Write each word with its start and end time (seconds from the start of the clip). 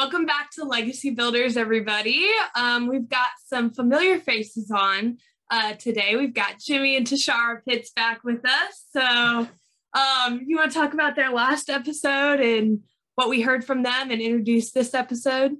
Welcome 0.00 0.24
back 0.24 0.50
to 0.52 0.64
Legacy 0.64 1.10
Builders, 1.10 1.58
everybody. 1.58 2.26
Um, 2.54 2.86
we've 2.86 3.06
got 3.06 3.26
some 3.44 3.70
familiar 3.70 4.18
faces 4.18 4.70
on 4.70 5.18
uh, 5.50 5.74
today. 5.74 6.16
We've 6.16 6.32
got 6.32 6.58
Jimmy 6.58 6.96
and 6.96 7.06
Tishara 7.06 7.62
Pitts 7.68 7.90
back 7.90 8.24
with 8.24 8.42
us. 8.46 8.82
So, 8.92 9.46
um, 9.92 10.40
you 10.46 10.56
want 10.56 10.72
to 10.72 10.78
talk 10.78 10.94
about 10.94 11.16
their 11.16 11.30
last 11.30 11.68
episode 11.68 12.40
and 12.40 12.80
what 13.16 13.28
we 13.28 13.42
heard 13.42 13.62
from 13.62 13.82
them 13.82 14.10
and 14.10 14.22
introduce 14.22 14.72
this 14.72 14.94
episode? 14.94 15.56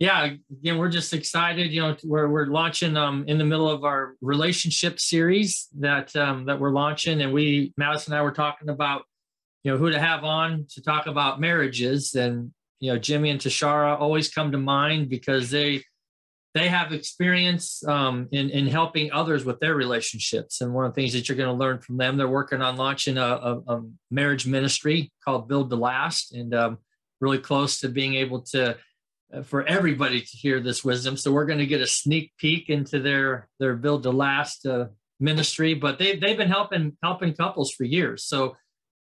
Yeah, 0.00 0.30
again, 0.50 0.76
we're 0.76 0.88
just 0.88 1.14
excited. 1.14 1.70
You 1.70 1.82
know, 1.82 1.96
we're 2.02 2.28
we're 2.28 2.46
launching 2.46 2.96
um, 2.96 3.24
in 3.28 3.38
the 3.38 3.44
middle 3.44 3.70
of 3.70 3.84
our 3.84 4.16
relationship 4.20 4.98
series 4.98 5.68
that 5.78 6.16
um, 6.16 6.46
that 6.46 6.58
we're 6.58 6.72
launching, 6.72 7.22
and 7.22 7.32
we 7.32 7.72
Madison 7.76 8.14
and 8.14 8.18
I 8.18 8.24
were 8.24 8.32
talking 8.32 8.68
about 8.68 9.02
you 9.62 9.70
know 9.70 9.78
who 9.78 9.92
to 9.92 10.00
have 10.00 10.24
on 10.24 10.66
to 10.70 10.82
talk 10.82 11.06
about 11.06 11.38
marriages, 11.38 12.16
and 12.16 12.50
you 12.80 12.92
know 12.92 12.98
Jimmy 12.98 13.30
and 13.30 13.40
Tishara 13.40 13.98
always 13.98 14.30
come 14.30 14.52
to 14.52 14.58
mind 14.58 15.08
because 15.08 15.50
they 15.50 15.84
they 16.52 16.68
have 16.68 16.92
experience 16.92 17.86
um, 17.86 18.28
in 18.32 18.50
in 18.50 18.66
helping 18.66 19.12
others 19.12 19.44
with 19.44 19.60
their 19.60 19.74
relationships, 19.74 20.60
and 20.60 20.74
one 20.74 20.84
of 20.84 20.92
the 20.92 21.00
things 21.00 21.12
that 21.12 21.28
you're 21.28 21.38
going 21.38 21.48
to 21.48 21.64
learn 21.64 21.80
from 21.80 21.96
them, 21.96 22.16
they're 22.16 22.28
working 22.28 22.60
on 22.60 22.76
launching 22.76 23.18
a, 23.18 23.22
a, 23.22 23.58
a 23.68 23.82
marriage 24.10 24.46
ministry 24.46 25.12
called 25.24 25.48
Build 25.48 25.70
to 25.70 25.76
Last, 25.76 26.32
and 26.32 26.54
um, 26.54 26.78
really 27.20 27.38
close 27.38 27.78
to 27.80 27.88
being 27.88 28.14
able 28.14 28.42
to 28.42 28.76
uh, 29.32 29.42
for 29.42 29.64
everybody 29.66 30.20
to 30.20 30.36
hear 30.36 30.60
this 30.60 30.84
wisdom. 30.84 31.16
So 31.16 31.30
we're 31.30 31.44
going 31.44 31.60
to 31.60 31.66
get 31.66 31.80
a 31.80 31.86
sneak 31.86 32.32
peek 32.38 32.68
into 32.68 32.98
their 32.98 33.48
their 33.60 33.76
build 33.76 34.02
to 34.02 34.10
last 34.10 34.66
uh, 34.66 34.86
ministry, 35.20 35.74
but 35.74 35.98
they 35.98 36.16
they've 36.16 36.36
been 36.36 36.48
helping 36.48 36.96
helping 37.02 37.34
couples 37.34 37.70
for 37.70 37.84
years. 37.84 38.24
So, 38.24 38.56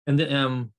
and 0.07 0.17
the, 0.17 0.33
um, 0.33 0.71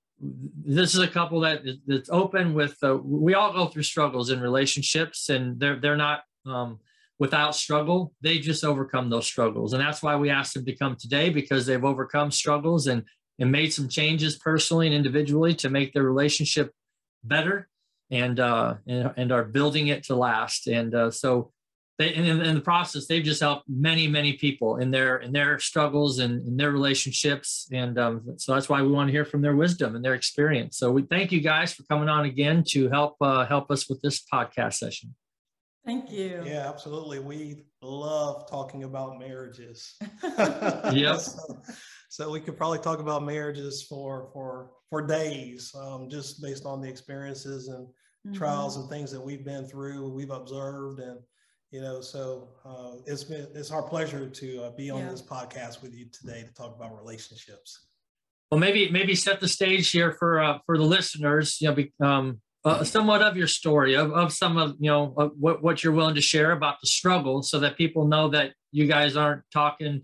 this 0.65 0.95
is 0.95 1.01
a 1.01 1.09
couple 1.09 1.41
that 1.41 1.63
that's 1.87 2.11
open 2.11 2.55
with. 2.55 2.77
Uh, 2.83 2.97
we 2.97 3.35
all 3.35 3.53
go 3.53 3.67
through 3.67 3.83
struggles 3.83 4.31
in 4.31 4.41
relationships, 4.41 5.29
and 5.29 5.59
they're 5.61 5.79
they're 5.79 5.97
not 5.97 6.23
um, 6.47 6.79
without 7.19 7.55
struggle. 7.55 8.13
They 8.21 8.39
just 8.39 8.65
overcome 8.65 9.11
those 9.11 9.27
struggles, 9.27 9.73
and 9.73 9.83
that's 9.83 10.03
why 10.03 10.17
we 10.17 10.31
asked 10.31 10.55
them 10.55 10.65
to 10.67 10.77
come 10.77 10.97
today 10.97 11.31
because 11.31 11.67
they've 11.67 11.85
overcome 11.85 12.31
struggles 12.31 12.87
and 12.87 13.05
and 13.39 13.51
made 13.51 13.73
some 13.73 13.89
changes 13.89 14.37
personally 14.37 14.87
and 14.87 14.95
individually 14.95 15.55
to 15.57 15.69
make 15.69 15.93
their 15.93 16.05
relationship 16.05 16.73
better 17.25 17.69
and 18.11 18.39
uh, 18.39 18.75
and, 18.87 19.13
and 19.17 19.33
are 19.33 19.45
building 19.45 19.89
it 19.89 20.05
to 20.05 20.15
last. 20.15 20.67
And 20.67 20.95
uh, 20.95 21.11
so, 21.11 21.53
they, 21.99 22.13
in, 22.15 22.25
in, 22.25 22.55
the 22.55 22.61
process, 22.61 23.07
they've 23.07 23.23
just 23.23 23.41
helped 23.41 23.69
many 23.69 24.09
many 24.09 24.33
people 24.33 24.77
in 24.79 24.91
their 24.91 25.19
in 25.19 25.33
their 25.33 25.59
struggles 25.61 26.19
and 26.19 26.47
in 26.47 26.57
their 26.57 26.73
relationships. 26.73 27.69
And 27.73 27.99
um, 27.99 28.23
so 28.37 28.55
that's 28.55 28.69
why 28.69 28.83
we 28.83 28.89
want 28.89 29.09
to 29.09 29.13
hear 29.13 29.25
from 29.25 29.43
their 29.43 29.55
wisdom 29.55 29.95
and 29.95 30.05
their 30.05 30.15
experience. 30.15 30.77
So 30.77 30.91
we 30.91 31.03
thank 31.03 31.31
you 31.31 31.41
guys 31.41 31.73
for 31.73 31.85
coming 31.85 32.09
on 32.09 32.25
again 32.25 32.65
to 32.69 32.89
help 32.89 33.17
uh, 33.21 33.47
help 33.47 33.71
us 33.71 33.89
with 33.89 34.01
this 34.03 34.25
podcast 34.33 34.75
session. 34.75 35.15
Thank 35.85 36.11
you. 36.11 36.43
Yeah, 36.47 36.67
absolutely. 36.69 37.19
We 37.19 37.67
love 37.83 38.49
talking 38.49 38.85
about 38.85 39.19
marriages. 39.19 39.95
yes. 40.23 41.35
so, 41.35 41.63
so, 42.09 42.31
we 42.31 42.41
could 42.41 42.57
probably 42.57 42.79
talk 42.79 43.01
about 43.01 43.23
marriages 43.23 43.83
for 43.83 44.31
for 44.33 44.71
for 44.89 45.07
days, 45.07 45.75
um, 45.79 46.09
just 46.09 46.41
based 46.43 46.65
on 46.65 46.81
the 46.81 46.89
experiences 46.89 47.69
and 47.69 47.87
mm-hmm. 47.87 48.33
trials 48.33 48.79
and 48.79 48.89
things 48.89 49.13
that 49.13 49.21
we've 49.21 49.45
been 49.45 49.67
through, 49.67 50.09
we've 50.09 50.31
observed, 50.31 51.01
and 51.01 51.19
you 51.75 51.81
know, 51.81 52.01
so 52.01 52.47
uh, 52.65 52.93
it's 53.05 53.25
been 53.25 53.49
it's 53.53 53.73
our 53.73 53.83
pleasure 53.83 54.29
to 54.29 54.63
uh, 54.63 54.71
be 54.71 54.91
on 54.91 55.01
yeah. 55.01 55.11
this 55.11 55.21
podcast 55.21 55.83
with 55.83 55.93
you 55.93 56.07
today 56.13 56.45
to 56.45 56.55
talk 56.55 56.77
about 56.77 56.97
relationships. 56.97 57.87
Well, 58.49 58.61
maybe 58.61 58.89
maybe 58.93 59.17
set 59.17 59.41
the 59.41 59.49
stage 59.49 59.91
here 59.91 60.13
for 60.13 60.39
uh, 60.39 60.59
for 60.67 60.79
the 60.79 60.85
listeners. 60.85 61.61
You 61.61 61.75
know, 61.99 62.07
um, 62.07 62.41
uh, 62.65 62.85
somewhat 62.85 63.23
of 63.23 63.37
your 63.37 63.49
story 63.49 63.95
of, 63.95 64.13
of 64.13 64.33
some 64.33 64.57
of 64.57 64.77
you 64.79 64.89
know 64.89 65.15
of 65.17 65.33
what 65.37 65.65
what 65.65 65.83
you're 65.83 65.93
willing 65.93 66.15
to 66.15 66.21
share 66.21 66.53
about 66.53 66.81
the 66.81 66.87
struggle, 66.87 67.43
so 67.43 67.59
that 67.59 67.77
people 67.77 68.07
know 68.07 68.29
that 68.29 68.53
you 68.71 68.87
guys 68.87 69.17
aren't 69.17 69.43
talking. 69.53 70.03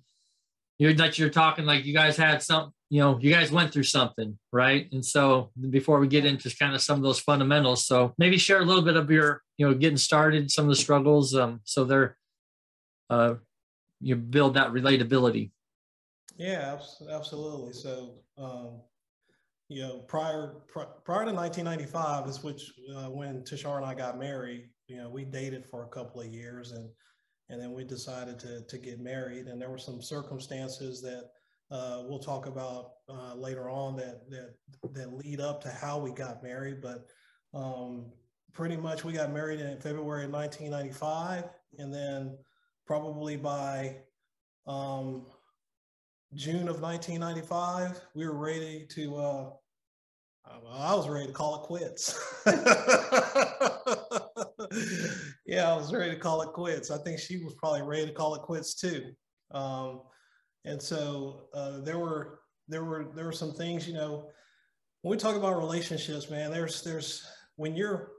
You're 0.78 0.94
that 0.94 1.20
you're 1.20 1.31
talking 1.31 1.66
like 1.66 1.84
you 1.84 1.94
guys 1.94 2.16
had 2.16 2.42
some 2.42 2.72
you 2.91 3.01
know, 3.01 3.19
you 3.21 3.33
guys 3.33 3.53
went 3.53 3.73
through 3.73 3.84
something, 3.84 4.37
right? 4.53 4.89
And 4.93 5.05
so 5.05 5.53
before 5.71 6.01
we 6.01 6.09
get 6.09 6.27
into 6.27 6.55
kind 6.56 6.75
of 6.75 6.83
some 6.83 6.97
of 6.97 7.05
those 7.05 7.21
fundamentals, 7.21 7.87
so 7.87 8.12
maybe 8.19 8.37
share 8.37 8.61
a 8.61 8.65
little 8.65 8.83
bit 8.83 8.97
of 8.97 9.09
your, 9.09 9.43
you 9.56 9.67
know, 9.67 9.75
getting 9.75 9.97
started, 9.97 10.51
some 10.51 10.65
of 10.65 10.71
the 10.71 10.77
struggles, 10.77 11.34
um, 11.37 11.61
so 11.62 11.84
they're, 11.84 12.17
uh, 13.09 13.34
you 14.00 14.17
build 14.17 14.55
that 14.55 14.73
relatability. 14.73 15.53
Yeah, 16.37 16.79
absolutely. 17.09 17.75
So, 17.75 18.15
um, 18.37 18.81
you 19.69 19.83
know, 19.83 19.99
prior 20.09 20.56
prior 21.05 21.25
to 21.25 21.33
1995 21.33 22.27
is 22.27 22.43
which 22.43 22.73
uh, 22.97 23.09
when 23.09 23.43
Tishar 23.43 23.77
and 23.77 23.87
I 23.87 23.95
got 23.95 24.19
married. 24.19 24.69
You 24.89 24.97
know, 24.97 25.09
we 25.09 25.25
dated 25.25 25.65
for 25.65 25.84
a 25.84 25.89
couple 25.89 26.21
of 26.21 26.27
years, 26.27 26.73
and 26.73 26.89
and 27.50 27.61
then 27.62 27.73
we 27.73 27.84
decided 27.84 28.39
to 28.41 28.62
to 28.62 28.79
get 28.79 28.99
married. 28.99 29.47
And 29.47 29.61
there 29.62 29.71
were 29.71 29.79
some 29.79 30.03
circumstances 30.03 31.00
that 31.03 31.31
uh, 31.70 32.03
we'll 32.04 32.19
talk 32.19 32.47
about 32.47 32.92
uh, 33.08 33.34
later 33.34 33.70
on 33.70 33.97
that, 33.97 34.28
that 34.31 34.54
that 34.92 35.12
lead 35.12 35.41
up 35.41 35.62
to 35.62 35.70
how 35.70 35.98
we 35.98 36.10
got 36.10 36.42
married. 36.42 36.81
But 36.81 37.06
um, 37.54 38.06
pretty 38.53 38.76
much 38.76 39.04
we 39.04 39.12
got 39.12 39.32
married 39.32 39.60
in 39.60 39.78
February 39.78 40.25
of 40.25 40.32
1995, 40.32 41.44
and 41.78 41.94
then 41.94 42.36
probably 42.86 43.36
by 43.36 43.97
um, 44.66 45.26
June 46.34 46.69
of 46.69 46.81
1995, 46.81 48.00
we 48.14 48.26
were 48.26 48.37
ready 48.37 48.87
to. 48.91 49.16
Uh, 49.16 49.50
I 50.72 50.94
was 50.94 51.08
ready 51.08 51.26
to 51.28 51.32
call 51.32 51.56
it 51.56 51.62
quits. 51.62 52.19
yeah, 55.47 55.70
I 55.72 55.76
was 55.76 55.92
ready 55.92 56.10
to 56.10 56.19
call 56.19 56.42
it 56.42 56.52
quits. 56.52 56.91
I 56.91 56.98
think 56.98 57.20
she 57.20 57.37
was 57.44 57.54
probably 57.54 57.82
ready 57.82 58.06
to 58.06 58.12
call 58.12 58.34
it 58.34 58.42
quits 58.42 58.75
too. 58.75 59.12
Um, 59.52 60.00
and 60.65 60.81
so 60.81 61.48
uh, 61.54 61.81
there 61.81 61.98
were 61.98 62.41
there 62.69 62.84
were 62.84 63.10
there 63.15 63.25
were 63.25 63.32
some 63.32 63.53
things, 63.53 63.87
you 63.87 63.94
know, 63.94 64.28
when 65.03 65.10
we 65.10 65.16
talk 65.16 65.37
about 65.37 65.59
relationships, 65.59 66.31
man, 66.31 66.50
there's 66.50 66.82
there's 66.82 67.26
when 67.56 67.75
you're 67.75 68.12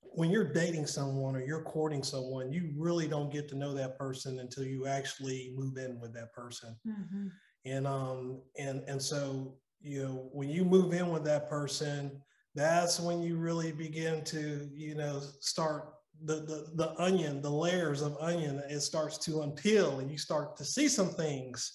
when 0.00 0.30
you're 0.30 0.52
dating 0.52 0.86
someone 0.86 1.36
or 1.36 1.40
you're 1.40 1.62
courting 1.62 2.02
someone, 2.02 2.52
you 2.52 2.72
really 2.76 3.06
don't 3.06 3.32
get 3.32 3.48
to 3.48 3.56
know 3.56 3.74
that 3.74 3.98
person 3.98 4.40
until 4.40 4.64
you 4.64 4.86
actually 4.86 5.52
move 5.54 5.76
in 5.76 6.00
with 6.00 6.14
that 6.14 6.32
person. 6.32 6.76
Mm-hmm. 6.86 7.28
And 7.66 7.86
um 7.86 8.42
and 8.58 8.82
and 8.88 9.00
so 9.00 9.56
you 9.80 10.02
know 10.02 10.28
when 10.32 10.48
you 10.48 10.64
move 10.64 10.92
in 10.92 11.10
with 11.10 11.24
that 11.24 11.48
person, 11.48 12.22
that's 12.54 12.98
when 12.98 13.22
you 13.22 13.36
really 13.36 13.72
begin 13.72 14.24
to 14.24 14.68
you 14.72 14.94
know 14.94 15.20
start 15.40 15.92
the, 16.24 16.34
the, 16.34 16.66
the 16.74 17.00
onion, 17.00 17.40
the 17.40 17.50
layers 17.50 18.02
of 18.02 18.16
onion, 18.20 18.62
it 18.68 18.80
starts 18.80 19.18
to 19.18 19.32
unpeel 19.32 20.00
and 20.00 20.10
you 20.10 20.18
start 20.18 20.56
to 20.56 20.64
see 20.64 20.88
some 20.88 21.10
things 21.10 21.72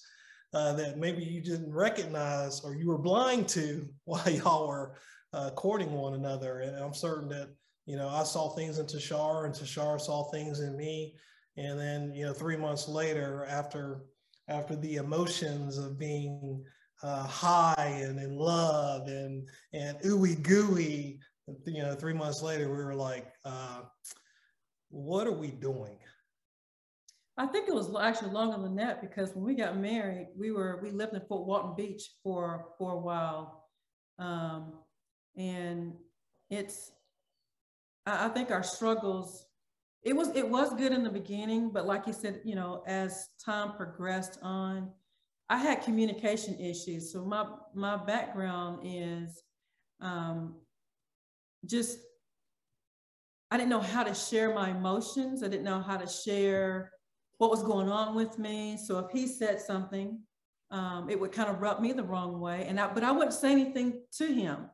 uh, 0.52 0.72
that 0.74 0.98
maybe 0.98 1.22
you 1.22 1.40
didn't 1.40 1.72
recognize 1.72 2.60
or 2.60 2.74
you 2.74 2.88
were 2.88 2.98
blind 2.98 3.48
to 3.48 3.88
while 4.04 4.28
y'all 4.28 4.68
were 4.68 4.96
uh, 5.32 5.50
courting 5.50 5.92
one 5.92 6.14
another. 6.14 6.60
And 6.60 6.76
I'm 6.76 6.94
certain 6.94 7.28
that, 7.30 7.48
you 7.86 7.96
know, 7.96 8.08
I 8.08 8.22
saw 8.22 8.50
things 8.50 8.78
in 8.78 8.86
Tashar 8.86 9.46
and 9.46 9.54
Tashar 9.54 10.00
saw 10.00 10.30
things 10.30 10.60
in 10.60 10.76
me. 10.76 11.14
And 11.56 11.78
then, 11.78 12.14
you 12.14 12.24
know, 12.24 12.32
three 12.32 12.56
months 12.56 12.88
later, 12.88 13.46
after 13.48 14.02
after 14.48 14.76
the 14.76 14.96
emotions 14.96 15.78
of 15.78 15.98
being 15.98 16.62
uh, 17.02 17.22
high 17.22 18.00
and 18.02 18.18
in 18.18 18.36
love 18.36 19.08
and 19.08 19.48
and 19.72 19.98
ooey 20.00 20.42
gooey, 20.42 21.20
you 21.66 21.82
know, 21.82 21.94
three 21.94 22.12
months 22.12 22.42
later, 22.42 22.68
we 22.70 22.82
were 22.82 22.94
like, 22.94 23.32
uh, 23.44 23.82
what 24.94 25.26
are 25.26 25.32
we 25.32 25.48
doing? 25.48 25.98
I 27.36 27.46
think 27.46 27.68
it 27.68 27.74
was 27.74 27.92
actually 28.00 28.30
longer 28.30 28.62
than 28.62 28.76
that 28.76 29.00
because 29.00 29.34
when 29.34 29.44
we 29.44 29.54
got 29.54 29.76
married, 29.76 30.28
we 30.36 30.52
were 30.52 30.78
we 30.82 30.90
lived 30.90 31.14
in 31.14 31.20
Fort 31.28 31.46
Walton 31.46 31.74
Beach 31.76 32.02
for 32.22 32.66
for 32.78 32.92
a 32.92 32.98
while, 32.98 33.64
um, 34.20 34.74
and 35.36 35.94
it's 36.48 36.92
I, 38.06 38.26
I 38.26 38.28
think 38.28 38.52
our 38.52 38.62
struggles. 38.62 39.46
It 40.04 40.14
was 40.14 40.28
it 40.36 40.48
was 40.48 40.74
good 40.74 40.92
in 40.92 41.02
the 41.02 41.10
beginning, 41.10 41.70
but 41.70 41.86
like 41.86 42.06
you 42.06 42.12
said, 42.12 42.40
you 42.44 42.54
know, 42.54 42.84
as 42.86 43.30
time 43.44 43.72
progressed 43.72 44.38
on, 44.42 44.90
I 45.48 45.56
had 45.56 45.82
communication 45.82 46.60
issues. 46.60 47.12
So 47.12 47.24
my 47.24 47.46
my 47.74 47.96
background 47.96 48.82
is 48.84 49.42
um, 50.00 50.54
just 51.66 51.98
I 53.50 53.56
didn't 53.56 53.70
know 53.70 53.80
how 53.80 54.02
to 54.02 54.14
share 54.14 54.54
my 54.54 54.70
emotions. 54.70 55.42
I 55.42 55.48
didn't 55.48 55.64
know 55.64 55.80
how 55.80 55.96
to 55.96 56.06
share 56.06 56.92
what 57.38 57.50
was 57.50 57.62
going 57.62 57.88
on 57.88 58.14
with 58.14 58.38
me. 58.38 58.76
So 58.76 58.98
if 58.98 59.10
he 59.10 59.26
said 59.26 59.60
something, 59.60 60.20
um, 60.70 61.08
it 61.08 61.18
would 61.18 61.32
kind 61.32 61.48
of 61.48 61.60
rub 61.60 61.80
me 61.80 61.92
the 61.92 62.02
wrong 62.02 62.40
way. 62.40 62.64
And 62.66 62.80
I, 62.80 62.92
but 62.92 63.04
I 63.04 63.12
wouldn't 63.12 63.34
say 63.34 63.52
anything 63.52 64.02
to 64.18 64.26
him. 64.26 64.70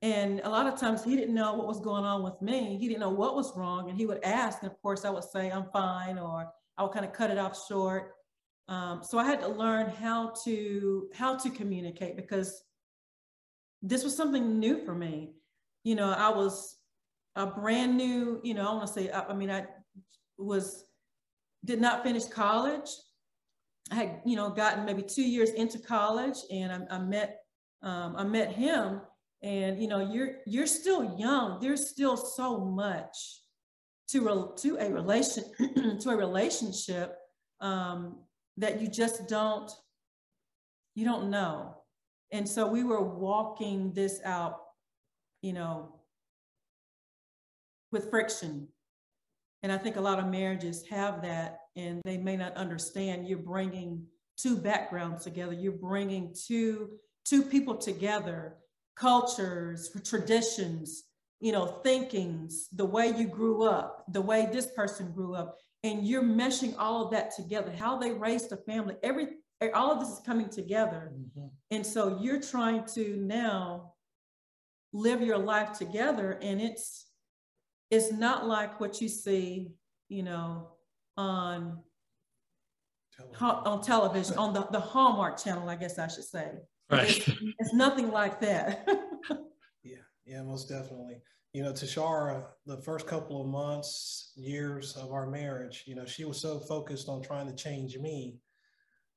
And 0.00 0.40
a 0.44 0.48
lot 0.48 0.66
of 0.66 0.78
times 0.78 1.02
he 1.02 1.16
didn't 1.16 1.34
know 1.34 1.54
what 1.54 1.66
was 1.66 1.80
going 1.80 2.04
on 2.04 2.22
with 2.22 2.40
me. 2.40 2.76
He 2.78 2.86
didn't 2.88 3.00
know 3.00 3.10
what 3.10 3.34
was 3.34 3.56
wrong. 3.56 3.88
And 3.88 3.98
he 3.98 4.06
would 4.06 4.22
ask. 4.22 4.62
And 4.62 4.70
of 4.70 4.80
course, 4.80 5.04
I 5.04 5.10
would 5.10 5.24
say, 5.24 5.50
I'm 5.50 5.66
fine, 5.72 6.18
or 6.18 6.52
I 6.76 6.82
would 6.82 6.92
kind 6.92 7.04
of 7.04 7.12
cut 7.12 7.30
it 7.30 7.38
off 7.38 7.60
short. 7.66 8.14
Um, 8.68 9.02
so 9.02 9.18
I 9.18 9.24
had 9.24 9.40
to 9.40 9.48
learn 9.48 9.88
how 9.88 10.34
to 10.44 11.08
how 11.14 11.36
to 11.36 11.50
communicate 11.50 12.16
because 12.16 12.62
this 13.82 14.04
was 14.04 14.16
something 14.16 14.58
new 14.58 14.84
for 14.84 14.94
me. 14.94 15.32
You 15.84 15.94
know, 15.94 16.10
I 16.10 16.28
was 16.30 16.77
a 17.38 17.46
brand 17.46 17.96
new, 17.96 18.40
you 18.42 18.52
know, 18.52 18.68
I 18.68 18.74
want 18.74 18.88
to 18.88 18.92
say, 18.92 19.10
I, 19.12 19.32
mean, 19.32 19.48
I 19.48 19.64
was, 20.36 20.84
did 21.64 21.80
not 21.80 22.02
finish 22.02 22.24
college. 22.24 22.90
I 23.92 23.94
had, 23.94 24.20
you 24.26 24.34
know, 24.34 24.50
gotten 24.50 24.84
maybe 24.84 25.02
two 25.02 25.22
years 25.22 25.50
into 25.50 25.78
college 25.78 26.38
and 26.50 26.72
I, 26.72 26.96
I 26.96 26.98
met, 26.98 27.42
um, 27.82 28.16
I 28.16 28.24
met 28.24 28.52
him 28.52 29.00
and, 29.42 29.80
you 29.80 29.86
know, 29.86 30.10
you're, 30.12 30.38
you're 30.46 30.66
still 30.66 31.16
young. 31.16 31.60
There's 31.60 31.88
still 31.88 32.16
so 32.16 32.58
much 32.58 33.40
to, 34.08 34.20
re- 34.20 34.56
to 34.56 34.76
a 34.78 34.92
relation, 34.92 35.44
to 36.00 36.10
a 36.10 36.16
relationship 36.16 37.16
um, 37.60 38.16
that 38.56 38.80
you 38.80 38.88
just 38.88 39.28
don't, 39.28 39.70
you 40.96 41.04
don't 41.04 41.30
know. 41.30 41.76
And 42.32 42.48
so 42.48 42.66
we 42.66 42.82
were 42.82 43.00
walking 43.00 43.92
this 43.92 44.20
out, 44.24 44.58
you 45.40 45.52
know, 45.52 45.97
with 47.92 48.10
friction. 48.10 48.68
And 49.62 49.72
I 49.72 49.78
think 49.78 49.96
a 49.96 50.00
lot 50.00 50.18
of 50.18 50.26
marriages 50.26 50.86
have 50.88 51.22
that 51.22 51.58
and 51.76 52.00
they 52.04 52.16
may 52.16 52.36
not 52.36 52.56
understand 52.56 53.26
you're 53.26 53.38
bringing 53.38 54.04
two 54.36 54.56
backgrounds 54.56 55.24
together. 55.24 55.52
You're 55.52 55.72
bringing 55.72 56.34
two, 56.34 56.90
two 57.24 57.42
people 57.42 57.76
together, 57.76 58.56
cultures, 58.96 59.90
traditions, 60.04 61.04
you 61.40 61.52
know, 61.52 61.66
thinkings, 61.66 62.68
the 62.72 62.84
way 62.84 63.12
you 63.16 63.26
grew 63.26 63.64
up, 63.64 64.04
the 64.12 64.20
way 64.20 64.48
this 64.50 64.66
person 64.74 65.12
grew 65.12 65.34
up, 65.34 65.56
and 65.84 66.06
you're 66.06 66.22
meshing 66.22 66.74
all 66.78 67.04
of 67.04 67.12
that 67.12 67.34
together, 67.34 67.72
how 67.72 67.96
they 67.96 68.10
raised 68.10 68.50
a 68.52 68.56
family, 68.56 68.96
every, 69.02 69.28
all 69.74 69.92
of 69.92 70.00
this 70.00 70.08
is 70.08 70.20
coming 70.24 70.48
together. 70.48 71.12
Mm-hmm. 71.14 71.46
And 71.70 71.86
so 71.86 72.18
you're 72.20 72.42
trying 72.42 72.84
to 72.94 73.16
now 73.16 73.92
live 74.92 75.20
your 75.22 75.38
life 75.38 75.78
together 75.78 76.38
and 76.42 76.60
it's, 76.60 77.07
it's 77.90 78.12
not 78.12 78.46
like 78.46 78.80
what 78.80 79.00
you 79.00 79.08
see, 79.08 79.72
you 80.08 80.22
know, 80.22 80.68
on 81.16 81.78
television. 83.16 83.46
on 83.46 83.82
television, 83.82 84.38
on 84.38 84.52
the, 84.52 84.66
the 84.70 84.80
Hallmark 84.80 85.42
channel, 85.42 85.68
I 85.68 85.76
guess 85.76 85.98
I 85.98 86.08
should 86.08 86.24
say. 86.24 86.52
Right. 86.90 87.08
It's, 87.08 87.28
it's 87.58 87.74
nothing 87.74 88.10
like 88.10 88.40
that. 88.40 88.86
yeah, 89.82 89.96
yeah, 90.24 90.42
most 90.42 90.68
definitely. 90.68 91.20
You 91.52 91.62
know, 91.62 91.72
Tishara, 91.72 92.44
the 92.66 92.76
first 92.78 93.06
couple 93.06 93.40
of 93.40 93.48
months, 93.48 94.32
years 94.36 94.96
of 94.96 95.12
our 95.12 95.26
marriage, 95.26 95.84
you 95.86 95.94
know, 95.94 96.04
she 96.04 96.24
was 96.24 96.40
so 96.40 96.60
focused 96.60 97.08
on 97.08 97.22
trying 97.22 97.46
to 97.46 97.54
change 97.54 97.96
me 97.98 98.38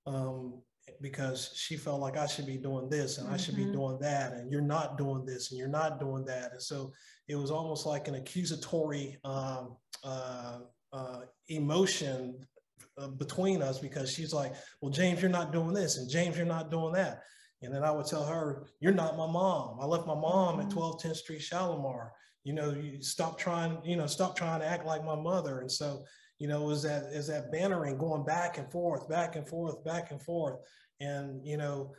um, 0.05 0.61
because 1.01 1.51
she 1.55 1.77
felt 1.77 2.01
like 2.01 2.17
I 2.17 2.27
should 2.27 2.45
be 2.45 2.57
doing 2.57 2.89
this 2.89 3.17
and 3.17 3.27
mm-hmm. 3.27 3.35
I 3.35 3.37
should 3.37 3.55
be 3.55 3.63
mm-hmm. 3.63 3.73
doing 3.73 3.99
that, 3.99 4.33
and 4.33 4.51
you're 4.51 4.61
not 4.61 4.97
doing 4.97 5.25
this 5.25 5.51
and 5.51 5.59
you're 5.59 5.67
not 5.67 5.99
doing 5.99 6.25
that. 6.25 6.51
And 6.51 6.61
so 6.61 6.91
it 7.27 7.35
was 7.35 7.51
almost 7.51 7.85
like 7.85 8.07
an 8.07 8.15
accusatory 8.15 9.17
um, 9.23 9.77
uh, 10.03 10.59
uh, 10.93 11.21
emotion 11.47 12.35
uh, 12.97 13.07
between 13.07 13.61
us 13.61 13.79
because 13.79 14.11
she's 14.11 14.33
like, 14.33 14.53
well, 14.81 14.91
James, 14.91 15.21
you're 15.21 15.29
not 15.29 15.53
doing 15.53 15.73
this, 15.73 15.97
and 15.97 16.09
James, 16.09 16.37
you're 16.37 16.45
not 16.45 16.71
doing 16.71 16.93
that. 16.93 17.21
And 17.63 17.73
then 17.73 17.83
I 17.83 17.91
would 17.91 18.07
tell 18.07 18.25
her, 18.25 18.65
you're 18.79 18.93
not 18.93 19.17
my 19.17 19.27
mom. 19.27 19.77
I 19.79 19.85
left 19.85 20.07
my 20.07 20.15
mom 20.15 20.59
at 20.59 20.73
1210 20.73 21.11
mm-hmm. 21.11 21.15
Street, 21.15 21.41
Shalimar. 21.41 22.11
You 22.43 22.53
know, 22.53 22.71
you 22.71 23.01
stop 23.03 23.37
trying, 23.37 23.77
you 23.83 23.95
know, 23.95 24.07
stop 24.07 24.35
trying 24.35 24.61
to 24.61 24.65
act 24.65 24.85
like 24.85 25.05
my 25.05 25.15
mother. 25.15 25.59
And 25.59 25.71
so, 25.71 26.03
you 26.41 26.47
know, 26.47 26.71
is 26.71 26.81
that 26.81 27.03
is 27.13 27.27
that 27.27 27.51
bannering 27.51 27.99
going 27.99 28.23
back 28.23 28.57
and 28.57 28.69
forth, 28.71 29.07
back 29.07 29.35
and 29.35 29.47
forth, 29.47 29.83
back 29.83 30.09
and 30.09 30.19
forth. 30.19 30.55
And, 30.99 31.45
you 31.45 31.55
know, 31.55 31.93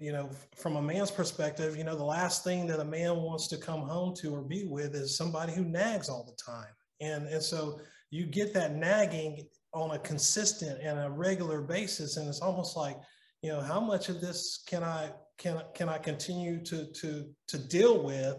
you 0.00 0.10
know, 0.10 0.28
from 0.56 0.74
a 0.74 0.82
man's 0.82 1.12
perspective, 1.12 1.76
you 1.76 1.84
know, 1.84 1.94
the 1.94 2.02
last 2.02 2.42
thing 2.42 2.66
that 2.66 2.80
a 2.80 2.84
man 2.84 3.14
wants 3.18 3.46
to 3.46 3.56
come 3.56 3.82
home 3.82 4.12
to 4.16 4.34
or 4.34 4.42
be 4.42 4.64
with 4.64 4.96
is 4.96 5.16
somebody 5.16 5.52
who 5.52 5.64
nags 5.64 6.08
all 6.08 6.24
the 6.24 6.34
time. 6.44 6.72
And, 7.00 7.28
and 7.28 7.40
so 7.40 7.78
you 8.10 8.26
get 8.26 8.52
that 8.54 8.74
nagging 8.74 9.46
on 9.72 9.92
a 9.92 10.00
consistent 10.00 10.80
and 10.82 10.98
a 10.98 11.08
regular 11.08 11.62
basis. 11.62 12.16
And 12.16 12.28
it's 12.28 12.40
almost 12.40 12.76
like, 12.76 12.96
you 13.40 13.52
know, 13.52 13.60
how 13.60 13.78
much 13.78 14.08
of 14.08 14.20
this 14.20 14.64
can 14.66 14.82
I, 14.82 15.12
can, 15.38 15.62
can 15.76 15.88
I 15.88 15.98
continue 15.98 16.60
to, 16.64 16.86
to, 16.86 17.24
to 17.46 17.58
deal 17.68 18.02
with, 18.02 18.34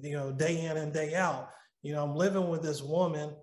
you 0.00 0.12
know, 0.12 0.30
day 0.30 0.64
in 0.64 0.76
and 0.76 0.92
day 0.92 1.16
out? 1.16 1.48
You 1.82 1.94
know, 1.94 2.04
I'm 2.04 2.14
living 2.14 2.48
with 2.48 2.62
this 2.62 2.82
woman 2.82 3.34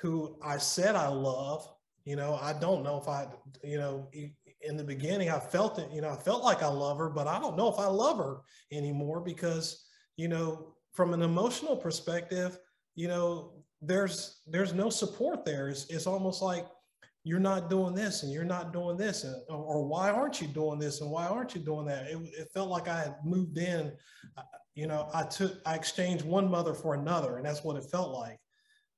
who 0.00 0.36
I 0.42 0.58
said 0.58 0.94
I 0.94 1.08
love, 1.08 1.68
you 2.04 2.16
know, 2.16 2.38
I 2.40 2.52
don't 2.52 2.82
know 2.82 2.98
if 3.00 3.08
I, 3.08 3.26
you 3.64 3.78
know, 3.78 4.08
in 4.62 4.76
the 4.76 4.84
beginning, 4.84 5.30
I 5.30 5.38
felt 5.38 5.78
it, 5.78 5.90
you 5.92 6.00
know, 6.00 6.10
I 6.10 6.16
felt 6.16 6.44
like 6.44 6.62
I 6.62 6.68
love 6.68 6.98
her, 6.98 7.08
but 7.08 7.26
I 7.26 7.38
don't 7.38 7.56
know 7.56 7.68
if 7.72 7.78
I 7.78 7.86
love 7.86 8.18
her 8.18 8.38
anymore 8.72 9.20
because, 9.20 9.86
you 10.16 10.28
know, 10.28 10.74
from 10.92 11.12
an 11.12 11.22
emotional 11.22 11.76
perspective, 11.76 12.58
you 12.94 13.08
know, 13.08 13.52
there's 13.82 14.40
there's 14.46 14.72
no 14.72 14.88
support 14.88 15.44
there. 15.44 15.68
It's, 15.68 15.84
it's 15.90 16.06
almost 16.06 16.42
like 16.42 16.66
you're 17.24 17.40
not 17.40 17.68
doing 17.68 17.94
this 17.94 18.22
and 18.22 18.32
you're 18.32 18.44
not 18.44 18.72
doing 18.72 18.96
this, 18.96 19.24
and, 19.24 19.34
or, 19.48 19.84
why 19.84 20.10
aren't 20.10 20.40
you 20.40 20.46
doing 20.46 20.78
this 20.78 21.00
and 21.00 21.10
why 21.10 21.26
aren't 21.26 21.54
you 21.54 21.60
doing 21.60 21.86
that? 21.86 22.06
It, 22.06 22.18
it 22.38 22.48
felt 22.54 22.70
like 22.70 22.88
I 22.88 23.00
had 23.00 23.16
moved 23.24 23.58
in. 23.58 23.92
Uh, 24.38 24.42
you 24.74 24.86
know, 24.86 25.08
I 25.12 25.24
took 25.24 25.60
I 25.66 25.74
exchanged 25.74 26.24
one 26.24 26.50
mother 26.50 26.72
for 26.72 26.94
another, 26.94 27.36
and 27.36 27.44
that's 27.44 27.64
what 27.64 27.76
it 27.76 27.84
felt 27.90 28.12
like. 28.12 28.38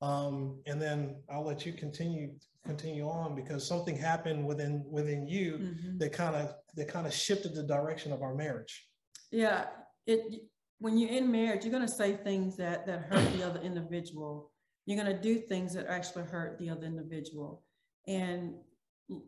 Um, 0.01 0.61
and 0.67 0.81
then 0.81 1.17
I'll 1.31 1.45
let 1.45 1.67
you 1.67 1.73
continue 1.73 2.31
continue 2.65 3.09
on 3.09 3.35
because 3.35 3.67
something 3.67 3.97
happened 3.97 4.47
within 4.47 4.85
within 4.91 5.27
you 5.27 5.53
mm-hmm. 5.55 5.99
that 5.99 6.13
kind 6.13 6.37
of 6.37 6.55
that 6.77 6.89
kind 6.89 7.07
of 7.07 7.15
shifted 7.15 7.55
the 7.55 7.63
direction 7.63 8.13
of 8.13 8.23
our 8.23 8.35
marriage. 8.35 8.87
Yeah, 9.33 9.67
it 10.07 10.43
when 10.79 10.97
you're 10.97 11.11
in 11.11 11.31
marriage, 11.31 11.65
you're 11.65 11.73
going 11.73 11.87
to 11.87 11.93
say 11.93 12.17
things 12.17 12.57
that 12.57 12.87
that 12.87 13.07
hurt 13.11 13.33
the 13.37 13.45
other 13.45 13.61
individual. 13.61 14.53
You're 14.87 15.03
going 15.03 15.15
to 15.15 15.21
do 15.21 15.41
things 15.41 15.75
that 15.75 15.87
actually 15.87 16.25
hurt 16.25 16.59
the 16.59 16.71
other 16.71 16.87
individual, 16.87 17.65
and 18.07 18.55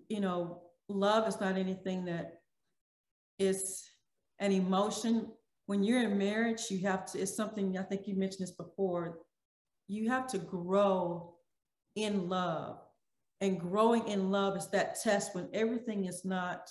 you 0.08 0.20
know, 0.20 0.62
love 0.88 1.26
is 1.26 1.40
not 1.40 1.56
anything 1.56 2.04
that 2.04 2.40
is 3.38 3.84
an 4.38 4.52
emotion. 4.52 5.32
When 5.66 5.82
you're 5.82 6.02
in 6.02 6.16
marriage, 6.16 6.70
you 6.70 6.80
have 6.86 7.06
to. 7.12 7.18
It's 7.20 7.34
something 7.34 7.76
I 7.76 7.82
think 7.82 8.06
you 8.06 8.14
mentioned 8.14 8.46
this 8.46 8.54
before. 8.54 9.18
You 9.90 10.08
have 10.08 10.28
to 10.28 10.38
grow 10.38 11.34
in 11.96 12.28
love 12.28 12.78
and 13.40 13.58
growing 13.58 14.06
in 14.06 14.30
love 14.30 14.56
is 14.56 14.68
that 14.68 15.00
test 15.02 15.34
when 15.34 15.48
everything 15.52 16.04
is 16.04 16.24
not 16.24 16.70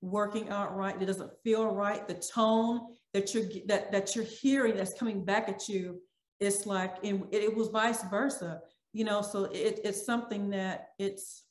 working 0.00 0.48
out 0.48 0.76
right, 0.76 1.00
it 1.00 1.06
doesn't 1.06 1.32
feel 1.42 1.66
right, 1.66 2.06
the 2.06 2.14
tone 2.14 2.80
that 3.12 3.34
you're 3.34 3.46
that 3.66 3.90
that 3.90 4.14
you're 4.14 4.24
hearing 4.24 4.76
that's 4.76 4.98
coming 4.98 5.24
back 5.24 5.48
at 5.48 5.68
you, 5.68 6.00
it's 6.40 6.66
like 6.66 6.96
in, 7.02 7.26
it, 7.32 7.42
it 7.42 7.56
was 7.56 7.68
vice 7.68 8.02
versa, 8.04 8.60
you 8.92 9.04
know. 9.04 9.22
So 9.22 9.44
it, 9.46 9.80
it's 9.82 10.04
something 10.04 10.50
that 10.50 10.90
it's 10.98 11.44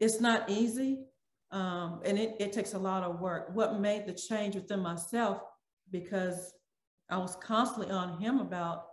it's 0.00 0.20
not 0.20 0.48
easy, 0.50 1.04
um, 1.52 2.00
and 2.04 2.18
it, 2.18 2.34
it 2.40 2.52
takes 2.52 2.72
a 2.72 2.78
lot 2.78 3.04
of 3.04 3.20
work. 3.20 3.50
What 3.54 3.80
made 3.80 4.06
the 4.06 4.14
change 4.14 4.54
within 4.56 4.80
myself 4.80 5.42
because 5.92 6.54
I 7.10 7.18
was 7.18 7.36
constantly 7.36 7.92
on 7.92 8.18
him 8.18 8.38
about 8.38 8.86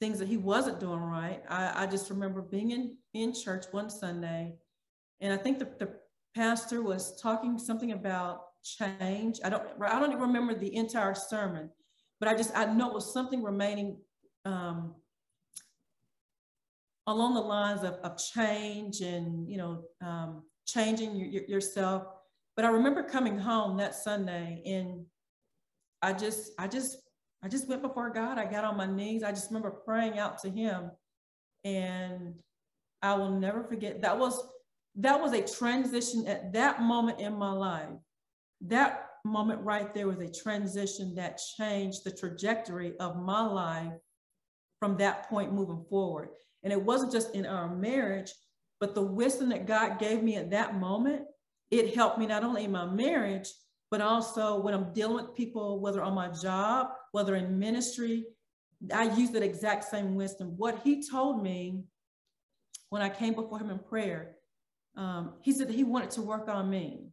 things 0.00 0.18
that 0.18 0.28
he 0.28 0.36
wasn't 0.36 0.80
doing 0.80 1.00
right. 1.00 1.42
I, 1.48 1.84
I 1.84 1.86
just 1.86 2.10
remember 2.10 2.42
being 2.42 2.70
in, 2.70 2.96
in 3.14 3.34
church 3.34 3.66
one 3.70 3.90
Sunday, 3.90 4.54
and 5.20 5.32
I 5.32 5.36
think 5.36 5.58
the, 5.58 5.68
the 5.78 5.94
pastor 6.34 6.82
was 6.82 7.20
talking 7.20 7.58
something 7.58 7.92
about 7.92 8.42
change. 8.62 9.40
I 9.44 9.48
don't 9.48 9.64
I 9.82 9.98
don't 9.98 10.10
even 10.10 10.22
remember 10.22 10.54
the 10.54 10.74
entire 10.74 11.14
sermon, 11.14 11.70
but 12.20 12.28
I 12.28 12.34
just 12.34 12.56
I 12.56 12.66
know 12.66 12.88
it 12.88 12.94
was 12.94 13.12
something 13.12 13.42
remaining 13.42 13.98
um, 14.44 14.94
along 17.06 17.34
the 17.34 17.40
lines 17.40 17.82
of, 17.82 17.94
of 17.94 18.18
change 18.18 19.00
and 19.00 19.48
you 19.48 19.56
know 19.56 19.84
um, 20.00 20.42
changing 20.66 21.16
your, 21.16 21.44
yourself. 21.44 22.04
But 22.56 22.64
I 22.64 22.68
remember 22.68 23.02
coming 23.02 23.38
home 23.38 23.76
that 23.78 23.94
Sunday 23.94 24.62
and 24.66 25.04
I 26.02 26.12
just 26.12 26.52
I 26.58 26.68
just 26.68 26.98
I 27.42 27.48
just 27.48 27.68
went 27.68 27.82
before 27.82 28.10
God. 28.10 28.38
I 28.38 28.44
got 28.44 28.64
on 28.64 28.76
my 28.76 28.86
knees. 28.86 29.22
I 29.22 29.30
just 29.30 29.50
remember 29.50 29.70
praying 29.70 30.18
out 30.18 30.38
to 30.42 30.50
him. 30.50 30.90
And 31.64 32.34
I 33.02 33.14
will 33.14 33.30
never 33.30 33.62
forget 33.64 34.00
that 34.02 34.18
was 34.18 34.42
that 34.96 35.20
was 35.20 35.32
a 35.32 35.42
transition 35.42 36.26
at 36.26 36.52
that 36.52 36.82
moment 36.82 37.20
in 37.20 37.38
my 37.38 37.52
life. 37.52 37.88
That 38.62 39.06
moment 39.24 39.60
right 39.60 39.92
there 39.94 40.08
was 40.08 40.18
a 40.18 40.42
transition 40.42 41.14
that 41.14 41.40
changed 41.56 42.02
the 42.04 42.10
trajectory 42.10 42.96
of 42.98 43.16
my 43.16 43.40
life 43.46 43.92
from 44.80 44.96
that 44.96 45.28
point 45.28 45.52
moving 45.52 45.84
forward. 45.88 46.30
And 46.64 46.72
it 46.72 46.82
wasn't 46.82 47.12
just 47.12 47.34
in 47.34 47.46
our 47.46 47.74
marriage, 47.74 48.32
but 48.80 48.94
the 48.94 49.02
wisdom 49.02 49.50
that 49.50 49.66
God 49.66 49.98
gave 49.98 50.22
me 50.22 50.36
at 50.36 50.50
that 50.50 50.78
moment, 50.78 51.22
it 51.70 51.94
helped 51.94 52.18
me 52.18 52.26
not 52.26 52.42
only 52.42 52.64
in 52.64 52.72
my 52.72 52.86
marriage, 52.86 53.48
but 53.90 54.00
also 54.00 54.60
when 54.60 54.74
I'm 54.74 54.92
dealing 54.92 55.16
with 55.16 55.34
people, 55.34 55.80
whether 55.80 56.02
on 56.02 56.14
my 56.14 56.28
job, 56.28 56.88
whether 57.12 57.36
in 57.36 57.58
ministry, 57.58 58.24
I 58.94 59.04
use 59.16 59.30
that 59.30 59.42
exact 59.42 59.84
same 59.84 60.14
wisdom. 60.14 60.54
What 60.56 60.80
he 60.84 61.02
told 61.08 61.42
me 61.42 61.84
when 62.90 63.02
I 63.02 63.08
came 63.08 63.34
before 63.34 63.58
him 63.58 63.70
in 63.70 63.78
prayer, 63.78 64.36
um, 64.96 65.34
he 65.42 65.52
said 65.52 65.70
he 65.70 65.84
wanted 65.84 66.10
to 66.12 66.22
work 66.22 66.48
on 66.48 66.70
me. 66.70 67.08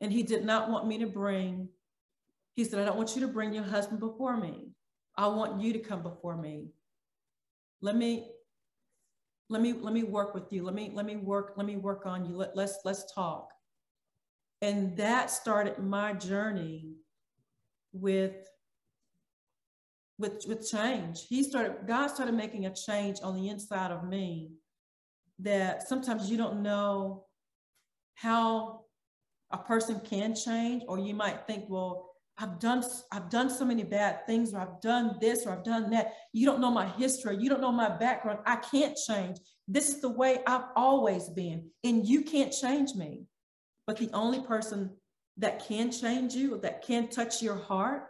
And 0.00 0.12
he 0.12 0.22
did 0.22 0.44
not 0.44 0.70
want 0.70 0.86
me 0.86 0.98
to 0.98 1.06
bring, 1.06 1.68
he 2.54 2.64
said, 2.64 2.80
I 2.80 2.84
don't 2.84 2.96
want 2.96 3.14
you 3.14 3.22
to 3.22 3.28
bring 3.28 3.52
your 3.52 3.64
husband 3.64 4.00
before 4.00 4.36
me. 4.36 4.70
I 5.16 5.28
want 5.28 5.60
you 5.60 5.72
to 5.72 5.78
come 5.78 6.02
before 6.02 6.36
me. 6.36 6.68
Let 7.80 7.96
me 7.96 8.30
let 9.50 9.60
me 9.60 9.74
let 9.74 9.92
me 9.92 10.02
work 10.02 10.34
with 10.34 10.52
you. 10.52 10.64
Let 10.64 10.74
me 10.74 10.90
let 10.94 11.06
me 11.06 11.16
work 11.16 11.52
let 11.56 11.66
me 11.66 11.76
work 11.76 12.06
on 12.06 12.24
you. 12.24 12.36
Let, 12.36 12.56
let's 12.56 12.78
let's 12.84 13.12
talk. 13.12 13.50
And 14.62 14.96
that 14.96 15.30
started 15.30 15.78
my 15.78 16.14
journey 16.14 16.94
with 17.94 18.34
with 20.18 20.44
with 20.46 20.68
change. 20.70 21.26
He 21.28 21.42
started 21.42 21.86
God 21.86 22.08
started 22.08 22.34
making 22.34 22.66
a 22.66 22.74
change 22.74 23.18
on 23.22 23.34
the 23.34 23.48
inside 23.48 23.90
of 23.90 24.04
me 24.04 24.50
that 25.38 25.88
sometimes 25.88 26.30
you 26.30 26.36
don't 26.36 26.62
know 26.62 27.24
how 28.14 28.82
a 29.50 29.58
person 29.58 30.00
can 30.00 30.34
change 30.34 30.82
or 30.88 30.98
you 30.98 31.14
might 31.14 31.46
think 31.46 31.64
well 31.68 32.10
I've 32.36 32.58
done 32.58 32.84
I've 33.12 33.30
done 33.30 33.48
so 33.48 33.64
many 33.64 33.84
bad 33.84 34.26
things 34.26 34.52
or 34.52 34.58
I've 34.58 34.80
done 34.80 35.16
this 35.20 35.46
or 35.46 35.52
I've 35.52 35.64
done 35.64 35.90
that. 35.90 36.14
You 36.32 36.46
don't 36.46 36.60
know 36.60 36.70
my 36.70 36.88
history, 36.88 37.36
you 37.38 37.48
don't 37.48 37.60
know 37.60 37.72
my 37.72 37.88
background. 37.88 38.40
I 38.44 38.56
can't 38.56 38.96
change. 38.96 39.38
This 39.68 39.88
is 39.88 40.00
the 40.00 40.10
way 40.10 40.40
I've 40.46 40.64
always 40.76 41.28
been 41.28 41.70
and 41.84 42.06
you 42.06 42.22
can't 42.22 42.52
change 42.52 42.94
me. 42.94 43.26
But 43.86 43.98
the 43.98 44.10
only 44.12 44.40
person 44.40 44.96
that 45.38 45.66
can 45.66 45.90
change 45.90 46.34
you, 46.34 46.58
that 46.58 46.82
can 46.86 47.08
touch 47.08 47.42
your 47.42 47.56
heart 47.56 48.08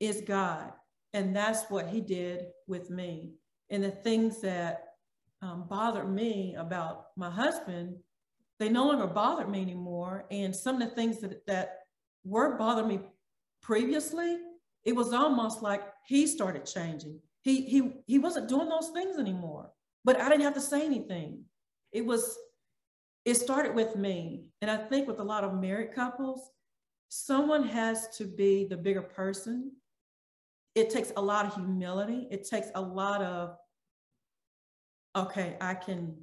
is 0.00 0.20
God. 0.20 0.72
And 1.12 1.34
that's 1.34 1.70
what 1.70 1.88
he 1.88 2.00
did 2.00 2.46
with 2.66 2.90
me. 2.90 3.32
And 3.70 3.82
the 3.82 3.90
things 3.90 4.40
that 4.42 4.84
um, 5.42 5.66
bothered 5.68 6.12
me 6.12 6.54
about 6.58 7.06
my 7.16 7.30
husband, 7.30 7.96
they 8.58 8.68
no 8.68 8.86
longer 8.86 9.06
bothered 9.06 9.48
me 9.48 9.62
anymore. 9.62 10.26
And 10.30 10.54
some 10.54 10.80
of 10.80 10.88
the 10.88 10.94
things 10.94 11.20
that, 11.20 11.46
that 11.46 11.78
were 12.24 12.56
bothering 12.56 12.88
me 12.88 13.00
previously, 13.62 14.38
it 14.84 14.94
was 14.94 15.12
almost 15.12 15.62
like 15.62 15.82
he 16.06 16.26
started 16.26 16.66
changing. 16.66 17.20
He, 17.42 17.62
he, 17.62 17.92
he 18.06 18.18
wasn't 18.18 18.48
doing 18.48 18.68
those 18.68 18.90
things 18.90 19.18
anymore, 19.18 19.70
but 20.04 20.20
I 20.20 20.28
didn't 20.28 20.42
have 20.42 20.54
to 20.54 20.60
say 20.60 20.84
anything. 20.84 21.44
It 21.92 22.04
was, 22.04 22.36
it 23.26 23.34
started 23.34 23.74
with 23.74 23.96
me. 23.96 24.44
And 24.62 24.70
I 24.70 24.76
think 24.76 25.08
with 25.08 25.18
a 25.18 25.24
lot 25.24 25.42
of 25.42 25.60
married 25.60 25.92
couples, 25.92 26.48
someone 27.08 27.64
has 27.64 28.08
to 28.16 28.24
be 28.24 28.64
the 28.64 28.76
bigger 28.76 29.02
person. 29.02 29.72
It 30.76 30.90
takes 30.90 31.12
a 31.16 31.20
lot 31.20 31.44
of 31.44 31.54
humility. 31.54 32.28
It 32.30 32.48
takes 32.48 32.68
a 32.76 32.80
lot 32.80 33.22
of, 33.22 33.56
okay, 35.16 35.56
I 35.60 35.74
can 35.74 36.16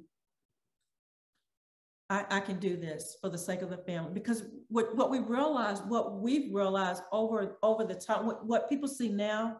I, 2.10 2.24
I 2.30 2.40
can 2.40 2.58
do 2.58 2.76
this 2.76 3.16
for 3.20 3.30
the 3.30 3.38
sake 3.38 3.62
of 3.62 3.70
the 3.70 3.78
family 3.78 4.10
because 4.12 4.44
what, 4.68 4.94
what 4.94 5.10
we 5.10 5.20
realize, 5.20 5.80
what 5.82 6.20
we've 6.20 6.54
realized 6.54 7.02
over 7.12 7.56
over 7.62 7.84
the 7.84 7.94
time, 7.94 8.26
what, 8.26 8.46
what 8.46 8.68
people 8.68 8.88
see 8.88 9.08
now, 9.08 9.58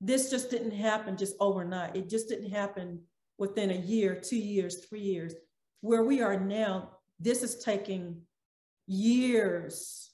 this 0.00 0.30
just 0.30 0.50
didn't 0.50 0.70
happen 0.70 1.16
just 1.16 1.34
overnight. 1.40 1.96
It 1.96 2.08
just 2.08 2.28
didn't 2.28 2.50
happen 2.50 3.00
within 3.38 3.70
a 3.70 3.74
year, 3.74 4.20
two 4.20 4.38
years, 4.38 4.84
three 4.84 5.00
years. 5.00 5.34
Where 5.80 6.04
we 6.04 6.20
are 6.20 6.38
now, 6.38 6.90
this 7.20 7.42
is 7.42 7.62
taking 7.62 8.22
years 8.86 10.10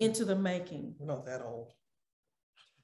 into 0.00 0.24
the 0.24 0.36
making. 0.36 0.94
We're 0.98 1.06
not 1.06 1.26
that 1.26 1.42
old. 1.42 1.72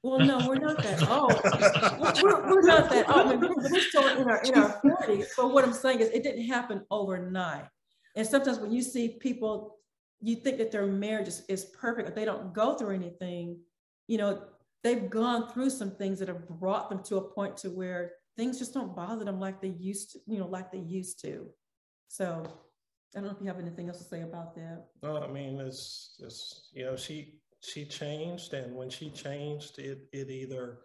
Well, 0.03 0.21
no, 0.21 0.49
we're 0.49 0.57
not 0.57 0.83
that 0.83 1.09
old. 1.11 2.23
we're, 2.23 2.51
we're 2.51 2.67
not 2.67 2.89
that 2.91 3.09
old. 3.09 3.27
I 3.27 3.37
mean, 3.37 3.55
we're 3.55 3.81
still 3.81 4.07
in 4.19 4.29
our 4.29 4.43
in 4.43 4.55
our 4.55 4.81
40s. 4.83 5.27
But 5.37 5.53
what 5.53 5.65
I'm 5.65 5.75
saying 5.75 6.01
is 6.01 6.09
it 6.09 6.23
didn't 6.23 6.47
happen 6.47 6.85
overnight. 6.91 7.67
And 8.17 8.27
sometimes 8.27 8.59
when 8.59 8.73
you 8.73 8.83
see 8.83 9.19
people, 9.21 9.79
you 10.21 10.37
think 10.37 10.59
that 10.59 10.73
their 10.73 10.87
marriage 10.87 11.29
is, 11.29 11.43
is 11.49 11.65
perfect, 11.67 12.07
but 12.07 12.15
they 12.15 12.25
don't 12.25 12.53
go 12.53 12.75
through 12.75 12.95
anything, 12.95 13.59
you 14.09 14.19
know, 14.19 14.43
they've 14.83 15.09
gone 15.09 15.49
through 15.49 15.71
some 15.71 15.91
things 15.91 16.19
that 16.19 16.29
have 16.29 16.49
brought 16.49 16.89
them 16.89 17.03
to 17.05 17.17
a 17.17 17.21
point 17.21 17.57
to 17.59 17.71
where 17.71 18.13
things 18.37 18.59
just 18.59 18.75
don't 18.75 18.97
bother 18.97 19.25
them 19.25 19.39
like 19.39 19.61
they 19.61 19.69
used 19.69 20.13
to, 20.13 20.19
you 20.27 20.39
know, 20.39 20.47
like 20.47 20.73
they 20.73 20.79
used 20.79 21.21
to. 21.21 21.47
So 22.11 22.43
I 23.15 23.21
don't 23.21 23.29
know 23.29 23.37
if 23.37 23.41
you 23.41 23.47
have 23.47 23.61
anything 23.61 23.87
else 23.87 23.99
to 23.99 24.05
say 24.05 24.23
about 24.23 24.57
that. 24.57 24.87
No, 25.01 25.23
I 25.23 25.29
mean, 25.29 25.61
it's, 25.61 26.17
it's, 26.19 26.69
you 26.73 26.85
know, 26.85 26.97
she, 26.97 27.39
she 27.63 27.85
changed 27.85 28.53
and 28.53 28.75
when 28.75 28.91
she 28.91 29.11
changed, 29.11 29.79
it, 29.79 30.09
it 30.13 30.29
either 30.29 30.79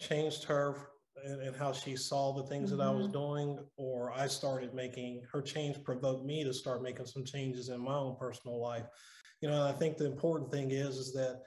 changed 0.00 0.42
her 0.44 0.88
and, 1.22 1.54
how 1.54 1.70
she 1.70 1.96
saw 1.96 2.32
the 2.32 2.44
things 2.44 2.70
mm-hmm. 2.70 2.78
that 2.78 2.86
I 2.86 2.90
was 2.92 3.08
mm-hmm. 3.08 3.12
doing, 3.12 3.58
or 3.76 4.10
I 4.10 4.26
started 4.26 4.72
making 4.72 5.22
her 5.30 5.42
change 5.42 5.84
provoked 5.84 6.24
me 6.24 6.44
to 6.44 6.54
start 6.54 6.82
making 6.82 7.04
some 7.04 7.26
changes 7.26 7.68
in 7.68 7.78
my 7.78 7.96
own 7.96 8.16
personal 8.18 8.58
life. 8.58 8.86
You 9.42 9.50
know, 9.50 9.62
I 9.62 9.72
think 9.72 9.98
the 9.98 10.06
important 10.06 10.50
thing 10.50 10.70
is 10.70 10.96
is 10.96 11.12
that 11.12 11.42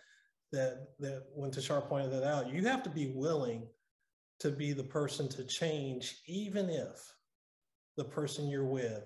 that 0.52 0.90
that 1.00 1.24
when 1.34 1.50
Tashar 1.50 1.90
pointed 1.90 2.12
that 2.12 2.24
out, 2.24 2.54
you 2.54 2.68
have 2.68 2.84
to 2.84 2.92
be 2.92 3.12
willing 3.16 3.68
to 4.42 4.52
be 4.52 4.74
the 4.74 4.84
person 4.84 5.28
to 5.30 5.44
change, 5.44 6.22
even 6.28 6.70
if 6.70 7.16
the 7.98 8.04
person 8.04 8.48
you're 8.48 8.68
with 8.68 9.04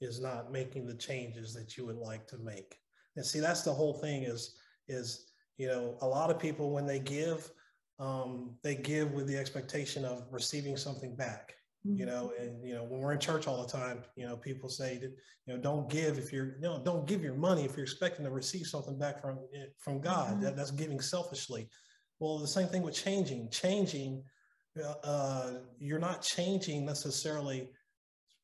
is 0.00 0.20
not 0.20 0.52
making 0.52 0.86
the 0.86 0.94
changes 0.94 1.54
that 1.54 1.76
you 1.76 1.86
would 1.86 1.96
like 1.96 2.26
to 2.28 2.38
make. 2.38 2.76
And 3.16 3.24
see, 3.24 3.40
that's 3.40 3.62
the 3.62 3.72
whole 3.72 3.94
thing 3.94 4.24
is 4.24 4.56
is 4.88 5.26
you 5.56 5.66
know 5.66 5.96
a 6.02 6.06
lot 6.06 6.30
of 6.30 6.38
people 6.38 6.70
when 6.70 6.86
they 6.86 6.98
give 6.98 7.50
um, 8.00 8.56
they 8.62 8.74
give 8.74 9.12
with 9.12 9.26
the 9.26 9.36
expectation 9.36 10.04
of 10.04 10.26
receiving 10.30 10.76
something 10.76 11.14
back 11.14 11.54
mm-hmm. 11.86 11.98
you 11.98 12.06
know 12.06 12.32
and 12.38 12.66
you 12.66 12.74
know 12.74 12.84
when 12.84 13.00
we're 13.00 13.12
in 13.12 13.20
church 13.20 13.46
all 13.46 13.62
the 13.62 13.72
time 13.72 14.02
you 14.16 14.26
know 14.26 14.36
people 14.36 14.68
say 14.68 14.98
that 14.98 15.12
you 15.46 15.54
know 15.54 15.58
don't 15.58 15.88
give 15.88 16.18
if 16.18 16.32
you're 16.32 16.56
you 16.56 16.62
know 16.62 16.80
don't 16.84 17.06
give 17.06 17.22
your 17.22 17.34
money 17.34 17.64
if 17.64 17.76
you're 17.76 17.84
expecting 17.84 18.24
to 18.24 18.30
receive 18.30 18.66
something 18.66 18.98
back 18.98 19.20
from 19.20 19.38
from 19.78 20.00
god 20.00 20.32
mm-hmm. 20.32 20.42
that, 20.42 20.56
that's 20.56 20.72
giving 20.72 21.00
selfishly 21.00 21.68
well 22.18 22.38
the 22.38 22.46
same 22.46 22.66
thing 22.66 22.82
with 22.82 22.94
changing 22.94 23.48
changing 23.50 24.22
uh, 24.82 24.94
uh, 25.04 25.52
you're 25.78 26.00
not 26.00 26.20
changing 26.20 26.84
necessarily 26.84 27.70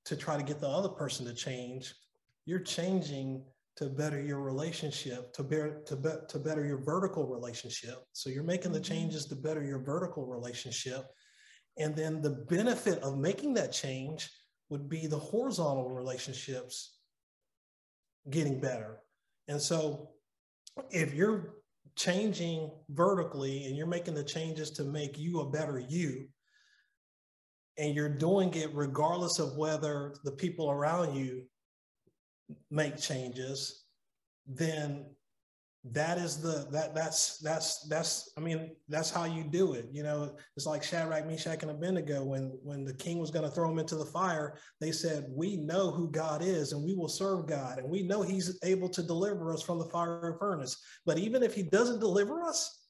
to 0.07 0.17
try 0.17 0.37
to 0.37 0.43
get 0.43 0.61
the 0.61 0.69
other 0.69 0.89
person 0.89 1.27
to 1.27 1.35
change 1.35 1.95
you're 2.51 2.59
changing 2.59 3.45
to 3.77 3.89
better 3.89 4.21
your 4.21 4.41
relationship, 4.41 5.33
to, 5.35 5.43
bear, 5.43 5.83
to, 5.87 5.97
be, 5.97 6.11
to 6.29 6.39
better 6.39 6.67
your 6.67 6.83
vertical 6.83 7.27
relationship. 7.27 7.97
So 8.13 8.29
you're 8.29 8.43
making 8.43 8.73
the 8.73 8.81
mm-hmm. 8.81 8.93
changes 8.93 9.27
to 9.27 9.37
better 9.37 9.63
your 9.63 9.79
vertical 9.79 10.27
relationship. 10.27 11.07
And 11.79 11.95
then 11.95 12.21
the 12.21 12.45
benefit 12.51 12.99
of 13.03 13.19
making 13.19 13.55
that 13.55 13.73
change 13.73 14.29
would 14.69 14.89
be 14.89 15.07
the 15.07 15.19
horizontal 15.19 15.91
relationships 15.91 16.99
getting 18.29 18.61
better. 18.61 18.99
And 19.49 19.61
so 19.61 20.11
if 20.91 21.15
you're 21.15 21.55
changing 21.97 22.71
vertically 22.91 23.67
and 23.67 23.77
you're 23.77 23.87
making 23.87 24.15
the 24.15 24.25
changes 24.25 24.71
to 24.73 24.85
make 24.85 25.19
you 25.19 25.41
a 25.41 25.51
better 25.51 25.79
you, 25.79 26.27
and 27.81 27.95
you're 27.95 28.09
doing 28.09 28.53
it 28.55 28.71
regardless 28.75 29.39
of 29.39 29.57
whether 29.57 30.15
the 30.23 30.33
people 30.33 30.71
around 30.71 31.17
you 31.17 31.43
make 32.71 32.99
changes, 32.99 33.85
then 34.47 35.07
that 35.85 36.19
is 36.19 36.43
the 36.43 36.69
that 36.71 36.95
that's 36.95 37.39
that's 37.39 37.89
that's 37.89 38.33
I 38.37 38.41
mean 38.41 38.77
that's 38.91 39.11
how 39.11 39.25
you 39.25 39.45
do 39.45 39.73
it. 39.73 39.87
You 39.91 40.03
know, 40.03 40.37
it's 40.55 40.67
like 40.67 40.83
Shadrach, 40.83 41.27
Meshach, 41.27 41.63
and 41.63 41.71
Abednego 41.71 42.23
when 42.23 42.53
when 42.63 42.85
the 42.85 42.93
king 42.93 43.19
was 43.19 43.31
going 43.31 43.47
to 43.47 43.51
throw 43.51 43.69
them 43.71 43.79
into 43.79 43.97
the 43.97 44.05
fire. 44.05 44.59
They 44.79 44.93
said, 44.93 45.29
"We 45.31 45.57
know 45.57 45.91
who 45.91 46.11
God 46.11 46.43
is, 46.43 46.73
and 46.73 46.85
we 46.85 46.95
will 46.95 47.09
serve 47.09 47.47
God, 47.47 47.79
and 47.79 47.89
we 47.89 48.03
know 48.03 48.21
He's 48.21 48.59
able 48.63 48.91
to 48.91 49.03
deliver 49.03 49.55
us 49.55 49.63
from 49.63 49.79
the 49.79 49.89
fire 49.89 50.29
and 50.29 50.39
furnace. 50.39 50.77
But 51.07 51.19
even 51.19 51.43
if 51.43 51.55
He 51.55 51.63
doesn't 51.63 52.01
deliver 52.01 52.43
us, 52.43 52.89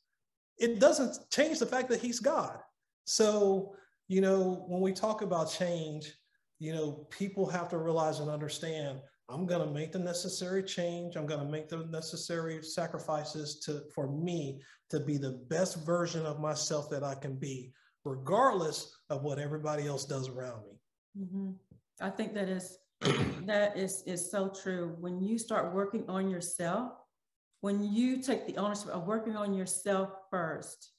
it 0.58 0.80
doesn't 0.80 1.16
change 1.30 1.60
the 1.60 1.66
fact 1.66 1.90
that 1.90 2.00
He's 2.00 2.18
God. 2.18 2.58
So 3.04 3.76
you 4.10 4.20
know, 4.20 4.64
when 4.66 4.80
we 4.80 4.92
talk 4.92 5.22
about 5.22 5.52
change, 5.52 6.12
you 6.58 6.74
know, 6.74 7.06
people 7.10 7.48
have 7.48 7.68
to 7.68 7.78
realize 7.78 8.18
and 8.18 8.28
understand 8.28 8.98
I'm 9.28 9.46
going 9.46 9.64
to 9.64 9.72
make 9.72 9.92
the 9.92 10.00
necessary 10.00 10.64
change. 10.64 11.14
I'm 11.14 11.26
going 11.26 11.38
to 11.38 11.46
make 11.46 11.68
the 11.68 11.86
necessary 11.86 12.60
sacrifices 12.64 13.60
to 13.60 13.82
for 13.94 14.10
me 14.10 14.60
to 14.88 14.98
be 14.98 15.16
the 15.16 15.44
best 15.48 15.86
version 15.86 16.26
of 16.26 16.40
myself 16.40 16.90
that 16.90 17.04
I 17.04 17.14
can 17.14 17.36
be, 17.36 17.72
regardless 18.04 18.92
of 19.10 19.22
what 19.22 19.38
everybody 19.38 19.86
else 19.86 20.04
does 20.04 20.28
around 20.28 20.64
me. 20.64 21.22
Mm-hmm. 21.24 21.50
I 22.00 22.10
think 22.10 22.34
that 22.34 22.48
is 22.48 22.78
that 23.46 23.78
is 23.78 24.02
is 24.06 24.28
so 24.28 24.48
true. 24.48 24.96
When 24.98 25.22
you 25.22 25.38
start 25.38 25.72
working 25.72 26.04
on 26.08 26.28
yourself, 26.28 26.94
when 27.60 27.92
you 27.92 28.20
take 28.20 28.48
the 28.48 28.56
ownership 28.56 28.88
of 28.88 29.06
working 29.06 29.36
on 29.36 29.54
yourself 29.54 30.10
first, 30.32 30.90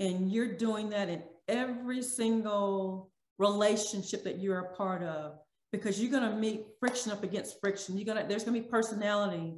and 0.00 0.32
you're 0.32 0.56
doing 0.56 0.90
that 0.90 1.08
in 1.08 1.22
every 1.50 2.02
single 2.02 3.10
relationship 3.38 4.24
that 4.24 4.38
you're 4.38 4.60
a 4.60 4.74
part 4.74 5.02
of 5.02 5.38
because 5.72 6.00
you're 6.00 6.10
going 6.10 6.30
to 6.30 6.36
meet 6.36 6.66
friction 6.78 7.12
up 7.12 7.22
against 7.22 7.60
friction. 7.60 7.96
You're 7.96 8.06
going 8.06 8.22
to, 8.22 8.28
there's 8.28 8.44
going 8.44 8.54
to 8.54 8.62
be 8.62 8.68
personality, 8.68 9.54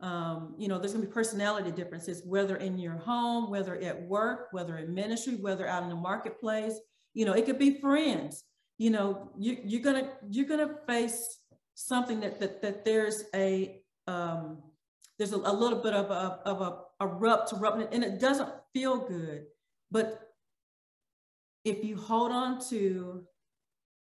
um, 0.00 0.54
you 0.58 0.68
know, 0.68 0.78
there's 0.78 0.92
going 0.92 1.02
to 1.02 1.08
be 1.08 1.14
personality 1.14 1.70
differences, 1.70 2.22
whether 2.24 2.56
in 2.56 2.78
your 2.78 2.96
home, 2.96 3.50
whether 3.50 3.74
at 3.76 4.02
work, 4.02 4.48
whether 4.52 4.76
in 4.78 4.94
ministry, 4.94 5.36
whether 5.36 5.66
out 5.66 5.82
in 5.82 5.88
the 5.88 5.94
marketplace, 5.94 6.74
you 7.14 7.24
know, 7.24 7.32
it 7.32 7.46
could 7.46 7.58
be 7.58 7.80
friends, 7.80 8.44
you 8.78 8.90
know, 8.90 9.30
you, 9.38 9.58
you're 9.64 9.82
going 9.82 10.04
to, 10.04 10.10
you're 10.28 10.46
going 10.46 10.68
to 10.68 10.74
face 10.86 11.38
something 11.74 12.20
that, 12.20 12.40
that, 12.40 12.60
that 12.60 12.84
there's 12.84 13.24
a, 13.34 13.80
um, 14.06 14.58
there's 15.18 15.32
a, 15.32 15.36
a 15.36 15.52
little 15.52 15.80
bit 15.80 15.94
of 15.94 16.10
a, 16.10 16.40
of 16.44 16.60
a, 16.60 17.04
a 17.04 17.06
rub 17.06 17.46
to 17.48 17.88
and 17.92 18.04
it 18.04 18.20
doesn't 18.20 18.50
feel 18.72 18.98
good. 18.98 19.44
But 19.90 20.23
if 21.64 21.84
you 21.84 21.96
hold 21.96 22.30
on 22.30 22.60
to 22.68 23.24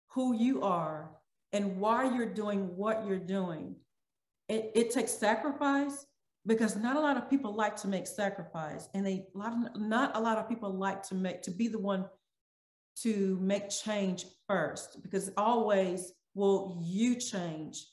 who 0.10 0.36
you 0.36 0.62
are 0.62 1.12
and 1.54 1.78
why 1.78 2.14
you're 2.16 2.34
doing 2.34 2.76
what 2.76 3.06
you're 3.08 3.20
doing, 3.20 3.76
it, 4.50 4.72
it 4.76 4.92
takes 4.92 5.12
sacrifice 5.12 6.06
because 6.46 6.76
not 6.76 6.96
a 6.96 7.00
lot 7.00 7.18
of 7.18 7.30
people 7.30 7.54
like 7.54 7.76
to 7.78 7.88
make 7.88 8.08
sacrifice 8.08 8.90
and 8.94 9.06
they 9.06 9.26
a 9.36 9.38
lot 9.38 9.54
of, 9.54 9.82
not 9.82 10.16
a 10.16 10.20
lot 10.20 10.38
of 10.38 10.50
people 10.50 10.72
like 10.72 11.04
to 11.04 11.16
make 11.16 11.42
to 11.44 11.52
be 11.52 11.68
the 11.68 11.80
one 11.80 12.06
to 12.96 13.38
make 13.42 13.70
change 13.70 14.26
first 14.48 15.02
because 15.02 15.32
always 15.38 16.14
will 16.34 16.82
you 16.84 17.16
change. 17.16 17.86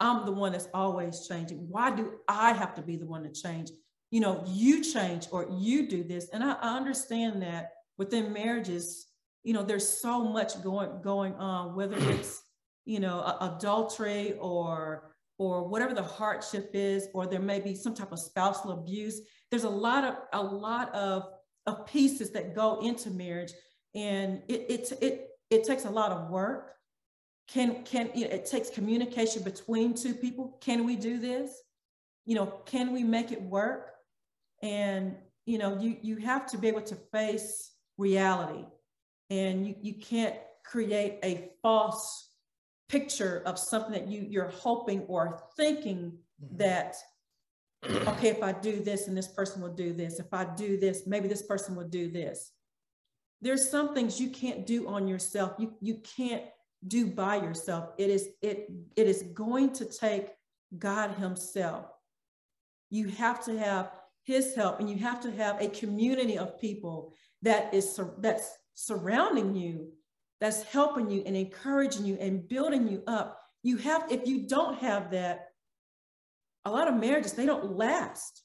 I'm 0.00 0.26
the 0.26 0.32
one 0.32 0.52
that's 0.52 0.68
always 0.72 1.26
changing. 1.26 1.66
Why 1.68 1.90
do 1.90 2.18
i 2.28 2.52
have 2.52 2.74
to 2.74 2.82
be 2.82 2.96
the 2.96 3.06
one 3.06 3.24
to 3.24 3.32
change? 3.32 3.70
You 4.10 4.20
know 4.20 4.44
you 4.46 4.82
change 4.82 5.28
or 5.32 5.46
you 5.58 5.88
do 5.88 6.04
this. 6.04 6.28
And 6.32 6.44
i, 6.44 6.52
I 6.52 6.76
understand 6.76 7.42
that 7.42 7.72
within 7.98 8.32
marriages 8.32 9.07
you 9.44 9.52
know 9.52 9.62
there's 9.62 9.88
so 9.88 10.24
much 10.24 10.62
going 10.62 11.00
going 11.02 11.34
on 11.34 11.74
whether 11.74 11.96
it's 12.12 12.42
you 12.84 13.00
know 13.00 13.36
adultery 13.40 14.34
or 14.40 15.14
or 15.38 15.68
whatever 15.68 15.94
the 15.94 16.02
hardship 16.02 16.70
is, 16.74 17.08
or 17.14 17.26
there 17.26 17.40
may 17.40 17.60
be 17.60 17.74
some 17.74 17.94
type 17.94 18.12
of 18.12 18.18
spousal 18.18 18.72
abuse. 18.72 19.20
There's 19.50 19.64
a 19.64 19.70
lot 19.70 20.04
of 20.04 20.16
a 20.32 20.42
lot 20.42 20.92
of, 20.94 21.28
of 21.66 21.86
pieces 21.86 22.30
that 22.32 22.54
go 22.54 22.80
into 22.80 23.10
marriage, 23.10 23.52
and 23.94 24.42
it 24.48 24.66
it 24.68 24.92
it, 25.00 25.28
it 25.50 25.64
takes 25.64 25.84
a 25.84 25.90
lot 25.90 26.10
of 26.10 26.28
work. 26.28 26.72
Can 27.46 27.84
can 27.84 28.10
you 28.14 28.24
know, 28.24 28.34
it 28.34 28.46
takes 28.46 28.68
communication 28.68 29.42
between 29.42 29.94
two 29.94 30.12
people? 30.12 30.58
Can 30.60 30.84
we 30.84 30.96
do 30.96 31.18
this? 31.18 31.52
You 32.26 32.34
know, 32.34 32.46
can 32.66 32.92
we 32.92 33.04
make 33.04 33.32
it 33.32 33.40
work? 33.40 33.90
And 34.60 35.16
you 35.46 35.58
know, 35.58 35.78
you 35.80 35.96
you 36.02 36.16
have 36.16 36.46
to 36.50 36.58
be 36.58 36.66
able 36.68 36.82
to 36.82 36.96
face 37.12 37.70
reality, 37.96 38.64
and 39.30 39.66
you 39.66 39.74
you 39.80 39.94
can't 39.94 40.34
create 40.64 41.18
a 41.22 41.50
false 41.62 42.30
picture 42.88 43.42
of 43.46 43.58
something 43.58 43.92
that 43.92 44.08
you 44.08 44.26
you're 44.28 44.50
hoping 44.50 45.00
or 45.02 45.42
thinking 45.56 46.12
mm-hmm. 46.42 46.56
that 46.56 46.96
okay 48.08 48.28
if 48.28 48.42
i 48.42 48.52
do 48.52 48.80
this 48.80 49.06
and 49.06 49.16
this 49.16 49.28
person 49.28 49.62
will 49.62 49.74
do 49.74 49.92
this 49.92 50.18
if 50.18 50.32
i 50.32 50.44
do 50.56 50.78
this 50.78 51.06
maybe 51.06 51.28
this 51.28 51.42
person 51.42 51.76
will 51.76 51.88
do 51.88 52.10
this. 52.10 52.52
There's 53.40 53.70
some 53.70 53.94
things 53.94 54.20
you 54.20 54.30
can't 54.30 54.66
do 54.66 54.88
on 54.88 55.06
yourself. 55.06 55.52
You 55.58 55.74
you 55.80 56.00
can't 56.16 56.42
do 56.86 57.06
by 57.06 57.36
yourself. 57.36 57.90
It 57.98 58.10
is 58.10 58.30
it 58.42 58.70
it 58.96 59.06
is 59.06 59.22
going 59.34 59.72
to 59.74 59.84
take 59.84 60.30
god 60.78 61.12
himself. 61.12 61.86
You 62.90 63.08
have 63.08 63.44
to 63.44 63.56
have 63.58 63.92
his 64.24 64.54
help 64.54 64.80
and 64.80 64.90
you 64.90 64.96
have 64.98 65.20
to 65.20 65.30
have 65.30 65.60
a 65.60 65.68
community 65.68 66.36
of 66.36 66.60
people 66.60 67.14
that 67.42 67.72
is 67.72 67.98
that's 68.18 68.50
surrounding 68.78 69.56
you 69.56 69.88
that's 70.40 70.62
helping 70.62 71.10
you 71.10 71.22
and 71.26 71.36
encouraging 71.36 72.06
you 72.06 72.16
and 72.20 72.48
building 72.48 72.86
you 72.86 73.02
up. 73.08 73.40
You 73.64 73.76
have, 73.78 74.10
if 74.10 74.26
you 74.26 74.46
don't 74.46 74.78
have 74.78 75.10
that, 75.10 75.48
a 76.64 76.70
lot 76.70 76.86
of 76.86 76.94
marriages, 76.94 77.32
they 77.32 77.46
don't 77.46 77.76
last. 77.76 78.44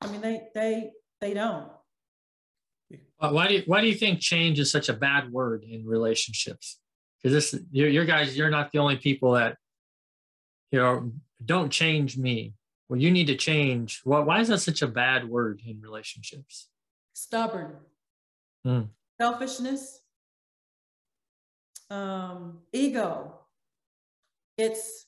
I 0.00 0.08
mean, 0.08 0.20
they 0.20 0.42
they 0.54 0.90
they 1.20 1.34
don't. 1.34 1.70
Why 3.18 3.46
do 3.48 3.54
you, 3.54 3.62
why 3.66 3.80
do 3.80 3.86
you 3.86 3.94
think 3.94 4.20
change 4.20 4.58
is 4.58 4.72
such 4.72 4.88
a 4.88 4.92
bad 4.92 5.30
word 5.32 5.64
in 5.64 5.86
relationships? 5.86 6.80
Because 7.22 7.52
this, 7.52 7.62
your, 7.70 7.88
your 7.88 8.04
guys, 8.04 8.36
you're 8.36 8.50
not 8.50 8.72
the 8.72 8.78
only 8.78 8.96
people 8.96 9.32
that, 9.32 9.56
you 10.70 10.78
know, 10.78 11.12
don't 11.42 11.70
change 11.70 12.18
me. 12.18 12.54
Well, 12.88 13.00
you 13.00 13.10
need 13.10 13.28
to 13.28 13.36
change. 13.36 14.00
Why, 14.04 14.20
why 14.20 14.40
is 14.40 14.48
that 14.48 14.58
such 14.58 14.82
a 14.82 14.86
bad 14.88 15.28
word 15.28 15.62
in 15.66 15.80
relationships? 15.80 16.68
Stubborn, 17.14 17.76
mm. 18.66 18.88
Selfishness, 19.20 20.00
um, 21.90 22.58
ego. 22.72 23.40
It's 24.56 25.06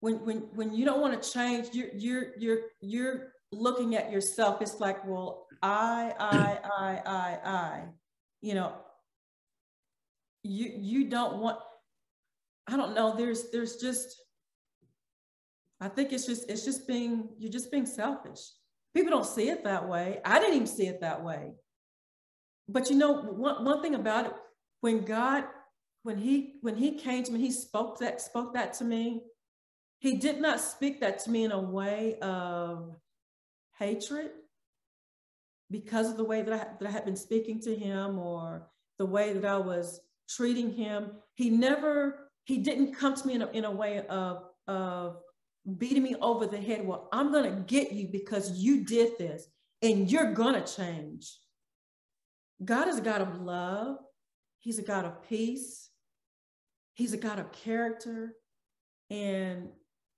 when 0.00 0.24
when 0.24 0.38
when 0.54 0.74
you 0.74 0.84
don't 0.84 1.00
want 1.00 1.20
to 1.20 1.30
change, 1.30 1.68
you're 1.72 1.88
you're 1.94 2.26
you're 2.38 2.58
you're 2.80 3.32
looking 3.52 3.96
at 3.96 4.10
yourself. 4.10 4.62
It's 4.62 4.80
like, 4.80 5.06
well, 5.06 5.46
I 5.62 6.14
I 6.18 6.58
I 6.78 7.02
I 7.06 7.38
I, 7.44 7.82
you 8.40 8.54
know. 8.54 8.72
You 10.42 10.70
you 10.76 11.10
don't 11.10 11.38
want. 11.38 11.58
I 12.68 12.76
don't 12.76 12.94
know. 12.94 13.16
There's 13.16 13.50
there's 13.50 13.76
just. 13.76 14.16
I 15.80 15.88
think 15.88 16.12
it's 16.12 16.24
just 16.24 16.48
it's 16.48 16.64
just 16.64 16.86
being 16.86 17.28
you're 17.38 17.52
just 17.52 17.70
being 17.70 17.86
selfish. 17.86 18.40
People 18.94 19.10
don't 19.10 19.26
see 19.26 19.50
it 19.50 19.64
that 19.64 19.88
way. 19.88 20.20
I 20.24 20.38
didn't 20.38 20.54
even 20.54 20.66
see 20.66 20.86
it 20.86 21.00
that 21.00 21.22
way. 21.22 21.52
But 22.68 22.90
you 22.90 22.96
know, 22.96 23.12
one, 23.12 23.64
one 23.64 23.82
thing 23.82 23.94
about 23.94 24.26
it, 24.26 24.32
when 24.80 25.04
God 25.04 25.44
when 26.02 26.18
he 26.18 26.54
when 26.60 26.76
he 26.76 26.92
came 26.92 27.24
to 27.24 27.32
me, 27.32 27.40
he 27.40 27.50
spoke 27.50 27.98
that 27.98 28.20
spoke 28.20 28.54
that 28.54 28.74
to 28.74 28.84
me. 28.84 29.22
He 29.98 30.16
did 30.16 30.40
not 30.40 30.60
speak 30.60 31.00
that 31.00 31.18
to 31.24 31.30
me 31.30 31.44
in 31.44 31.50
a 31.50 31.60
way 31.60 32.16
of 32.20 32.94
hatred 33.78 34.30
because 35.70 36.08
of 36.08 36.16
the 36.16 36.24
way 36.24 36.42
that 36.42 36.52
I, 36.52 36.66
that 36.78 36.88
I 36.88 36.92
had 36.92 37.04
been 37.04 37.16
speaking 37.16 37.60
to 37.62 37.74
him 37.74 38.18
or 38.18 38.68
the 38.98 39.06
way 39.06 39.32
that 39.32 39.44
I 39.44 39.58
was 39.58 40.00
treating 40.28 40.72
him. 40.72 41.10
He 41.34 41.50
never, 41.50 42.30
he 42.44 42.58
didn't 42.58 42.94
come 42.94 43.14
to 43.16 43.26
me 43.26 43.34
in 43.34 43.42
a, 43.42 43.50
in 43.50 43.64
a 43.64 43.70
way 43.70 44.06
of, 44.06 44.44
of 44.68 45.16
beating 45.78 46.02
me 46.02 46.14
over 46.20 46.46
the 46.46 46.60
head. 46.60 46.86
Well, 46.86 47.08
I'm 47.12 47.32
going 47.32 47.52
to 47.52 47.60
get 47.62 47.92
you 47.92 48.08
because 48.12 48.52
you 48.52 48.84
did 48.84 49.18
this 49.18 49.48
and 49.82 50.10
you're 50.10 50.32
going 50.32 50.54
to 50.54 50.72
change. 50.72 51.36
God 52.64 52.88
is 52.88 52.98
a 52.98 53.02
God 53.02 53.20
of 53.20 53.40
love. 53.40 53.98
He's 54.58 54.78
a 54.78 54.82
God 54.82 55.04
of 55.04 55.28
peace. 55.28 55.90
He's 56.94 57.12
a 57.12 57.18
God 57.18 57.38
of 57.38 57.52
character. 57.52 58.34
And 59.10 59.68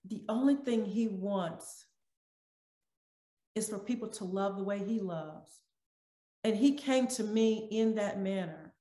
the 0.06 0.22
only 0.28 0.54
thing 0.54 0.84
he 0.84 1.08
wants 1.08 1.84
is 3.54 3.68
for 3.68 3.78
people 3.78 4.08
to 4.08 4.24
love 4.24 4.56
the 4.56 4.64
way 4.64 4.78
he 4.78 5.00
loves. 5.00 5.60
And 6.44 6.56
he 6.56 6.74
came 6.74 7.08
to 7.08 7.24
me 7.24 7.68
in 7.70 7.96
that 7.96 8.20
manner. 8.20 8.74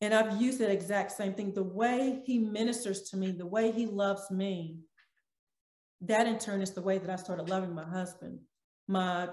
And 0.00 0.12
I've 0.12 0.40
used 0.40 0.58
that 0.58 0.70
exact 0.70 1.12
same 1.12 1.34
thing. 1.34 1.54
The 1.54 1.62
way 1.62 2.22
he 2.24 2.38
ministers 2.38 3.02
to 3.10 3.16
me, 3.16 3.30
the 3.30 3.46
way 3.46 3.70
he 3.70 3.86
loves 3.86 4.30
me, 4.30 4.80
that 6.02 6.26
in 6.26 6.38
turn 6.38 6.62
is 6.62 6.72
the 6.72 6.82
way 6.82 6.98
that 6.98 7.10
I 7.10 7.16
started 7.16 7.48
loving 7.48 7.74
my 7.74 7.84
husband. 7.84 8.40
My 8.86 9.28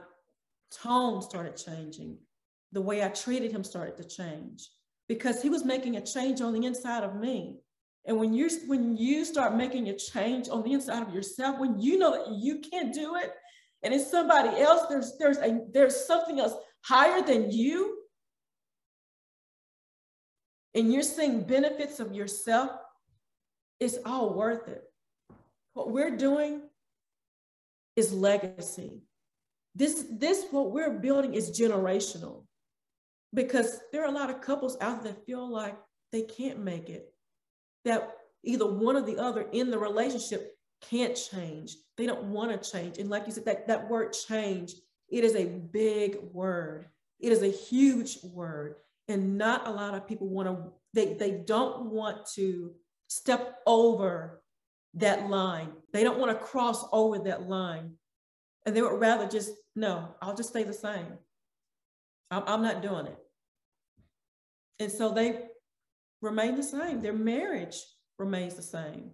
tone 0.71 1.21
started 1.21 1.55
changing. 1.55 2.17
The 2.75 2.81
way 2.81 3.01
I 3.01 3.07
treated 3.07 3.53
him 3.53 3.63
started 3.63 3.95
to 3.97 4.03
change 4.03 4.67
because 5.07 5.41
he 5.41 5.49
was 5.49 5.63
making 5.63 5.95
a 5.95 6.05
change 6.05 6.41
on 6.41 6.51
the 6.51 6.65
inside 6.67 7.03
of 7.03 7.15
me. 7.15 7.59
And 8.05 8.17
when 8.19 8.33
you 8.33 8.49
when 8.67 8.97
you 8.97 9.23
start 9.23 9.55
making 9.55 9.88
a 9.88 9.97
change 9.97 10.49
on 10.49 10.61
the 10.61 10.73
inside 10.73 11.01
of 11.01 11.13
yourself, 11.13 11.57
when 11.57 11.79
you 11.79 11.97
know 11.97 12.11
that 12.11 12.35
you 12.35 12.59
can't 12.59 12.93
do 12.93 13.15
it, 13.15 13.31
and 13.81 13.93
it's 13.93 14.11
somebody 14.11 14.59
else, 14.59 14.88
there's 14.89 15.17
there's 15.17 15.38
a 15.38 15.61
there's 15.71 16.05
something 16.05 16.41
else 16.41 16.53
higher 16.81 17.21
than 17.21 17.49
you, 17.49 17.97
and 20.75 20.91
you're 20.91 21.01
seeing 21.01 21.43
benefits 21.43 22.01
of 22.01 22.11
yourself, 22.13 22.71
it's 23.79 23.97
all 24.05 24.33
worth 24.33 24.67
it. 24.67 24.83
What 25.73 25.91
we're 25.91 26.17
doing 26.17 26.61
is 27.95 28.11
legacy. 28.11 29.01
This 29.73 30.05
this 30.11 30.45
what 30.51 30.71
we're 30.71 30.99
building 30.99 31.35
is 31.35 31.57
generational 31.57 32.44
because 33.33 33.79
there 33.91 34.03
are 34.03 34.09
a 34.09 34.11
lot 34.11 34.29
of 34.29 34.41
couples 34.41 34.77
out 34.81 35.03
there 35.03 35.13
that 35.13 35.25
feel 35.25 35.49
like 35.49 35.77
they 36.11 36.21
can't 36.21 36.59
make 36.59 36.89
it, 36.89 37.13
that 37.83 38.15
either 38.43 38.65
one 38.65 38.95
or 38.95 39.01
the 39.01 39.17
other 39.17 39.47
in 39.51 39.69
the 39.69 39.77
relationship 39.77 40.55
can't 40.81 41.15
change. 41.15 41.75
They 41.97 42.05
don't 42.05 42.25
want 42.25 42.51
to 42.51 42.71
change. 42.71 42.97
And 42.97 43.09
like 43.09 43.25
you 43.25 43.33
said, 43.33 43.45
that, 43.45 43.67
that 43.67 43.89
word 43.89 44.13
change, 44.13 44.73
it 45.09 45.23
is 45.23 45.35
a 45.35 45.45
big 45.45 46.17
word. 46.31 46.88
It 47.19 47.31
is 47.31 47.43
a 47.43 47.47
huge 47.47 48.19
word. 48.23 48.75
And 49.07 49.38
not 49.38 49.67
a 49.67 49.71
lot 49.71 49.93
of 49.93 50.07
people 50.07 50.27
want 50.27 50.47
to, 50.47 50.71
they, 50.93 51.13
they 51.13 51.31
don't 51.31 51.88
want 51.88 52.25
to 52.35 52.71
step 53.07 53.59
over 53.65 54.41
that 54.95 55.29
line. 55.29 55.69
They 55.93 56.03
don't 56.03 56.19
want 56.19 56.31
to 56.31 56.45
cross 56.45 56.85
over 56.91 57.19
that 57.19 57.47
line. 57.47 57.93
And 58.65 58.75
they 58.75 58.81
would 58.81 58.99
rather 58.99 59.27
just, 59.27 59.51
no, 59.75 60.15
I'll 60.21 60.35
just 60.35 60.49
stay 60.49 60.63
the 60.63 60.73
same. 60.73 61.05
I'm, 62.31 62.43
I'm 62.47 62.61
not 62.61 62.81
doing 62.81 63.07
it. 63.07 63.17
And 64.79 64.91
so 64.91 65.11
they 65.11 65.39
remain 66.21 66.55
the 66.55 66.63
same. 66.63 67.01
Their 67.01 67.13
marriage 67.13 67.77
remains 68.19 68.55
the 68.55 68.61
same. 68.61 69.11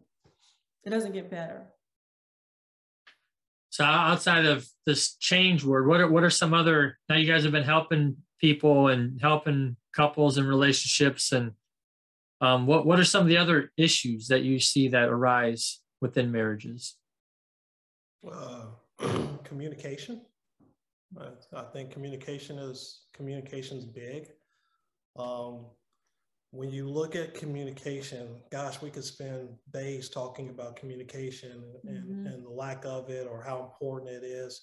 It 0.84 0.90
doesn't 0.90 1.14
get 1.14 1.30
better. 1.30 1.68
So 3.70 3.86
outside 3.86 4.46
of 4.46 4.68
this 4.86 5.16
change 5.16 5.64
word, 5.64 5.88
what 5.88 6.02
are 6.02 6.10
what 6.10 6.24
are 6.24 6.30
some 6.30 6.54
other 6.54 6.98
now 7.08 7.16
you 7.16 7.32
guys 7.32 7.44
have 7.44 7.54
been 7.54 7.64
helping 7.64 8.18
people 8.40 8.90
and 8.90 9.22
helping 9.22 9.78
couples 9.96 10.38
and 10.38 10.48
relationships 10.48 11.32
and 11.32 11.52
um, 12.42 12.66
what 12.66 12.86
what 12.86 13.00
are 13.00 13.06
some 13.06 13.22
of 13.22 13.28
the 13.28 13.38
other 13.38 13.72
issues 13.78 14.28
that 14.28 14.42
you 14.42 14.60
see 14.60 14.90
that 14.90 15.10
arise 15.10 15.80
within 16.02 16.32
marriages? 16.32 16.98
Uh, 18.30 18.66
communication. 19.44 20.22
I 21.20 21.64
think 21.74 21.92
communication 21.92 22.58
is 22.58 23.06
communication's 23.14 23.86
big. 23.86 24.30
Um, 25.18 25.66
when 26.52 26.70
you 26.70 26.90
look 26.90 27.16
at 27.16 27.34
communication, 27.34 28.42
gosh, 28.52 28.82
we 28.82 28.90
could 28.90 29.04
spend 29.04 29.50
days 29.74 30.10
talking 30.10 30.50
about 30.50 30.76
communication 30.76 31.64
and, 31.84 32.04
mm-hmm. 32.04 32.28
and, 32.28 32.46
the 32.46 32.50
lack 32.50 32.84
of 32.86 33.10
it 33.10 33.26
or 33.26 33.42
how 33.42 33.62
important 33.64 34.12
it 34.12 34.26
is. 34.26 34.62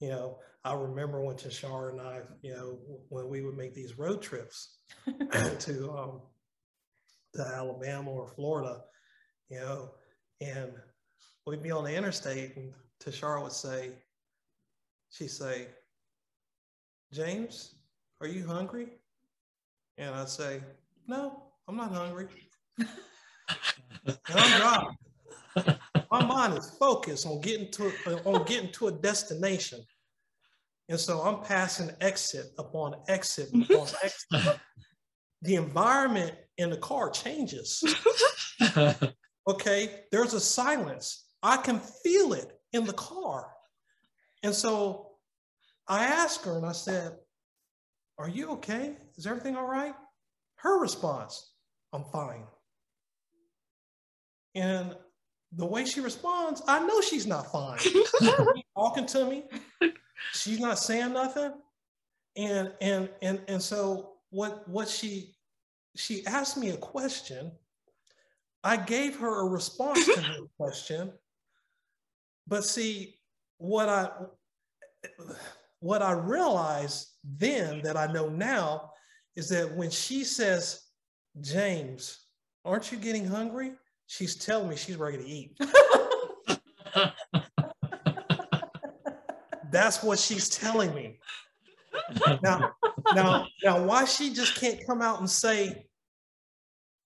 You 0.00 0.08
know, 0.08 0.38
I 0.64 0.74
remember 0.74 1.22
when 1.22 1.36
Tashar 1.36 1.90
and 1.90 2.00
I, 2.00 2.20
you 2.42 2.52
know, 2.52 2.78
when 3.08 3.28
we 3.28 3.42
would 3.42 3.56
make 3.56 3.74
these 3.74 3.98
road 3.98 4.20
trips 4.22 4.78
to 5.60 5.90
um, 5.92 6.22
to 7.34 7.42
Alabama 7.42 8.10
or 8.10 8.28
Florida, 8.28 8.82
you 9.50 9.60
know, 9.60 9.90
and 10.40 10.72
we'd 11.46 11.62
be 11.62 11.70
on 11.70 11.84
the 11.84 11.94
interstate 11.94 12.56
and 12.56 12.74
Tashar 13.02 13.42
would 13.42 13.52
say, 13.52 13.92
she'd 15.10 15.30
say, 15.30 15.68
James, 17.12 17.74
are 18.20 18.28
you 18.28 18.46
hungry? 18.46 18.88
And 19.98 20.14
I'd 20.14 20.28
say, 20.28 20.60
no, 21.06 21.42
I'm 21.66 21.76
not 21.76 21.92
hungry. 21.92 22.28
and 22.78 22.88
I'm 24.28 24.60
driving. 24.60 25.78
My 26.10 26.24
mind 26.24 26.56
is 26.56 26.70
focused 26.70 27.26
on 27.26 27.40
getting 27.40 27.70
to 27.72 27.92
on 28.24 28.44
getting 28.44 28.70
to 28.72 28.88
a 28.88 28.92
destination. 28.92 29.80
And 30.88 30.98
so 30.98 31.20
I'm 31.20 31.42
passing 31.42 31.90
exit 32.00 32.46
upon 32.58 32.94
exit 33.08 33.48
upon 33.52 33.88
exit. 34.02 34.60
the 35.42 35.56
environment 35.56 36.34
in 36.58 36.70
the 36.70 36.76
car 36.76 37.10
changes. 37.10 37.82
okay, 39.48 40.00
there's 40.12 40.34
a 40.34 40.40
silence. 40.40 41.26
I 41.42 41.56
can 41.56 41.80
feel 41.80 42.34
it 42.34 42.60
in 42.72 42.84
the 42.84 42.92
car. 42.92 43.50
And 44.42 44.54
so 44.54 45.09
I 45.90 46.04
asked 46.04 46.44
her 46.44 46.56
and 46.56 46.64
I 46.64 46.70
said, 46.70 47.18
Are 48.16 48.28
you 48.28 48.50
okay? 48.52 48.96
Is 49.16 49.26
everything 49.26 49.56
all 49.56 49.66
right? 49.66 49.94
Her 50.54 50.80
response, 50.80 51.54
I'm 51.92 52.04
fine. 52.04 52.44
And 54.54 54.94
the 55.52 55.66
way 55.66 55.84
she 55.84 56.00
responds, 56.00 56.62
I 56.68 56.78
know 56.86 57.00
she's 57.00 57.26
not 57.26 57.50
fine. 57.50 57.78
she's 57.78 58.08
talking 58.76 59.06
to 59.06 59.24
me. 59.24 59.44
She's 60.32 60.60
not 60.60 60.78
saying 60.78 61.12
nothing. 61.12 61.52
And 62.36 62.72
and 62.80 63.10
and 63.20 63.40
and 63.48 63.60
so 63.60 64.12
what 64.30 64.68
what 64.68 64.88
she 64.88 65.34
she 65.96 66.24
asked 66.24 66.56
me 66.56 66.70
a 66.70 66.76
question. 66.76 67.50
I 68.62 68.76
gave 68.76 69.18
her 69.18 69.40
a 69.40 69.48
response 69.48 70.04
to 70.04 70.20
her 70.20 70.38
question. 70.56 71.12
But 72.46 72.64
see, 72.64 73.16
what 73.58 73.88
I 73.88 74.10
what 75.80 76.02
I 76.02 76.12
realized 76.12 77.08
then 77.24 77.82
that 77.82 77.96
I 77.96 78.06
know 78.06 78.28
now 78.28 78.92
is 79.34 79.48
that 79.48 79.74
when 79.74 79.90
she 79.90 80.24
says, 80.24 80.82
James, 81.40 82.26
aren't 82.64 82.92
you 82.92 82.98
getting 82.98 83.24
hungry? 83.26 83.72
She's 84.06 84.36
telling 84.36 84.68
me 84.68 84.76
she's 84.76 84.96
ready 84.96 85.18
to 85.18 85.26
eat. 85.26 85.58
That's 89.70 90.02
what 90.02 90.18
she's 90.18 90.48
telling 90.48 90.94
me. 90.94 91.18
Now, 92.42 92.72
now, 93.14 93.46
now, 93.64 93.84
why 93.84 94.04
she 94.04 94.32
just 94.32 94.56
can't 94.56 94.84
come 94.86 95.00
out 95.00 95.20
and 95.20 95.30
say, 95.30 95.86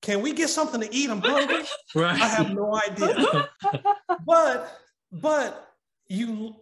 "Can 0.00 0.22
we 0.22 0.32
get 0.32 0.48
something 0.48 0.80
to 0.80 0.94
eat? 0.94 1.10
I'm 1.10 1.20
hungry." 1.20 1.64
Right. 1.94 2.20
I 2.20 2.26
have 2.26 2.54
no 2.54 2.74
idea. 2.74 3.48
but, 4.26 4.78
but 5.12 5.74
you, 6.08 6.56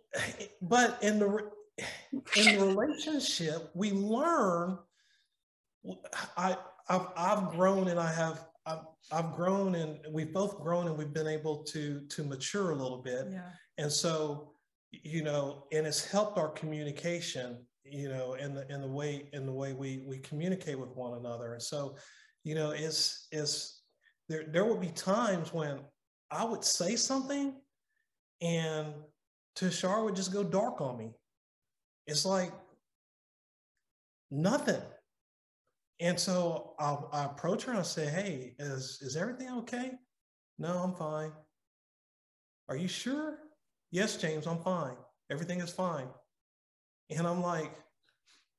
but 0.60 0.98
in 1.02 1.20
the 1.20 1.50
in 1.78 2.58
the 2.58 2.66
relationship, 2.66 3.70
we 3.74 3.92
learn. 3.92 4.78
I 6.36 6.56
I've, 6.88 7.06
I've 7.16 7.50
grown 7.50 7.88
and 7.88 7.98
I 7.98 8.12
have 8.12 8.46
I've, 8.66 8.84
I've 9.10 9.32
grown 9.32 9.74
and 9.74 9.98
we've 10.10 10.32
both 10.32 10.60
grown 10.60 10.86
and 10.86 10.96
we've 10.96 11.12
been 11.12 11.26
able 11.26 11.64
to 11.64 12.00
to 12.08 12.24
mature 12.24 12.70
a 12.70 12.74
little 12.74 13.02
bit. 13.02 13.26
Yeah. 13.30 13.50
And 13.78 13.90
so, 13.90 14.52
you 14.90 15.22
know, 15.22 15.66
and 15.72 15.86
it's 15.86 16.04
helped 16.04 16.38
our 16.38 16.50
communication, 16.50 17.66
you 17.84 18.08
know, 18.08 18.34
in 18.34 18.54
the 18.54 18.70
in 18.72 18.80
the 18.80 18.88
way 18.88 19.28
in 19.32 19.46
the 19.46 19.52
way 19.52 19.72
we 19.72 20.04
we 20.06 20.18
communicate 20.18 20.78
with 20.78 20.90
one 20.90 21.18
another. 21.18 21.54
And 21.54 21.62
so, 21.62 21.96
you 22.44 22.54
know, 22.54 22.70
it's 22.70 23.26
it's 23.32 23.82
there 24.28 24.44
there 24.48 24.64
would 24.64 24.80
be 24.80 24.90
times 24.90 25.52
when 25.52 25.80
I 26.30 26.44
would 26.44 26.64
say 26.64 26.96
something 26.96 27.54
and 28.40 28.94
Tashar 29.56 30.04
would 30.04 30.16
just 30.16 30.32
go 30.32 30.42
dark 30.42 30.80
on 30.80 30.96
me. 30.96 31.10
It's 32.06 32.24
like 32.24 32.52
nothing. 34.30 34.80
And 36.00 36.18
so 36.18 36.74
I'll, 36.78 37.08
I 37.12 37.24
approach 37.24 37.64
her 37.64 37.70
and 37.70 37.80
I 37.80 37.84
say, 37.84 38.06
Hey, 38.06 38.54
is, 38.58 38.98
is 39.02 39.16
everything 39.16 39.48
okay? 39.58 39.92
No, 40.58 40.78
I'm 40.78 40.94
fine. 40.94 41.32
Are 42.68 42.76
you 42.76 42.88
sure? 42.88 43.38
Yes, 43.90 44.16
James, 44.16 44.46
I'm 44.46 44.62
fine. 44.62 44.96
Everything 45.30 45.60
is 45.60 45.70
fine. 45.70 46.08
And 47.10 47.26
I'm 47.26 47.42
like, 47.42 47.72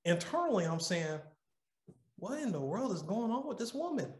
internally, 0.05 0.65
I'm 0.65 0.79
saying, 0.79 1.19
What 2.17 2.39
in 2.39 2.51
the 2.51 2.61
world 2.61 2.93
is 2.93 3.01
going 3.01 3.31
on 3.31 3.47
with 3.47 3.57
this 3.57 3.73
woman? 3.73 4.13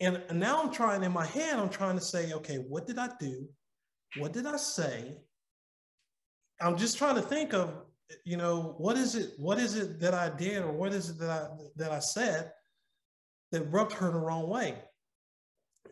And 0.00 0.22
now 0.32 0.62
I'm 0.62 0.72
trying 0.72 1.02
in 1.02 1.12
my 1.12 1.26
head, 1.26 1.58
I'm 1.58 1.68
trying 1.68 1.96
to 1.96 2.04
say, 2.04 2.32
okay, 2.32 2.56
what 2.56 2.86
did 2.86 2.98
I 2.98 3.10
do? 3.20 3.46
What 4.16 4.32
did 4.32 4.46
I 4.46 4.56
say? 4.56 5.18
I'm 6.60 6.76
just 6.76 6.98
trying 6.98 7.14
to 7.14 7.22
think 7.22 7.54
of, 7.54 7.74
you 8.24 8.36
know, 8.36 8.74
what 8.78 8.96
is 8.96 9.14
it? 9.14 9.32
What 9.38 9.58
is 9.58 9.76
it 9.76 10.00
that 10.00 10.14
I 10.14 10.30
did, 10.30 10.62
or 10.62 10.72
what 10.72 10.92
is 10.92 11.10
it 11.10 11.18
that 11.18 11.30
I 11.30 11.48
that 11.76 11.92
I 11.92 12.00
said 12.00 12.52
that 13.52 13.70
rubbed 13.70 13.92
her 13.92 14.10
the 14.10 14.18
wrong 14.18 14.48
way? 14.48 14.76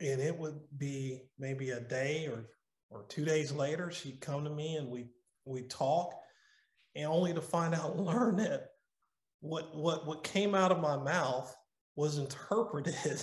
And 0.01 0.21
it 0.21 0.37
would 0.37 0.59
be 0.77 1.23
maybe 1.39 1.71
a 1.71 1.81
day 1.81 2.27
or 2.27 2.47
or 2.91 3.05
two 3.09 3.25
days 3.25 3.53
later, 3.53 3.91
she'd 3.91 4.21
come 4.21 4.45
to 4.45 4.51
me 4.51 4.77
and 4.77 4.89
we 4.89 5.09
we 5.45 5.63
talk, 5.63 6.15
and 6.95 7.07
only 7.07 7.35
to 7.35 7.41
find 7.41 7.75
out 7.75 7.99
learn 7.99 8.37
that 8.37 8.69
what 9.41 9.77
what 9.77 10.07
what 10.07 10.25
came 10.25 10.55
out 10.55 10.73
of 10.73 10.81
my 10.81 10.97
mouth 10.97 11.55
was 11.97 12.19
interpreted 12.19 13.23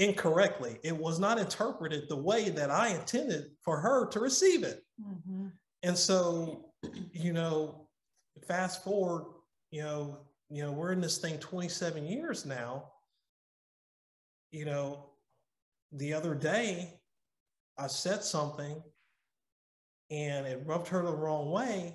incorrectly. 0.00 0.78
It 0.82 0.96
was 0.96 1.20
not 1.20 1.38
interpreted 1.38 2.08
the 2.08 2.16
way 2.16 2.48
that 2.48 2.70
I 2.70 2.88
intended 2.88 3.50
for 3.60 3.78
her 3.78 4.06
to 4.06 4.18
receive 4.18 4.62
it. 4.62 4.82
Mm-hmm. 4.98 5.48
And 5.82 5.96
so, 5.96 6.72
you 7.12 7.34
know, 7.34 7.86
fast 8.48 8.82
forward, 8.82 9.26
you 9.70 9.82
know, 9.82 10.20
you 10.48 10.62
know, 10.62 10.72
we're 10.72 10.92
in 10.92 11.02
this 11.02 11.18
thing 11.18 11.38
27 11.38 12.06
years 12.06 12.46
now. 12.46 12.92
You 14.50 14.64
know, 14.64 15.10
the 15.92 16.14
other 16.14 16.34
day 16.34 16.98
I 17.78 17.86
said 17.86 18.24
something 18.24 18.82
and 20.10 20.46
it 20.46 20.62
rubbed 20.64 20.88
her 20.88 21.02
the 21.02 21.12
wrong 21.12 21.50
way. 21.50 21.94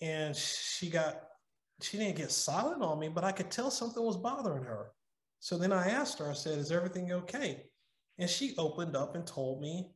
And 0.00 0.36
she 0.36 0.88
got, 0.88 1.22
she 1.80 1.98
didn't 1.98 2.16
get 2.16 2.30
silent 2.30 2.82
on 2.82 3.00
me, 3.00 3.08
but 3.08 3.24
I 3.24 3.32
could 3.32 3.50
tell 3.50 3.70
something 3.70 4.02
was 4.02 4.16
bothering 4.16 4.62
her. 4.62 4.92
So 5.42 5.58
then 5.58 5.72
I 5.72 5.88
asked 5.88 6.20
her, 6.20 6.30
I 6.30 6.34
said, 6.34 6.56
Is 6.56 6.70
everything 6.70 7.10
okay? 7.10 7.64
And 8.16 8.30
she 8.30 8.54
opened 8.58 8.94
up 8.94 9.16
and 9.16 9.26
told 9.26 9.60
me 9.60 9.90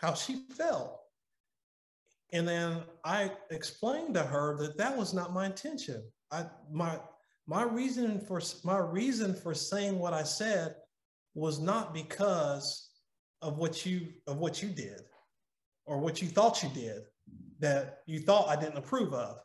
how 0.00 0.14
she 0.14 0.44
felt. 0.56 1.00
And 2.32 2.46
then 2.46 2.84
I 3.04 3.32
explained 3.50 4.14
to 4.14 4.22
her 4.22 4.56
that 4.58 4.78
that 4.78 4.96
was 4.96 5.12
not 5.12 5.32
my 5.32 5.46
intention. 5.46 6.04
I 6.30 6.46
my 6.70 7.00
my 7.48 7.64
reason 7.64 8.20
for 8.20 8.40
my 8.62 8.78
reason 8.78 9.34
for 9.34 9.54
saying 9.54 9.98
what 9.98 10.12
I 10.12 10.22
said 10.22 10.76
was 11.34 11.58
not 11.58 11.92
because 11.92 12.90
of 13.42 13.58
what 13.58 13.84
you 13.84 14.06
of 14.28 14.36
what 14.36 14.62
you 14.62 14.68
did 14.68 15.00
or 15.84 15.98
what 15.98 16.22
you 16.22 16.28
thought 16.28 16.62
you 16.62 16.68
did 16.68 17.02
that 17.58 18.02
you 18.06 18.20
thought 18.20 18.48
I 18.48 18.54
didn't 18.54 18.78
approve 18.78 19.12
of. 19.14 19.38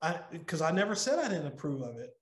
I 0.00 0.18
because 0.32 0.62
I 0.62 0.70
never 0.70 0.94
said 0.94 1.18
I 1.18 1.28
didn't 1.28 1.48
approve 1.48 1.82
of 1.82 1.98
it. 1.98 2.14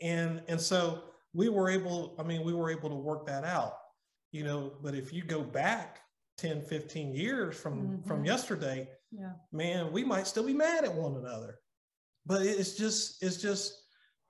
And 0.00 0.40
and 0.48 0.58
so 0.58 1.02
we 1.34 1.48
were 1.48 1.68
able, 1.68 2.14
I 2.18 2.22
mean, 2.22 2.44
we 2.44 2.54
were 2.54 2.70
able 2.70 2.88
to 2.88 2.94
work 2.94 3.26
that 3.26 3.44
out, 3.44 3.74
you 4.32 4.44
know, 4.44 4.72
but 4.82 4.94
if 4.94 5.12
you 5.12 5.22
go 5.22 5.42
back 5.42 6.00
10, 6.38 6.62
15 6.62 7.14
years 7.14 7.56
from, 7.56 7.82
mm-hmm. 7.82 8.08
from 8.08 8.24
yesterday, 8.24 8.88
yeah. 9.10 9.32
man, 9.52 9.92
we 9.92 10.04
might 10.04 10.26
still 10.26 10.46
be 10.46 10.54
mad 10.54 10.84
at 10.84 10.94
one 10.94 11.16
another. 11.16 11.58
But 12.24 12.42
it's 12.42 12.74
just, 12.74 13.22
it's 13.22 13.36
just, 13.36 13.74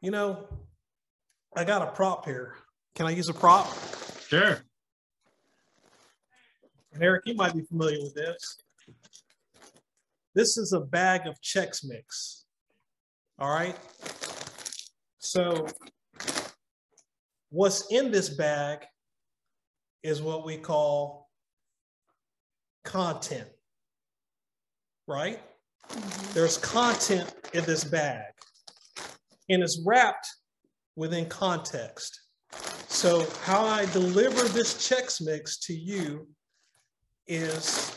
you 0.00 0.10
know, 0.10 0.48
I 1.56 1.64
got 1.64 1.82
a 1.82 1.92
prop 1.92 2.24
here. 2.24 2.56
Can 2.96 3.06
I 3.06 3.10
use 3.10 3.28
a 3.28 3.34
prop? 3.34 3.72
Sure. 4.26 4.58
And 6.92 7.02
Eric, 7.02 7.22
you 7.26 7.34
might 7.34 7.54
be 7.54 7.62
familiar 7.62 7.98
with 8.02 8.14
this. 8.14 8.58
This 10.34 10.56
is 10.56 10.72
a 10.72 10.80
bag 10.80 11.26
of 11.26 11.40
Chex 11.40 11.84
Mix. 11.84 12.46
All 13.38 13.52
right. 13.52 13.76
So 15.18 15.66
What's 17.54 17.86
in 17.92 18.10
this 18.10 18.30
bag 18.30 18.80
is 20.02 20.20
what 20.20 20.44
we 20.44 20.56
call 20.56 21.28
content. 22.84 23.46
right? 25.06 25.40
Mm-hmm. 25.88 26.32
There's 26.32 26.58
content 26.58 27.32
in 27.52 27.64
this 27.64 27.84
bag 27.84 28.24
and 29.48 29.62
it's 29.62 29.80
wrapped 29.86 30.26
within 30.96 31.26
context. 31.26 32.22
So 32.88 33.24
how 33.42 33.64
I 33.64 33.86
deliver 33.86 34.48
this 34.48 34.74
Chex 34.74 35.24
Mix 35.24 35.58
to 35.60 35.74
you 35.74 36.26
is, 37.28 37.92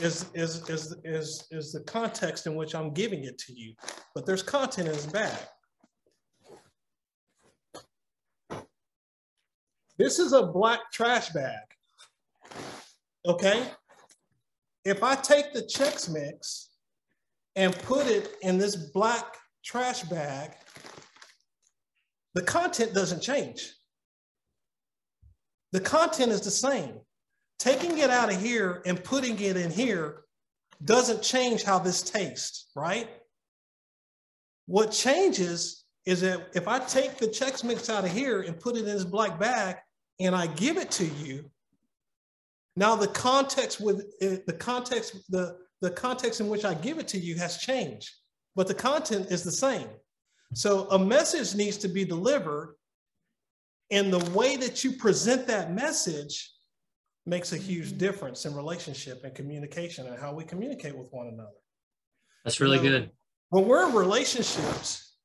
is, 0.00 0.30
is, 0.32 0.66
is, 0.70 0.96
is, 1.04 1.46
is 1.50 1.72
the 1.72 1.80
context 1.80 2.46
in 2.46 2.54
which 2.54 2.74
I'm 2.74 2.94
giving 2.94 3.24
it 3.24 3.36
to 3.40 3.52
you. 3.52 3.74
But 4.14 4.24
there's 4.24 4.42
content 4.42 4.88
in 4.88 4.94
this 4.94 5.04
bag. 5.04 5.38
This 10.02 10.18
is 10.18 10.32
a 10.32 10.42
black 10.42 10.90
trash 10.92 11.28
bag. 11.28 11.62
Okay? 13.24 13.64
If 14.84 15.04
I 15.04 15.14
take 15.14 15.52
the 15.52 15.62
Chex 15.62 16.10
Mix 16.10 16.70
and 17.54 17.72
put 17.82 18.08
it 18.08 18.34
in 18.42 18.58
this 18.58 18.74
black 18.74 19.36
trash 19.64 20.02
bag, 20.02 20.54
the 22.34 22.42
content 22.42 22.94
doesn't 22.94 23.22
change. 23.22 23.74
The 25.70 25.78
content 25.78 26.32
is 26.32 26.40
the 26.40 26.50
same. 26.50 26.94
Taking 27.60 27.98
it 27.98 28.10
out 28.10 28.32
of 28.32 28.42
here 28.42 28.82
and 28.84 29.04
putting 29.04 29.38
it 29.38 29.56
in 29.56 29.70
here 29.70 30.24
doesn't 30.84 31.22
change 31.22 31.62
how 31.62 31.78
this 31.78 32.02
tastes, 32.02 32.72
right? 32.74 33.08
What 34.66 34.90
changes 34.90 35.84
is 36.06 36.22
that 36.22 36.48
if 36.54 36.66
I 36.66 36.80
take 36.80 37.18
the 37.18 37.28
Chex 37.28 37.62
Mix 37.62 37.88
out 37.88 38.04
of 38.04 38.10
here 38.10 38.40
and 38.42 38.58
put 38.58 38.74
it 38.74 38.80
in 38.80 38.86
this 38.86 39.04
black 39.04 39.38
bag 39.38 39.76
and 40.24 40.34
I 40.34 40.46
give 40.46 40.76
it 40.76 40.90
to 40.92 41.04
you, 41.04 41.50
now 42.76 42.96
the 42.96 43.08
context 43.08 43.80
with 43.80 44.12
eh, 44.20 44.38
the 44.46 44.52
context, 44.52 45.30
the, 45.30 45.58
the 45.80 45.90
context 45.90 46.40
in 46.40 46.48
which 46.48 46.64
I 46.64 46.74
give 46.74 46.98
it 46.98 47.08
to 47.08 47.18
you 47.18 47.36
has 47.36 47.58
changed, 47.58 48.10
but 48.56 48.68
the 48.68 48.74
content 48.74 49.30
is 49.30 49.42
the 49.42 49.52
same. 49.52 49.88
So 50.54 50.88
a 50.90 50.98
message 50.98 51.54
needs 51.54 51.76
to 51.78 51.88
be 51.88 52.04
delivered 52.04 52.76
and 53.90 54.10
the 54.10 54.30
way 54.30 54.56
that 54.56 54.84
you 54.84 54.92
present 54.92 55.46
that 55.48 55.72
message 55.72 56.50
makes 57.26 57.52
a 57.52 57.56
huge 57.56 57.98
difference 57.98 58.46
in 58.46 58.54
relationship 58.54 59.22
and 59.22 59.34
communication 59.34 60.06
and 60.06 60.18
how 60.18 60.32
we 60.32 60.44
communicate 60.44 60.96
with 60.96 61.08
one 61.12 61.28
another. 61.28 61.50
That's 62.42 62.58
really 62.58 62.78
you 62.78 62.90
know, 62.90 63.00
good. 63.00 63.10
When 63.50 63.66
we're 63.66 63.86
in 63.86 63.94
relationships 63.94 65.16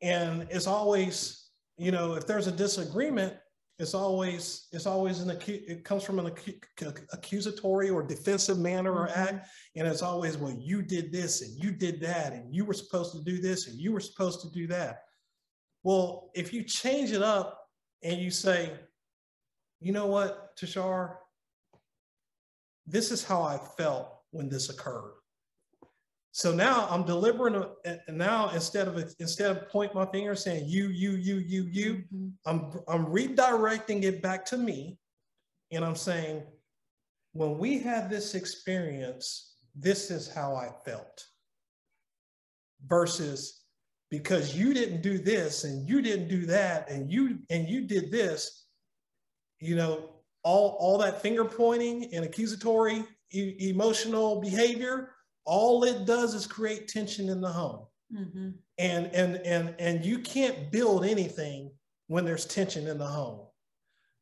and 0.00 0.46
it's 0.50 0.66
always, 0.66 1.50
you 1.76 1.92
know, 1.92 2.14
if 2.14 2.26
there's 2.26 2.46
a 2.46 2.52
disagreement, 2.52 3.34
it's 3.78 3.94
always 3.94 4.68
it's 4.72 4.86
always 4.86 5.20
an 5.20 5.30
it 5.46 5.84
comes 5.84 6.04
from 6.04 6.20
an 6.20 6.32
accusatory 7.12 7.90
or 7.90 8.02
defensive 8.02 8.58
manner 8.58 8.92
or 8.92 9.08
mm-hmm. 9.08 9.20
act 9.20 9.48
and 9.74 9.86
it's 9.86 10.02
always 10.02 10.36
well 10.36 10.56
you 10.58 10.80
did 10.80 11.10
this 11.10 11.42
and 11.42 11.62
you 11.62 11.72
did 11.72 12.00
that 12.00 12.32
and 12.32 12.54
you 12.54 12.64
were 12.64 12.74
supposed 12.74 13.12
to 13.12 13.22
do 13.22 13.40
this 13.40 13.66
and 13.66 13.80
you 13.80 13.92
were 13.92 14.00
supposed 14.00 14.40
to 14.40 14.50
do 14.50 14.66
that. 14.68 15.02
Well 15.82 16.30
if 16.34 16.52
you 16.52 16.62
change 16.62 17.10
it 17.10 17.22
up 17.22 17.66
and 18.02 18.20
you 18.20 18.30
say 18.30 18.72
you 19.80 19.92
know 19.92 20.06
what 20.06 20.56
tashar? 20.56 21.16
This 22.86 23.10
is 23.10 23.24
how 23.24 23.42
i 23.42 23.58
felt 23.76 24.20
when 24.30 24.48
this 24.48 24.70
occurred 24.70 25.14
so 26.36 26.52
now 26.52 26.88
I'm 26.90 27.04
delivering, 27.04 27.54
a, 27.54 27.68
and 28.08 28.18
now 28.18 28.50
instead 28.50 28.88
of 28.88 28.98
instead 29.20 29.56
of 29.56 29.68
pointing 29.68 29.96
my 29.96 30.04
finger 30.06 30.34
saying 30.34 30.64
you, 30.66 30.88
you, 30.88 31.12
you, 31.12 31.36
you, 31.36 31.62
you, 31.70 31.92
mm-hmm. 32.12 32.28
I'm 32.44 32.72
I'm 32.88 33.06
redirecting 33.06 34.02
it 34.02 34.20
back 34.20 34.44
to 34.46 34.58
me, 34.58 34.98
and 35.70 35.84
I'm 35.84 35.94
saying, 35.94 36.42
when 37.34 37.56
we 37.56 37.78
had 37.78 38.10
this 38.10 38.34
experience, 38.34 39.54
this 39.76 40.10
is 40.10 40.26
how 40.26 40.56
I 40.56 40.70
felt. 40.84 41.24
Versus 42.84 43.62
because 44.10 44.56
you 44.56 44.74
didn't 44.74 45.02
do 45.02 45.18
this 45.18 45.62
and 45.62 45.88
you 45.88 46.02
didn't 46.02 46.26
do 46.26 46.46
that 46.46 46.90
and 46.90 47.12
you 47.12 47.38
and 47.48 47.68
you 47.68 47.82
did 47.82 48.10
this, 48.10 48.64
you 49.60 49.76
know, 49.76 50.16
all 50.42 50.76
all 50.80 50.98
that 50.98 51.22
finger 51.22 51.44
pointing 51.44 52.12
and 52.12 52.24
accusatory 52.24 53.04
e- 53.32 53.70
emotional 53.70 54.40
behavior 54.40 55.13
all 55.44 55.84
it 55.84 56.06
does 56.06 56.34
is 56.34 56.46
create 56.46 56.88
tension 56.88 57.28
in 57.28 57.40
the 57.40 57.48
home. 57.48 57.86
Mm-hmm. 58.14 58.50
And 58.78 59.06
and 59.06 59.36
and 59.46 59.74
and 59.78 60.04
you 60.04 60.18
can't 60.18 60.70
build 60.70 61.04
anything 61.04 61.70
when 62.08 62.24
there's 62.24 62.46
tension 62.46 62.86
in 62.86 62.98
the 62.98 63.06
home. 63.06 63.46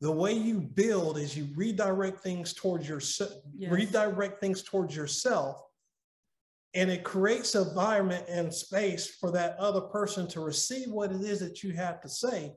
The 0.00 0.10
way 0.10 0.32
you 0.32 0.60
build 0.60 1.18
is 1.18 1.36
you 1.36 1.48
redirect 1.54 2.20
things 2.20 2.52
towards 2.52 2.88
yourself, 2.88 3.32
yes. 3.56 3.70
redirect 3.70 4.40
things 4.40 4.62
towards 4.62 4.96
yourself, 4.96 5.62
and 6.74 6.90
it 6.90 7.04
creates 7.04 7.54
environment 7.54 8.24
and 8.28 8.52
space 8.52 9.16
for 9.20 9.30
that 9.32 9.56
other 9.58 9.80
person 9.80 10.26
to 10.28 10.40
receive 10.40 10.90
what 10.90 11.12
it 11.12 11.20
is 11.20 11.40
that 11.40 11.62
you 11.62 11.72
have 11.72 12.00
to 12.00 12.08
say 12.08 12.52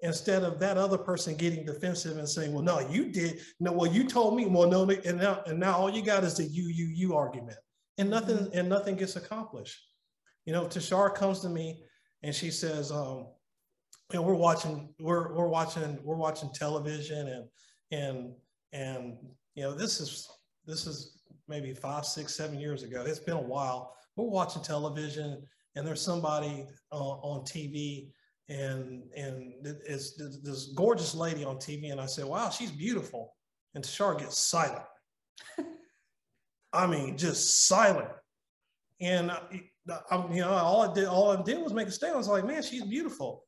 instead 0.00 0.42
of 0.42 0.58
that 0.58 0.76
other 0.76 0.98
person 0.98 1.36
getting 1.36 1.64
defensive 1.64 2.18
and 2.18 2.28
saying, 2.28 2.52
well, 2.52 2.64
no, 2.64 2.80
you 2.80 3.12
did. 3.12 3.40
No, 3.60 3.70
well, 3.70 3.92
you 3.92 4.02
told 4.02 4.36
me, 4.36 4.46
well, 4.46 4.68
no, 4.68 4.88
and 4.90 5.18
now, 5.18 5.42
and 5.46 5.60
now 5.60 5.76
all 5.76 5.90
you 5.90 6.02
got 6.02 6.24
is 6.24 6.36
the 6.36 6.44
you, 6.44 6.64
you, 6.64 6.86
you 6.86 7.14
argument 7.14 7.58
and 7.98 8.10
nothing 8.10 8.36
mm-hmm. 8.36 8.58
and 8.58 8.68
nothing 8.68 8.96
gets 8.96 9.16
accomplished. 9.16 9.78
You 10.46 10.52
know, 10.52 10.64
Tashar 10.64 11.14
comes 11.14 11.40
to 11.40 11.48
me 11.48 11.82
and 12.22 12.34
she 12.34 12.50
says, 12.50 12.90
um, 12.90 13.26
you 14.12 14.18
know, 14.18 14.22
we're 14.22 14.34
watching, 14.34 14.94
we're 15.00 15.34
we're 15.34 15.48
watching, 15.48 15.98
we're 16.02 16.16
watching 16.16 16.50
television 16.52 17.28
and 17.28 17.44
and 17.90 18.32
and 18.72 19.16
you 19.54 19.62
know, 19.62 19.74
this 19.74 20.00
is 20.00 20.28
this 20.66 20.86
is 20.86 21.20
maybe 21.48 21.74
five, 21.74 22.04
six, 22.04 22.34
seven 22.34 22.58
years 22.58 22.82
ago. 22.82 23.04
It's 23.06 23.18
been 23.18 23.36
a 23.36 23.40
while. 23.40 23.94
We're 24.16 24.26
watching 24.26 24.62
television 24.62 25.42
and 25.74 25.86
there's 25.86 26.00
somebody 26.00 26.66
uh, 26.90 26.96
on 26.96 27.44
TV 27.44 28.10
and 28.48 29.02
and 29.16 29.54
it's 29.86 30.16
this 30.16 30.72
gorgeous 30.74 31.14
lady 31.14 31.44
on 31.44 31.56
TV 31.56 31.92
and 31.92 32.00
I 32.00 32.06
said, 32.06 32.24
wow, 32.24 32.50
she's 32.50 32.70
beautiful. 32.70 33.34
And 33.74 33.82
Tashar 33.82 34.18
gets 34.18 34.38
silent. 34.38 34.84
I 36.72 36.86
mean, 36.86 37.18
just 37.18 37.66
silent. 37.66 38.08
And 39.00 39.30
uh, 39.30 39.40
I, 39.88 40.16
I, 40.16 40.32
you 40.32 40.40
know, 40.40 40.50
all 40.50 40.82
I 40.82 40.94
did, 40.94 41.06
all 41.06 41.36
I 41.36 41.42
did 41.42 41.60
was 41.60 41.72
make 41.72 41.88
a 41.88 41.90
statement. 41.90 42.16
I 42.16 42.18
was 42.18 42.28
like, 42.28 42.46
man, 42.46 42.62
she's 42.62 42.84
beautiful. 42.84 43.44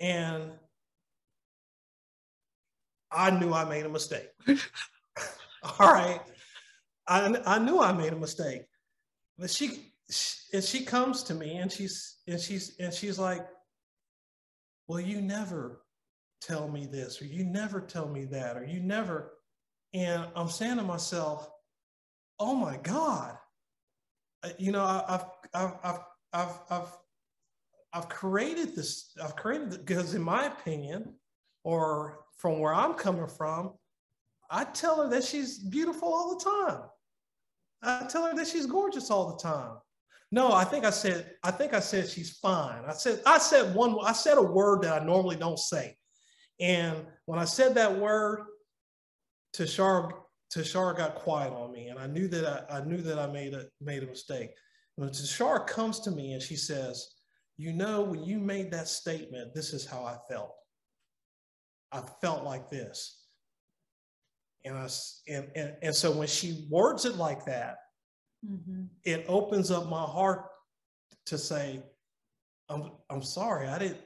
And 0.00 0.52
I 3.10 3.30
knew 3.30 3.52
I 3.52 3.64
made 3.64 3.84
a 3.84 3.88
mistake. 3.88 4.28
all 4.48 5.92
right. 5.92 6.20
I, 7.06 7.36
I 7.46 7.58
knew 7.58 7.80
I 7.80 7.92
made 7.92 8.12
a 8.12 8.16
mistake. 8.16 8.62
But 9.38 9.50
she, 9.50 9.92
she 10.10 10.36
and 10.52 10.62
she 10.62 10.84
comes 10.84 11.22
to 11.24 11.34
me 11.34 11.56
and 11.56 11.70
she's 11.70 12.18
and 12.26 12.40
she's 12.40 12.76
and 12.78 12.92
she's 12.92 13.18
like, 13.18 13.46
Well, 14.86 15.00
you 15.00 15.20
never 15.20 15.82
tell 16.40 16.68
me 16.68 16.86
this, 16.86 17.20
or 17.20 17.24
you 17.24 17.44
never 17.44 17.80
tell 17.80 18.08
me 18.08 18.26
that, 18.26 18.56
or 18.56 18.64
you 18.64 18.80
never. 18.80 19.32
And 19.94 20.26
I'm 20.34 20.48
saying 20.48 20.76
to 20.76 20.82
myself, 20.82 21.48
oh 22.42 22.56
my 22.56 22.76
God, 22.78 23.36
uh, 24.42 24.48
you 24.58 24.72
know, 24.72 24.84
I've, 24.84 25.24
I've, 25.54 25.74
I've, 25.84 26.00
I've, 26.32 26.60
I've, 26.70 26.96
I've 27.92 28.08
created 28.08 28.74
this, 28.74 29.16
I've 29.22 29.36
created 29.36 29.70
because 29.70 30.14
in 30.14 30.22
my 30.22 30.46
opinion, 30.46 31.14
or 31.62 32.24
from 32.38 32.58
where 32.58 32.74
I'm 32.74 32.94
coming 32.94 33.28
from, 33.28 33.74
I 34.50 34.64
tell 34.64 35.00
her 35.02 35.08
that 35.10 35.22
she's 35.22 35.60
beautiful 35.60 36.12
all 36.12 36.36
the 36.36 36.44
time. 36.44 36.80
I 37.80 38.06
tell 38.08 38.26
her 38.26 38.34
that 38.34 38.48
she's 38.48 38.66
gorgeous 38.66 39.08
all 39.08 39.36
the 39.36 39.42
time. 39.42 39.76
No, 40.32 40.52
I 40.52 40.64
think 40.64 40.84
I 40.84 40.90
said, 40.90 41.30
I 41.44 41.52
think 41.52 41.74
I 41.74 41.80
said 41.80 42.08
she's 42.08 42.38
fine. 42.38 42.82
I 42.88 42.92
said, 42.92 43.20
I 43.24 43.38
said 43.38 43.72
one, 43.72 43.96
I 44.02 44.12
said 44.12 44.36
a 44.36 44.42
word 44.42 44.82
that 44.82 45.00
I 45.00 45.04
normally 45.04 45.36
don't 45.36 45.58
say. 45.58 45.96
And 46.58 47.06
when 47.26 47.38
I 47.38 47.44
said 47.44 47.76
that 47.76 47.98
word, 47.98 48.40
Tashar 49.54 50.10
Tashar 50.54 50.96
got 50.96 51.14
quiet 51.14 51.52
on 51.52 51.72
me, 51.72 51.88
and 51.88 51.98
I 51.98 52.06
knew 52.06 52.28
that 52.28 52.66
I, 52.70 52.78
I 52.78 52.84
knew 52.84 52.98
that 52.98 53.18
I 53.18 53.26
made 53.26 53.54
a 53.54 53.66
made 53.80 54.02
a 54.02 54.06
mistake. 54.06 54.50
When 54.96 55.08
Tashar 55.08 55.66
comes 55.66 56.00
to 56.00 56.10
me 56.10 56.34
and 56.34 56.42
she 56.42 56.56
says, 56.56 57.14
"You 57.56 57.72
know, 57.72 58.02
when 58.02 58.22
you 58.22 58.38
made 58.38 58.70
that 58.72 58.88
statement, 58.88 59.54
this 59.54 59.72
is 59.72 59.86
how 59.86 60.04
I 60.04 60.18
felt. 60.30 60.52
I 61.90 62.02
felt 62.20 62.44
like 62.44 62.68
this." 62.68 63.24
And 64.64 64.76
I 64.76 64.88
and 65.28 65.50
and, 65.56 65.74
and 65.82 65.94
so 65.94 66.10
when 66.10 66.28
she 66.28 66.66
words 66.70 67.06
it 67.06 67.16
like 67.16 67.46
that, 67.46 67.76
mm-hmm. 68.46 68.84
it 69.04 69.24
opens 69.28 69.70
up 69.70 69.88
my 69.88 70.04
heart 70.04 70.48
to 71.26 71.38
say, 71.38 71.82
"I'm 72.68 72.90
I'm 73.08 73.22
sorry. 73.22 73.68
I 73.68 73.78
didn't. 73.78 74.00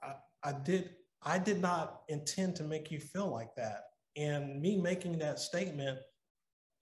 I, 0.00 0.14
I 0.44 0.52
did 0.52 0.90
I 1.24 1.38
did 1.40 1.60
not 1.60 2.02
intend 2.08 2.54
to 2.56 2.62
make 2.62 2.92
you 2.92 3.00
feel 3.00 3.28
like 3.28 3.52
that." 3.56 3.89
And 4.16 4.60
me 4.60 4.76
making 4.76 5.18
that 5.18 5.38
statement 5.38 5.98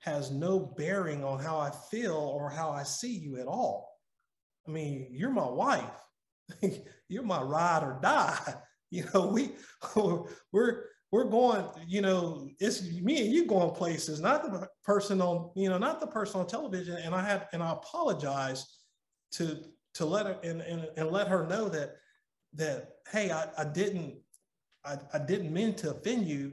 has 0.01 0.31
no 0.31 0.59
bearing 0.59 1.25
on 1.25 1.41
how 1.41 1.59
I 1.59 1.71
feel 1.91 2.15
or 2.15 2.51
how 2.51 2.71
I 2.71 2.83
see 2.83 3.13
you 3.13 3.39
at 3.39 3.47
all. 3.47 3.91
I 4.67 4.71
mean, 4.71 5.09
you're 5.11 5.31
my 5.31 5.49
wife. 5.49 5.85
you're 7.09 7.23
my 7.23 7.43
ride 7.43 7.83
or 7.83 7.99
die. 8.03 8.39
You 8.91 9.05
know, 9.13 9.27
we 9.27 9.51
we're 10.53 10.87
we're 11.11 11.25
going, 11.25 11.65
you 11.87 12.03
know, 12.03 12.49
it's 12.61 12.83
me 12.83 13.21
and 13.25 13.33
you 13.33 13.47
going 13.47 13.75
places, 13.75 14.21
not 14.21 14.43
the 14.45 14.69
person 14.85 15.23
on, 15.23 15.51
you 15.57 15.71
know, 15.71 15.79
not 15.79 16.01
the 16.01 16.07
person 16.07 16.41
on 16.41 16.47
television. 16.47 16.97
And 16.97 17.15
I 17.15 17.23
had, 17.23 17.49
and 17.53 17.63
I 17.63 17.73
apologize 17.73 18.67
to, 19.33 19.63
to 19.95 20.05
let 20.05 20.27
her 20.27 20.39
and, 20.45 20.61
and, 20.61 20.87
and 20.97 21.11
let 21.11 21.29
her 21.29 21.47
know 21.47 21.69
that, 21.71 21.97
that, 22.55 22.89
hey, 23.11 23.31
I, 23.31 23.49
I 23.57 23.65
didn't, 23.65 24.17
I, 24.85 24.99
I 25.15 25.19
didn't 25.19 25.53
mean 25.53 25.75
to 25.77 25.93
offend 25.93 26.29
you 26.29 26.53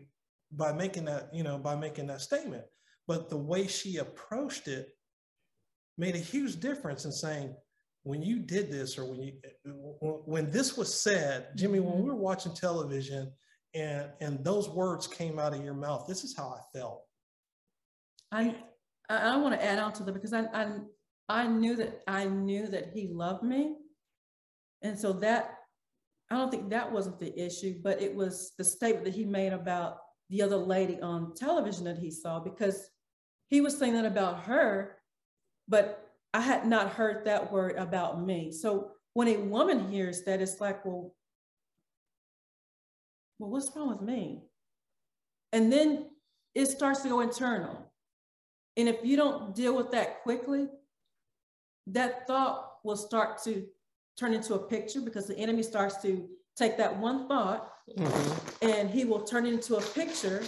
by 0.56 0.72
making 0.72 1.06
that, 1.06 1.30
you 1.34 1.44
know, 1.44 1.58
by 1.58 1.76
making 1.76 2.08
that 2.08 2.22
statement. 2.22 2.63
But 3.08 3.30
the 3.30 3.38
way 3.38 3.68
she 3.68 3.98
approached 3.98 4.68
it 4.68 4.89
made 5.98 6.15
a 6.15 6.20
huge 6.20 6.60
difference 6.60 7.06
in 7.06 7.12
saying, 7.12 7.56
when 8.04 8.22
you 8.22 8.39
did 8.39 8.72
this 8.72 9.00
or 9.00 9.06
when 9.06 9.22
you 9.22 9.34
when 10.26 10.52
this 10.52 10.78
was 10.78 10.94
said, 10.94 11.48
Jimmy, 11.56 11.80
when 11.80 11.94
we 11.94 12.00
mm-hmm. 12.02 12.10
were 12.10 12.15
watching 12.15 12.54
television 12.54 13.32
and 13.76 14.10
and 14.22 14.44
those 14.44 14.70
words 14.70 15.06
came 15.06 15.38
out 15.38 15.54
of 15.54 15.63
your 15.63 15.74
mouth 15.74 16.08
this 16.08 16.24
is 16.24 16.36
how 16.36 16.48
i 16.48 16.78
felt 16.78 17.04
i 18.32 18.56
i 19.10 19.36
want 19.38 19.54
to 19.54 19.63
add 19.63 19.78
on 19.78 19.91
to 19.94 20.04
that 20.04 20.13
because 20.13 20.34
I, 20.34 20.46
I 20.54 20.78
i 21.30 21.48
knew 21.48 21.76
that 21.76 22.02
i 22.08 22.26
knew 22.26 22.68
that 22.68 22.91
he 22.94 23.10
loved 23.10 23.44
me 23.44 23.76
and 24.82 24.98
so 24.98 25.13
that 25.13 25.58
i 26.32 26.36
don't 26.36 26.50
think 26.50 26.70
that 26.70 26.91
wasn't 26.91 27.20
the 27.20 27.38
issue 27.38 27.76
but 27.84 28.02
it 28.02 28.15
was 28.15 28.54
the 28.58 28.63
statement 28.63 29.06
that 29.06 29.13
he 29.13 29.26
made 29.26 29.54
about 29.54 29.98
the 30.30 30.42
other 30.42 30.58
lady 30.58 31.00
on 31.02 31.34
television 31.36 31.86
that 31.86 31.98
he 31.98 32.10
saw 32.10 32.40
because 32.40 32.90
he 33.48 33.62
was 33.62 33.78
saying 33.78 33.94
that 33.94 34.06
about 34.06 34.44
her 34.44 34.98
but 35.68 36.12
i 36.34 36.42
had 36.42 36.66
not 36.66 36.94
heard 36.94 37.26
that 37.26 37.52
word 37.52 37.76
about 37.78 38.24
me 38.24 38.52
so 38.52 38.92
when 39.14 39.28
a 39.28 39.38
woman 39.38 39.90
hears 39.90 40.24
that 40.24 40.42
it's 40.42 40.60
like 40.60 40.84
well 40.86 41.14
well, 43.40 43.50
what's 43.50 43.76
wrong 43.76 43.90
with 43.90 44.02
me? 44.02 44.44
And 45.52 45.72
then 45.72 46.10
it 46.54 46.68
starts 46.68 47.02
to 47.02 47.10
go 47.10 47.22
internal. 47.22 47.92
And 48.78 48.88
if 48.88 49.04
you 49.04 49.18
don't 49.18 49.56
deal 49.56 49.76
with 49.76 49.92
that 49.92 50.24
quickly, 50.24 50.68
that 51.88 52.28
thought 52.28 52.74
will 52.84 52.98
start 52.98 53.42
to 53.44 53.66
turn 54.18 54.34
into 54.34 54.54
a 54.54 54.60
picture 54.60 55.02
because 55.02 55.28
the 55.28 55.38
enemy 55.38 55.64
starts 55.64 56.02
to 56.02 56.28
take 56.56 56.78
that 56.78 56.98
one 56.98 57.28
thought 57.28 57.72
mm-hmm. 57.98 58.68
and 58.68 58.89
he 58.89 59.06
will 59.06 59.22
turn 59.22 59.46
it 59.46 59.54
into 59.54 59.76
a 59.76 59.82
picture. 59.82 60.44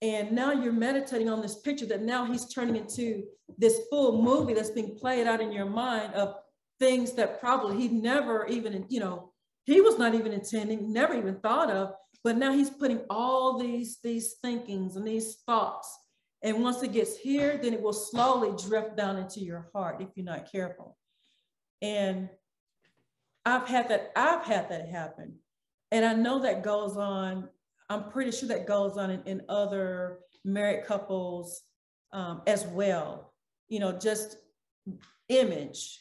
And 0.00 0.32
now 0.32 0.52
you're 0.52 0.72
meditating 0.72 1.28
on 1.28 1.40
this 1.40 1.60
picture 1.60 1.86
that 1.86 2.02
now 2.02 2.24
he's 2.24 2.52
turning 2.52 2.76
into 2.76 3.24
this 3.56 3.82
full 3.88 4.20
movie 4.20 4.54
that's 4.54 4.70
being 4.70 4.96
played 4.96 5.26
out 5.26 5.40
in 5.40 5.52
your 5.52 5.66
mind 5.66 6.14
of 6.14 6.34
things 6.80 7.12
that 7.12 7.40
probably 7.40 7.76
he 7.76 7.88
never 7.88 8.46
even, 8.46 8.84
you 8.88 8.98
know, 8.98 9.32
he 9.64 9.80
was 9.80 9.98
not 9.98 10.14
even 10.14 10.32
intending, 10.32 10.92
never 10.92 11.14
even 11.14 11.36
thought 11.36 11.70
of, 11.70 11.92
but 12.24 12.36
now 12.36 12.52
he's 12.52 12.70
putting 12.70 13.02
all 13.08 13.58
these, 13.58 13.98
these 14.02 14.34
thinkings 14.42 14.96
and 14.96 15.06
these 15.06 15.36
thoughts. 15.46 15.96
And 16.42 16.62
once 16.64 16.82
it 16.82 16.92
gets 16.92 17.16
here, 17.16 17.56
then 17.62 17.72
it 17.72 17.80
will 17.80 17.92
slowly 17.92 18.50
drift 18.66 18.96
down 18.96 19.16
into 19.16 19.40
your 19.40 19.70
heart 19.72 20.00
if 20.00 20.08
you're 20.16 20.26
not 20.26 20.50
careful. 20.50 20.96
And 21.80 22.28
I've 23.44 23.66
had 23.66 23.88
that, 23.88 24.12
I've 24.16 24.44
had 24.44 24.68
that 24.70 24.88
happen. 24.88 25.34
And 25.90 26.04
I 26.04 26.14
know 26.14 26.40
that 26.40 26.62
goes 26.62 26.96
on, 26.96 27.48
I'm 27.90 28.10
pretty 28.10 28.30
sure 28.30 28.48
that 28.48 28.66
goes 28.66 28.96
on 28.96 29.10
in, 29.10 29.22
in 29.24 29.42
other 29.48 30.20
married 30.44 30.86
couples 30.86 31.62
um, 32.12 32.42
as 32.46 32.66
well. 32.66 33.34
You 33.68 33.80
know, 33.80 33.92
just 33.92 34.36
image, 35.28 36.00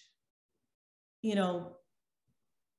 you 1.21 1.35
know, 1.35 1.75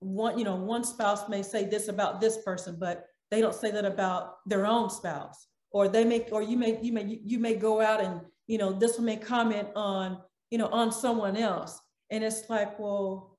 one, 0.00 0.38
you 0.38 0.44
know, 0.44 0.56
one 0.56 0.84
spouse 0.84 1.28
may 1.28 1.42
say 1.42 1.64
this 1.64 1.88
about 1.88 2.20
this 2.20 2.38
person, 2.38 2.76
but 2.78 3.06
they 3.30 3.40
don't 3.40 3.54
say 3.54 3.70
that 3.70 3.84
about 3.84 4.36
their 4.46 4.66
own 4.66 4.90
spouse. 4.90 5.46
Or 5.70 5.88
they 5.88 6.04
may, 6.04 6.28
or 6.30 6.42
you 6.42 6.56
may, 6.56 6.78
you 6.82 6.92
may, 6.92 7.20
you 7.24 7.38
may 7.38 7.54
go 7.54 7.80
out 7.80 8.02
and, 8.02 8.20
you 8.46 8.58
know, 8.58 8.72
this 8.72 8.96
one 8.96 9.06
may 9.06 9.16
comment 9.16 9.68
on, 9.74 10.18
you 10.50 10.58
know, 10.58 10.66
on 10.68 10.92
someone 10.92 11.36
else. 11.36 11.80
And 12.10 12.22
it's 12.22 12.50
like, 12.50 12.78
well, 12.78 13.31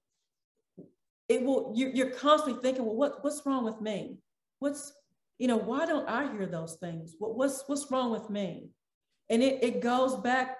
it 1.29 1.41
will, 1.43 1.71
you're, 1.75 1.89
you're 1.89 2.09
constantly 2.11 2.61
thinking, 2.61 2.85
well, 2.85 2.95
what, 2.95 3.23
what's 3.23 3.41
wrong 3.45 3.63
with 3.63 3.79
me? 3.81 4.17
What's, 4.59 4.93
you 5.39 5.47
know, 5.47 5.57
why 5.57 5.85
don't 5.85 6.07
I 6.07 6.31
hear 6.31 6.45
those 6.45 6.75
things? 6.75 7.15
What, 7.19 7.35
what's, 7.35 7.63
what's 7.67 7.89
wrong 7.89 8.11
with 8.11 8.29
me? 8.29 8.69
And 9.29 9.41
it, 9.41 9.63
it 9.63 9.81
goes 9.81 10.15
back 10.17 10.57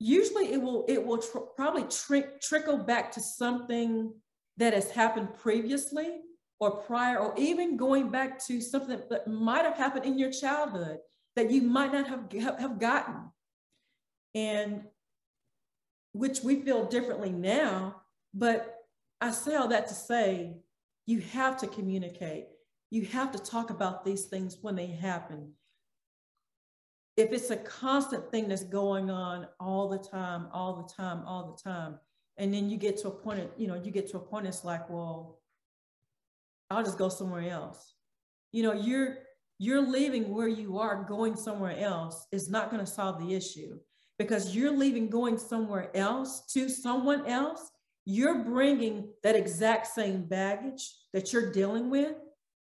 usually 0.00 0.52
it 0.52 0.60
will 0.60 0.84
it 0.88 1.04
will 1.04 1.18
tr- 1.18 1.38
probably 1.54 1.84
tr- 1.84 2.38
trickle 2.42 2.78
back 2.78 3.12
to 3.12 3.20
something 3.20 4.12
that 4.56 4.72
has 4.72 4.90
happened 4.90 5.28
previously 5.34 6.20
or 6.58 6.70
prior 6.70 7.18
or 7.18 7.34
even 7.38 7.76
going 7.76 8.10
back 8.10 8.44
to 8.46 8.60
something 8.60 9.00
that 9.10 9.28
might 9.28 9.64
have 9.64 9.76
happened 9.76 10.06
in 10.06 10.18
your 10.18 10.32
childhood 10.32 10.98
that 11.36 11.50
you 11.50 11.62
might 11.62 11.92
not 11.92 12.08
have 12.08 12.32
have 12.58 12.80
gotten 12.80 13.30
and 14.34 14.82
which 16.12 16.40
we 16.42 16.62
feel 16.62 16.86
differently 16.86 17.30
now 17.30 17.99
but 18.34 18.76
i 19.20 19.30
say 19.30 19.54
all 19.54 19.68
that 19.68 19.88
to 19.88 19.94
say 19.94 20.56
you 21.06 21.20
have 21.20 21.56
to 21.56 21.66
communicate 21.66 22.46
you 22.90 23.04
have 23.04 23.30
to 23.32 23.38
talk 23.38 23.70
about 23.70 24.04
these 24.04 24.26
things 24.26 24.58
when 24.62 24.74
they 24.74 24.86
happen 24.86 25.52
if 27.16 27.32
it's 27.32 27.50
a 27.50 27.56
constant 27.56 28.30
thing 28.30 28.48
that's 28.48 28.64
going 28.64 29.10
on 29.10 29.46
all 29.58 29.88
the 29.88 29.98
time, 29.98 30.48
all 30.52 30.74
the 30.76 30.90
time, 30.94 31.22
all 31.26 31.54
the 31.54 31.70
time, 31.70 31.98
and 32.38 32.52
then 32.54 32.70
you 32.70 32.78
get 32.78 32.96
to 32.98 33.08
a 33.08 33.10
point, 33.10 33.50
you 33.58 33.66
know, 33.66 33.74
you 33.74 33.90
get 33.90 34.10
to 34.10 34.16
a 34.16 34.20
point, 34.20 34.46
it's 34.46 34.64
like, 34.64 34.88
well, 34.88 35.40
I'll 36.70 36.82
just 36.82 36.96
go 36.96 37.08
somewhere 37.08 37.50
else. 37.50 37.94
You 38.52 38.62
know, 38.62 38.72
you're 38.72 39.18
you're 39.58 39.82
leaving 39.82 40.32
where 40.32 40.48
you 40.48 40.78
are, 40.78 41.04
going 41.04 41.36
somewhere 41.36 41.78
else 41.78 42.26
is 42.32 42.48
not 42.48 42.70
going 42.70 42.82
to 42.82 42.90
solve 42.90 43.20
the 43.20 43.34
issue 43.34 43.78
because 44.18 44.56
you're 44.56 44.74
leaving, 44.74 45.10
going 45.10 45.36
somewhere 45.36 45.94
else 45.94 46.46
to 46.54 46.70
someone 46.70 47.26
else. 47.26 47.70
You're 48.10 48.42
bringing 48.42 49.08
that 49.22 49.36
exact 49.36 49.86
same 49.86 50.24
baggage 50.24 50.92
that 51.12 51.32
you're 51.32 51.52
dealing 51.52 51.90
with 51.90 52.16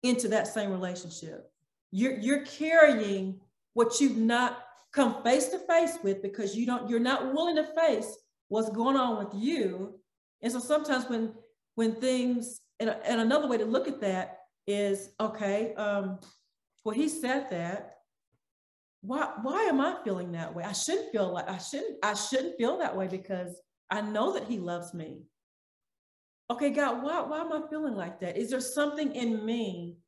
into 0.02 0.28
that 0.28 0.46
same 0.46 0.70
relationship. 0.70 1.50
You're, 1.90 2.18
you're 2.18 2.46
carrying 2.46 3.40
what 3.74 4.00
you've 4.00 4.16
not 4.16 4.64
come 4.92 5.22
face 5.22 5.48
to 5.48 5.58
face 5.58 5.98
with 6.02 6.22
because 6.22 6.56
you 6.56 6.64
don't 6.64 6.88
you're 6.88 6.98
not 6.98 7.34
willing 7.34 7.56
to 7.56 7.64
face 7.78 8.16
what's 8.48 8.70
going 8.70 8.96
on 8.96 9.18
with 9.18 9.34
you. 9.34 10.00
And 10.40 10.50
so 10.50 10.58
sometimes 10.58 11.04
when 11.04 11.34
when 11.74 11.92
things 11.96 12.62
and, 12.80 12.96
and 13.04 13.20
another 13.20 13.46
way 13.46 13.58
to 13.58 13.66
look 13.66 13.88
at 13.88 14.00
that 14.00 14.38
is 14.66 15.10
okay 15.20 15.74
um 15.74 16.18
well 16.82 16.94
he 16.94 17.08
said 17.10 17.50
that. 17.50 17.92
Why 19.02 19.34
why 19.42 19.64
am 19.64 19.82
i 19.82 19.96
feeling 20.02 20.32
that 20.32 20.54
way? 20.54 20.64
I 20.64 20.72
shouldn't 20.72 21.12
feel 21.12 21.30
like 21.30 21.48
i 21.50 21.58
shouldn't 21.58 21.98
i 22.02 22.14
shouldn't 22.14 22.56
feel 22.56 22.78
that 22.78 22.96
way 22.96 23.06
because 23.06 23.60
i 23.90 24.00
know 24.00 24.32
that 24.32 24.44
he 24.44 24.58
loves 24.58 24.94
me. 24.94 25.22
Okay 26.50 26.70
god 26.70 27.02
why, 27.02 27.22
why 27.22 27.40
am 27.40 27.52
i 27.52 27.60
feeling 27.68 27.94
like 27.94 28.20
that? 28.20 28.36
Is 28.36 28.50
there 28.50 28.60
something 28.60 29.14
in 29.14 29.44
me 29.44 29.98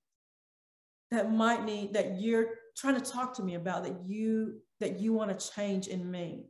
that 1.10 1.32
might 1.32 1.64
need 1.64 1.94
that 1.94 2.20
you're 2.20 2.50
trying 2.76 3.00
to 3.00 3.10
talk 3.10 3.34
to 3.34 3.42
me 3.42 3.54
about 3.54 3.84
that 3.84 3.96
you 4.06 4.60
that 4.80 5.00
you 5.00 5.12
want 5.12 5.36
to 5.36 5.50
change 5.54 5.88
in 5.88 6.10
me? 6.10 6.46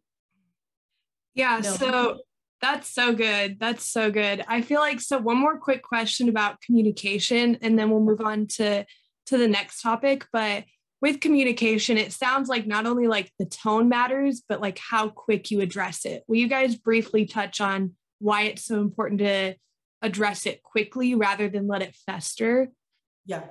Yeah 1.35 1.61
so 1.61 2.19
that's 2.61 2.89
so 2.89 3.15
good. 3.15 3.59
That's 3.61 3.87
so 3.87 4.11
good. 4.11 4.45
I 4.49 4.63
feel 4.63 4.81
like 4.81 5.01
so 5.01 5.19
one 5.19 5.37
more 5.37 5.59
quick 5.59 5.83
question 5.83 6.29
about 6.29 6.61
communication 6.61 7.57
and 7.63 7.79
then 7.79 7.89
we'll 7.91 8.01
move 8.01 8.21
on 8.21 8.47
to 8.57 8.85
to 9.27 9.39
the 9.39 9.47
next 9.47 9.83
topic 9.83 10.27
but 10.33 10.65
with 11.01 11.21
communication 11.21 11.97
it 11.97 12.13
sounds 12.13 12.49
like 12.49 12.67
not 12.67 12.87
only 12.87 13.07
like 13.07 13.33
the 13.39 13.47
tone 13.47 13.89
matters 13.89 14.43
but 14.49 14.61
like 14.61 14.79
how 14.79 15.09
quick 15.09 15.51
you 15.51 15.61
address 15.61 16.05
it 16.05 16.23
will 16.27 16.37
you 16.37 16.49
guys 16.49 16.77
briefly 16.77 17.27
touch 17.27 17.61
on 17.61 17.93
why 18.19 18.43
it's 18.43 18.65
so 18.65 18.81
important 18.81 19.21
to 19.21 19.55
address 20.03 20.47
it 20.47 20.63
quickly 20.63 21.15
rather 21.15 21.49
than 21.49 21.67
let 21.67 21.83
it 21.83 21.97
fester 22.07 22.69
yeah 23.27 23.43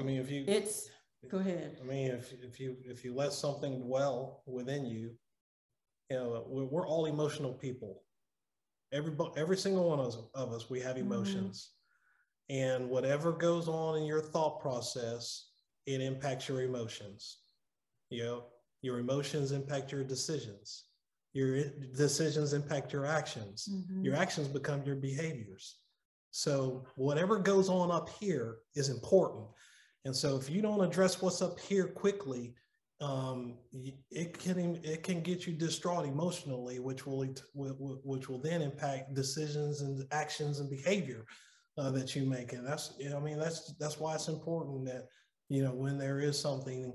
I 0.00 0.02
mean, 0.02 0.18
if 0.18 0.30
you, 0.30 0.44
It's, 0.48 0.88
go 1.30 1.38
ahead. 1.38 1.76
I 1.80 1.86
mean, 1.86 2.10
if, 2.10 2.32
if 2.42 2.58
you, 2.58 2.76
if 2.86 3.04
you 3.04 3.14
let 3.14 3.34
something 3.34 3.80
dwell 3.80 4.42
within 4.46 4.86
you, 4.86 5.10
you 6.08 6.16
know, 6.16 6.44
we're, 6.48 6.64
we're 6.64 6.88
all 6.88 7.04
emotional 7.04 7.52
people. 7.52 8.02
Every, 8.92 9.12
every 9.36 9.58
single 9.58 9.90
one 9.90 10.00
of 10.00 10.06
us, 10.06 10.16
of 10.34 10.52
us 10.52 10.70
we 10.70 10.80
have 10.80 10.96
mm-hmm. 10.96 11.04
And 12.50 12.90
whatever 12.90 13.30
goes 13.30 13.68
on 13.68 13.96
in 13.96 14.04
your 14.04 14.20
thought 14.20 14.60
process, 14.60 15.50
it 15.86 16.00
impacts 16.00 16.48
your 16.48 16.62
emotions. 16.62 17.38
You 18.10 18.24
know, 18.24 18.44
your 18.82 18.98
emotions 18.98 19.52
impact 19.52 19.92
your 19.92 20.02
decisions. 20.02 20.86
Your 21.32 21.62
decisions 21.94 22.52
impact 22.52 22.92
your 22.92 23.06
actions. 23.06 23.68
Mhm. 23.70 24.04
Your 24.04 24.16
actions 24.16 24.48
become 24.48 24.82
your 24.82 24.96
behaviors. 24.96 25.76
So 26.32 26.84
whatever 26.96 27.38
goes 27.38 27.68
on 27.68 27.92
up 27.92 28.08
here 28.08 28.58
is 28.74 28.88
important. 28.88 29.46
And 30.04 30.16
so 30.16 30.36
if 30.36 30.50
you 30.50 30.60
don't 30.60 30.80
address 30.80 31.22
what's 31.22 31.42
up 31.42 31.60
here 31.60 31.86
quickly, 31.86 32.56
um, 33.00 33.58
it 34.10 34.36
can 34.38 34.84
it 34.84 35.04
can 35.04 35.22
get 35.22 35.46
you 35.46 35.54
distraught 35.54 36.04
emotionally, 36.04 36.80
which 36.80 37.06
will 37.06 37.24
which 37.54 38.28
will 38.28 38.40
then 38.40 38.60
impact 38.60 39.14
decisions 39.14 39.82
and 39.82 40.04
actions 40.10 40.58
and 40.58 40.68
behavior 40.68 41.26
uh, 41.80 41.90
that 41.90 42.14
you 42.14 42.26
make. 42.26 42.52
And 42.52 42.66
that's 42.66 42.92
I 43.14 43.18
mean 43.18 43.38
that's 43.38 43.74
that's 43.78 43.98
why 43.98 44.14
it's 44.14 44.28
important 44.28 44.84
that 44.86 45.08
you 45.48 45.62
know 45.62 45.72
when 45.72 45.98
there 45.98 46.20
is 46.20 46.38
something 46.38 46.92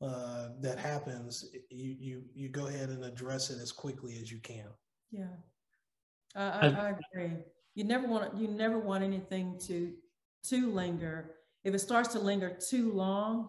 uh, 0.00 0.50
that 0.60 0.78
happens, 0.78 1.50
you 1.70 1.96
you 1.98 2.22
you 2.34 2.48
go 2.48 2.68
ahead 2.68 2.90
and 2.90 3.04
address 3.04 3.50
it 3.50 3.60
as 3.60 3.72
quickly 3.72 4.18
as 4.22 4.30
you 4.30 4.38
can. 4.38 4.66
Yeah, 5.10 5.34
I, 6.36 6.44
I, 6.44 6.66
I 6.66 6.94
agree. 7.14 7.36
You 7.74 7.84
never 7.84 8.06
want 8.06 8.36
you 8.36 8.48
never 8.48 8.78
want 8.78 9.02
anything 9.02 9.58
to 9.66 9.92
to 10.44 10.70
linger. 10.72 11.34
If 11.64 11.74
it 11.74 11.80
starts 11.80 12.10
to 12.10 12.20
linger 12.20 12.56
too 12.70 12.92
long, 12.92 13.48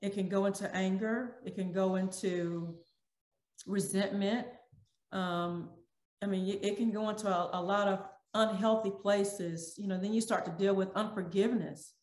it 0.00 0.14
can 0.14 0.28
go 0.28 0.46
into 0.46 0.72
anger. 0.74 1.36
It 1.44 1.56
can 1.56 1.72
go 1.72 1.96
into 1.96 2.76
resentment. 3.66 4.46
Um, 5.10 5.70
I 6.22 6.26
mean, 6.26 6.58
it 6.62 6.76
can 6.76 6.92
go 6.92 7.08
into 7.08 7.26
a, 7.26 7.50
a, 7.52 7.60
lot 7.60 7.88
of 7.88 8.08
unhealthy 8.34 8.90
places. 8.90 9.74
You 9.76 9.88
know, 9.88 9.98
then 9.98 10.12
you 10.12 10.20
start 10.20 10.44
to 10.46 10.52
deal 10.52 10.74
with 10.74 10.94
unforgiveness. 10.94 11.94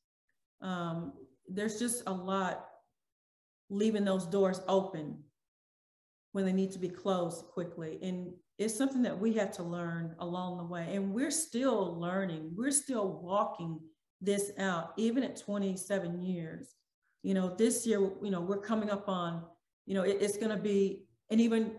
Um, 0.62 1.14
there's 1.48 1.80
just 1.80 2.04
a 2.08 2.14
lot 2.14 2.66
leaving 3.70 4.06
those 4.06 4.26
doors 4.26 4.62
open 4.68 5.20
when 6.32 6.46
they 6.46 6.54
need 6.54 6.72
to 6.72 6.80
be 6.80 6.90
closed 6.90 7.46
quickly. 7.46 8.00
And 8.02 8.32
it's 8.58 8.76
something 8.76 9.02
that 9.04 9.20
we 9.20 9.34
have 9.34 9.52
to 9.54 9.64
learn 9.64 10.16
along 10.20 10.58
the 10.58 10.64
way. 10.64 10.96
And 10.96 11.14
we're 11.14 11.32
still 11.32 12.00
learning, 12.00 12.52
we're 12.56 12.72
still 12.72 13.20
walking 13.24 13.80
this 14.22 14.52
out, 14.60 14.94
even 14.98 15.24
at 15.24 15.38
27 15.38 16.22
years 16.22 16.76
you 17.22 17.34
know, 17.34 17.54
this 17.56 17.86
year, 17.86 18.00
you 18.24 18.32
know, 18.32 18.42
we're 18.42 18.62
coming 18.62 18.90
up 18.90 19.10
on, 19.10 19.44
you 19.86 19.94
know, 19.94 20.04
it, 20.04 20.18
it's 20.22 20.38
going 20.38 20.56
to 20.56 20.62
be 20.62 21.04
an 21.30 21.40
even 21.40 21.74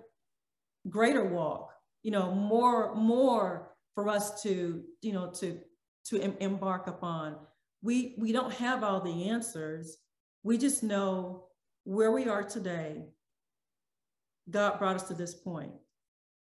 greater 0.89 1.25
walk, 1.25 1.73
you 2.03 2.11
know, 2.11 2.35
more, 2.35 2.95
more 2.95 3.60
for 3.95 4.09
us 4.09 4.43
to, 4.43 4.83
you 5.03 5.13
know, 5.13 5.31
to, 5.31 5.59
to 6.07 6.21
em- 6.21 6.37
embark 6.41 6.87
upon. 6.87 7.37
We, 7.83 8.15
we 8.19 8.33
don't 8.33 8.53
have 8.55 8.85
all 8.85 9.01
the 9.01 9.29
answers. 9.29 9.97
We 10.43 10.59
just 10.59 10.83
know 10.83 11.45
where 11.85 12.13
we 12.13 12.29
are 12.29 12.43
today. 12.43 13.05
God 14.49 14.79
brought 14.79 14.97
us 14.97 15.05
to 15.05 15.15
this 15.15 15.35
point. 15.35 15.73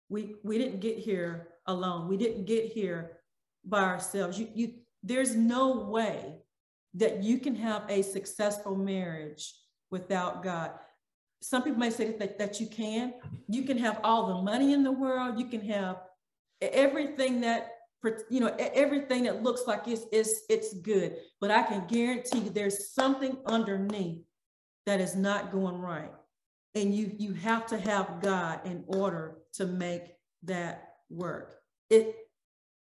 We, 0.09 0.37
we 0.43 0.59
didn't 0.59 0.81
get 0.81 0.99
here 0.99 1.49
alone. 1.67 2.09
We 2.09 2.17
didn't 2.17 2.45
get 2.45 2.67
here 2.67 3.19
by 3.65 3.83
ourselves. 3.83 4.39
You, 4.39 4.49
you, 4.55 4.75
there's 5.03 5.35
no 5.35 5.81
way 5.85 6.39
that 6.95 7.23
you 7.23 7.39
can 7.39 7.55
have 7.57 7.83
a 7.89 8.03
successful 8.03 8.77
marriage 8.77 9.55
without 9.91 10.43
God. 10.43 10.73
Some 11.43 11.63
people 11.63 11.79
may 11.79 11.91
say 11.91 12.17
that, 12.17 12.39
that 12.39 12.61
you 12.61 12.67
can. 12.67 13.15
You 13.49 13.65
can 13.65 13.79
have 13.79 14.01
all 14.03 14.29
the 14.29 14.43
money 14.43 14.73
in 14.73 14.83
the 14.83 14.93
world. 14.93 15.39
You 15.39 15.47
can 15.47 15.61
have 15.63 15.99
everything 16.61 17.41
that 17.43 17.73
you 18.31 18.39
know 18.39 18.55
everything 18.59 19.25
that 19.25 19.43
looks 19.43 19.63
like 19.67 19.89
it's 19.89 20.07
it's 20.13 20.43
it's 20.49 20.75
good. 20.75 21.17
But 21.41 21.51
I 21.51 21.63
can 21.63 21.87
guarantee 21.87 22.39
you 22.39 22.51
there's 22.51 22.91
something 22.93 23.37
underneath 23.47 24.23
that 24.87 25.01
is 25.01 25.17
not 25.17 25.51
going 25.51 25.81
right, 25.81 26.13
and 26.75 26.95
you 26.95 27.13
you 27.19 27.33
have 27.35 27.67
to 27.69 27.79
have 27.79 28.21
God 28.23 28.61
in 28.65 28.85
order 28.87 29.39
to 29.55 29.67
make 29.67 30.03
that 30.45 30.95
work. 31.11 31.57
It 31.91 32.15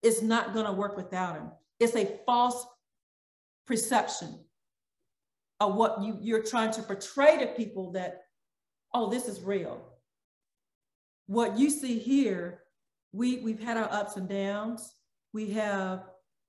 it's 0.03 0.23
not 0.23 0.53
going 0.53 0.67
to 0.67 0.73
work 0.73 0.97
without 0.97 1.37
Him. 1.37 1.51
It's 1.81 1.97
a 1.97 2.19
false 2.27 2.67
perception 3.67 4.39
of 5.61 5.75
what 5.75 6.03
you, 6.03 6.19
you're 6.21 6.43
trying 6.43 6.71
to 6.73 6.83
portray 6.83 7.39
to 7.39 7.47
people 7.47 7.93
that, 7.93 8.23
oh, 8.95 9.11
this 9.11 9.29
is 9.29 9.41
real. 9.41 9.83
What 11.27 11.59
you 11.59 11.71
see 11.71 11.99
here, 11.99 12.61
we, 13.17 13.39
we've 13.39 13.63
had 13.63 13.77
our 13.77 13.91
ups 13.91 14.17
and 14.17 14.29
downs. 14.29 14.95
We 15.33 15.51
have 15.53 16.05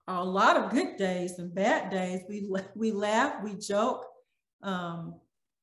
a 0.07 0.23
lot 0.23 0.57
of 0.57 0.71
good 0.71 0.97
days 0.97 1.39
and 1.39 1.53
bad 1.53 1.89
days. 1.89 2.21
We, 2.27 2.49
we 2.75 2.91
laugh, 2.91 3.43
we 3.43 3.55
joke. 3.55 4.05
Um, 4.61 5.15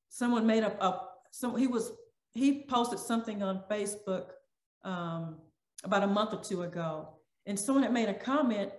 someone 0.09 0.47
made 0.47 0.65
up 0.65 0.81
a, 0.81 1.01
some, 1.31 1.57
he 1.57 1.67
was, 1.67 1.93
he 2.33 2.65
posted 2.69 2.99
something 2.99 3.43
on 3.43 3.63
Facebook 3.71 4.31
um, 4.83 5.37
about 5.85 6.03
a 6.03 6.07
month 6.07 6.33
or 6.33 6.41
two 6.43 6.63
ago. 6.63 7.11
And 7.47 7.59
someone 7.59 7.85
had 7.85 7.93
made 7.93 8.09
a 8.09 8.15
comment 8.15 8.73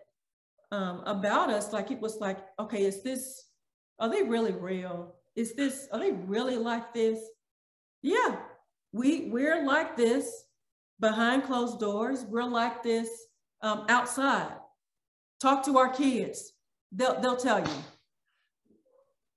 um, 0.71 1.03
about 1.05 1.51
us, 1.51 1.71
like 1.71 1.91
it 1.91 2.01
was 2.01 2.17
like, 2.19 2.39
okay, 2.59 2.85
is 2.85 3.03
this, 3.03 3.43
are 3.99 4.09
they 4.09 4.23
really 4.23 4.51
real? 4.51 5.15
Is 5.35 5.53
this, 5.53 5.87
are 5.91 5.99
they 5.99 6.11
really 6.11 6.57
like 6.57 6.93
this? 6.93 7.19
Yeah, 8.01 8.37
we, 8.91 9.29
we're 9.29 9.63
like 9.65 9.95
this 9.95 10.44
behind 10.99 11.43
closed 11.43 11.79
doors. 11.79 12.25
We're 12.27 12.43
like 12.43 12.83
this 12.83 13.09
um, 13.61 13.85
outside. 13.89 14.53
Talk 15.41 15.65
to 15.65 15.77
our 15.77 15.89
kids. 15.89 16.53
They'll, 16.91 17.19
they'll 17.19 17.35
tell 17.35 17.59
you. 17.59 17.73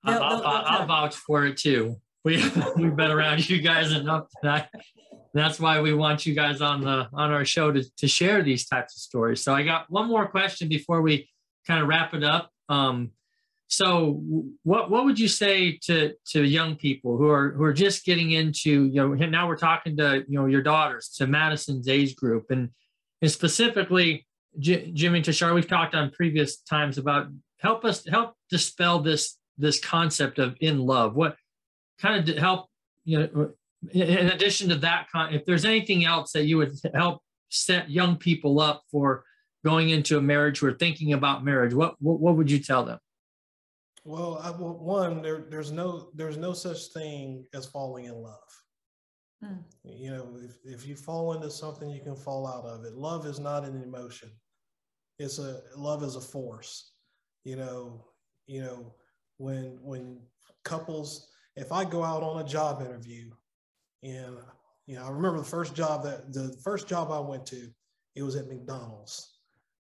They'll, 0.05 0.23
I'll, 0.23 0.39
they'll, 0.39 0.47
I'll, 0.47 0.81
I'll 0.81 0.87
vouch 0.87 1.17
for 1.17 1.47
it 1.47 1.57
too. 1.57 1.97
We, 2.25 2.37
we've 2.77 2.97
been 2.97 3.11
around 3.11 3.49
you 3.49 3.61
guys 3.61 3.93
enough 3.93 4.27
that 4.43 4.71
that's 5.35 5.61
why 5.61 5.81
we 5.81 5.95
want 5.95 6.27
you 6.27 6.35
guys 6.35 6.61
on 6.61 6.81
the 6.83 7.09
on 7.13 7.31
our 7.31 7.45
show 7.45 7.71
to, 7.71 7.85
to 7.99 8.09
share 8.09 8.43
these 8.43 8.67
types 8.67 8.97
of 8.97 9.01
stories. 9.01 9.43
So 9.43 9.55
I 9.55 9.63
got 9.63 9.91
one 9.91 10.09
more 10.09 10.27
question 10.27 10.69
before 10.69 11.03
we 11.03 11.29
kind 11.67 11.83
of 11.83 11.89
wrap 11.89 12.15
it 12.15 12.25
up. 12.25 12.51
Um, 12.69 13.13
so 13.69 14.21
what 14.63 14.91
what 14.91 15.05
would 15.05 15.19
you 15.19 15.29
say 15.29 15.79
to 15.83 16.15
to 16.27 16.43
young 16.43 16.75
people 16.75 17.17
who 17.17 17.29
are 17.29 17.51
who 17.51 17.63
are 17.63 17.73
just 17.73 18.05
getting 18.05 18.33
into 18.33 18.87
you 18.87 18.95
know 18.95 19.15
now 19.15 19.47
we're 19.47 19.57
talking 19.57 19.97
to 19.97 20.25
you 20.27 20.39
know 20.39 20.47
your 20.47 20.63
daughters 20.63 21.11
to 21.17 21.27
Madison's 21.27 21.89
age 21.89 22.17
group 22.17 22.47
and 22.51 22.71
and 23.21 23.31
specifically 23.31 24.27
J- 24.59 24.91
Jimmy 24.93 25.21
Tishara 25.21 25.55
we've 25.55 25.69
talked 25.69 25.95
on 25.95 26.11
previous 26.11 26.61
times 26.63 26.97
about 26.97 27.29
help 27.59 27.85
us 27.85 28.07
help 28.07 28.35
dispel 28.51 29.01
this 29.01 29.37
this 29.59 29.79
concept 29.79 30.39
of 30.39 30.57
in 30.61 30.79
love 30.79 31.15
what 31.15 31.37
kind 32.01 32.27
of 32.27 32.37
help 32.39 32.67
you 33.05 33.19
know 33.19 33.29
uh, 33.45 33.49
in 33.93 34.29
addition 34.29 34.69
to 34.69 34.75
that, 34.77 35.07
if 35.31 35.45
there's 35.45 35.65
anything 35.65 36.05
else 36.05 36.33
that 36.33 36.47
you 36.47 36.59
would 36.59 36.73
help 36.95 37.23
set 37.49 37.91
young 37.91 38.17
people 38.17 38.61
up 38.61 38.83
for 38.91 39.25
going 39.65 39.91
into 39.91 40.19
a 40.19 40.21
marriage 40.21 40.59
who 40.59 40.67
are 40.67 40.75
thinking 40.75 41.13
about 41.13 41.45
marriage, 41.45 41.75
what 41.75 41.95
what, 42.01 42.19
what 42.21 42.37
would 42.37 42.51
you 42.51 42.59
tell 42.59 42.85
them? 42.85 42.99
Well, 44.09 44.41
I, 44.43 44.51
well 44.53 44.79
one 44.79 45.21
there, 45.21 45.45
there's 45.51 45.71
no 45.71 46.09
there's 46.15 46.39
no 46.39 46.55
such 46.55 46.87
thing 46.95 47.45
as 47.53 47.67
falling 47.67 48.07
in 48.07 48.15
love. 48.15 48.51
Hmm. 49.45 49.61
You 49.85 50.13
know, 50.13 50.39
if, 50.43 50.57
if 50.65 50.89
you 50.89 50.97
fall 50.97 51.35
into 51.35 51.51
something, 51.51 51.91
you 51.91 52.01
can 52.01 52.17
fall 52.17 52.47
out 52.47 52.65
of 52.65 52.87
it. 52.87 52.95
Love 52.95 53.27
is 53.27 53.39
not 53.39 53.65
an 53.65 53.83
emotion. 53.83 54.31
It's 55.19 55.39
a 55.39 55.61
love 55.77 56.03
is 56.03 56.17
a 56.17 56.23
force. 56.23 56.95
You 57.45 57.57
know, 57.57 58.07
you 58.47 58.63
know, 58.63 58.95
when 59.37 59.79
when 59.83 60.21
couples, 60.65 61.29
if 61.57 61.71
I 61.71 61.85
go 61.85 62.03
out 62.03 62.23
on 62.23 62.41
a 62.41 62.49
job 62.49 62.81
interview 62.81 63.31
and 64.03 64.39
you 64.87 64.97
know, 64.97 65.05
I 65.05 65.11
remember 65.11 65.39
the 65.39 65.45
first 65.45 65.75
job 65.75 66.03
that 66.05 66.33
the 66.33 66.57
first 66.65 66.89
job 66.89 67.13
I 67.13 67.21
went 67.21 67.45
to, 67.49 67.69
it 68.17 68.23
was 68.23 68.37
at 68.37 68.49
McDonald's, 68.49 69.41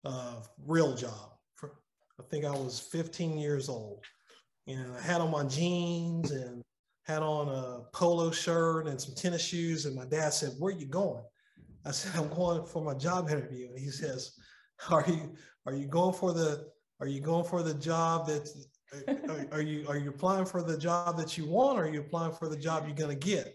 uh, 0.06 0.40
real 0.66 0.96
job. 0.96 1.33
I 2.20 2.24
think 2.30 2.46
I 2.46 2.52
was 2.52 2.80
15 2.80 3.38
years 3.38 3.70
old, 3.70 4.04
and 4.68 4.94
I 4.94 5.02
had 5.02 5.22
on 5.22 5.32
my 5.32 5.44
jeans 5.44 6.32
and 6.32 6.62
had 7.04 7.22
on 7.22 7.50
a 7.50 7.84
polo 7.92 8.32
shirt 8.32 8.88
and 8.88 9.00
some 9.00 9.16
tennis 9.16 9.44
shoes. 9.44 9.86
And 9.86 9.96
my 9.96 10.06
dad 10.06 10.34
said, 10.34 10.54
"Where 10.60 10.74
are 10.74 10.78
you 10.78 10.86
going?" 10.86 11.24
I 11.86 11.92
said, 11.92 12.16
"I'm 12.16 12.34
going 12.34 12.66
for 12.66 12.84
my 12.84 12.94
job 12.94 13.30
interview." 13.30 13.70
And 13.70 13.80
he 13.80 13.90
says, 13.90 14.34
"Are 14.90 15.04
you 15.08 15.36
are 15.66 15.74
you 15.74 15.88
going 15.88 16.14
for 16.14 16.34
the 16.34 16.70
are 17.00 17.08
you 17.08 17.22
going 17.22 17.46
for 17.46 17.64
the 17.64 17.74
job 17.74 18.28
that 18.28 18.48
are, 19.08 19.48
are 19.52 19.62
you 19.62 19.88
are 19.88 19.98
you 19.98 20.10
applying 20.10 20.46
for 20.46 20.62
the 20.62 20.78
job 20.78 21.18
that 21.18 21.38
you 21.38 21.48
want, 21.48 21.80
or 21.80 21.86
are 21.86 21.94
you 21.94 22.02
applying 22.02 22.34
for 22.34 22.48
the 22.48 22.58
job 22.58 22.86
you're 22.86 22.96
going 22.96 23.20
to 23.20 23.28
get?" 23.28 23.54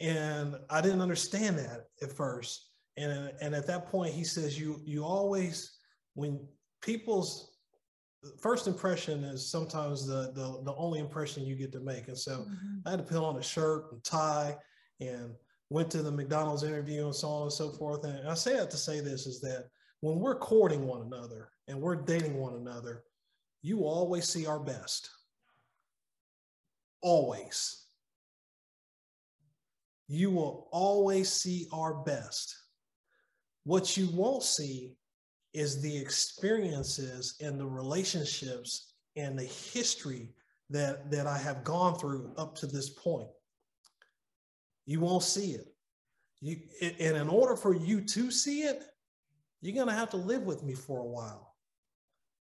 And 0.00 0.56
I 0.70 0.80
didn't 0.80 1.00
understand 1.00 1.58
that 1.58 1.86
at 2.02 2.12
first. 2.12 2.70
And, 2.96 3.32
and 3.40 3.54
at 3.54 3.66
that 3.66 3.86
point, 3.86 4.14
he 4.14 4.24
says, 4.24 4.58
you, 4.58 4.80
you 4.84 5.04
always, 5.04 5.78
when 6.14 6.46
people's 6.82 7.53
first 8.40 8.66
impression 8.66 9.24
is 9.24 9.50
sometimes 9.50 10.06
the, 10.06 10.32
the, 10.34 10.60
the 10.64 10.74
only 10.76 11.00
impression 11.00 11.44
you 11.44 11.56
get 11.56 11.72
to 11.72 11.80
make. 11.80 12.08
And 12.08 12.18
so 12.18 12.38
mm-hmm. 12.38 12.86
I 12.86 12.90
had 12.90 12.98
to 12.98 13.04
put 13.04 13.22
on 13.22 13.36
a 13.36 13.42
shirt 13.42 13.92
and 13.92 14.02
tie 14.04 14.56
and 15.00 15.34
went 15.70 15.90
to 15.92 16.02
the 16.02 16.10
McDonald's 16.10 16.62
interview 16.62 17.04
and 17.06 17.14
so 17.14 17.28
on 17.28 17.42
and 17.42 17.52
so 17.52 17.70
forth. 17.70 18.04
And 18.04 18.28
I 18.28 18.34
say 18.34 18.54
that 18.56 18.70
to 18.70 18.76
say 18.76 19.00
this 19.00 19.26
is 19.26 19.40
that 19.40 19.68
when 20.00 20.18
we're 20.18 20.38
courting 20.38 20.86
one 20.86 21.02
another 21.02 21.50
and 21.68 21.80
we're 21.80 21.96
dating 21.96 22.38
one 22.38 22.54
another, 22.54 23.04
you 23.62 23.80
always 23.84 24.28
see 24.28 24.46
our 24.46 24.60
best. 24.60 25.10
Always 27.00 27.84
you 30.08 30.30
will 30.30 30.68
always 30.70 31.32
see 31.32 31.66
our 31.72 31.94
best. 31.94 32.56
What 33.64 33.96
you 33.96 34.08
won't 34.08 34.42
see 34.42 34.96
is 35.54 35.80
the 35.80 35.96
experiences 35.96 37.36
and 37.40 37.58
the 37.58 37.66
relationships 37.66 38.94
and 39.16 39.38
the 39.38 39.44
history 39.44 40.28
that, 40.70 41.10
that 41.10 41.26
I 41.26 41.38
have 41.38 41.62
gone 41.62 41.96
through 41.96 42.32
up 42.36 42.56
to 42.56 42.66
this 42.66 42.90
point. 42.90 43.28
You 44.86 45.00
won't 45.00 45.22
see 45.22 45.52
it. 45.52 45.68
You, 46.40 46.58
and 46.82 47.16
in 47.16 47.28
order 47.28 47.56
for 47.56 47.74
you 47.74 48.00
to 48.02 48.30
see 48.30 48.62
it, 48.62 48.84
you're 49.62 49.74
going 49.74 49.88
to 49.88 49.94
have 49.94 50.10
to 50.10 50.16
live 50.16 50.42
with 50.42 50.62
me 50.62 50.74
for 50.74 51.00
a 51.00 51.06
while. 51.06 51.54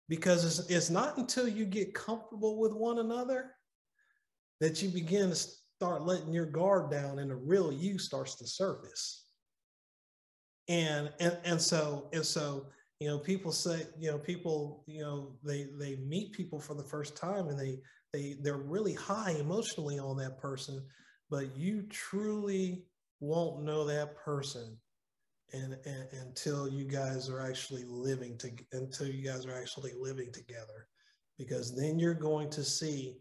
Because 0.10 0.46
it's, 0.46 0.70
it's 0.70 0.90
not 0.90 1.18
until 1.18 1.48
you 1.48 1.66
get 1.66 1.94
comfortable 1.94 2.58
with 2.58 2.74
one 2.74 3.00
another 3.00 3.52
that 4.62 4.82
you 4.82 4.90
begin 4.90 5.30
to 5.30 5.36
start 5.36 6.04
letting 6.04 6.34
your 6.34 6.46
guard 6.46 6.90
down 6.90 7.20
and 7.20 7.30
the 7.30 7.36
real 7.36 7.72
you 7.72 8.00
starts 8.00 8.36
to 8.36 8.48
surface. 8.48 9.26
And, 10.70 11.12
and, 11.20 11.38
and 11.44 11.62
so, 11.62 12.10
and 12.14 12.26
so, 12.26 12.68
you 13.04 13.10
know, 13.10 13.20
people 13.20 13.52
say, 13.52 13.86
you 14.00 14.10
know, 14.10 14.18
people, 14.18 14.82
you 14.88 15.02
know, 15.02 15.34
they, 15.44 15.68
they 15.78 15.98
meet 15.98 16.32
people 16.32 16.58
for 16.58 16.74
the 16.74 16.86
first 16.86 17.18
time 17.18 17.50
and 17.50 17.60
they, 17.60 17.78
they, 18.14 18.38
they're 18.42 18.56
really 18.56 18.94
high 18.94 19.32
emotionally 19.32 20.00
on 20.00 20.16
that 20.16 20.40
person, 20.40 20.82
but 21.30 21.54
you 21.58 21.84
truly 21.90 22.86
won't 23.20 23.62
know 23.62 23.84
that 23.84 24.16
person 24.16 24.78
and, 25.52 25.76
and, 25.86 26.08
until 26.22 26.70
you 26.70 26.86
guys 26.86 27.30
are 27.30 27.42
actually 27.42 27.84
living 27.86 28.38
to 28.38 28.50
until 28.72 29.08
you 29.08 29.22
guys 29.22 29.46
are 29.46 29.60
actually 29.60 29.92
living 30.00 30.32
together 30.32 30.88
because 31.38 31.76
then 31.76 32.00
you're 32.00 32.14
going 32.14 32.50
to 32.52 32.64
see 32.64 33.18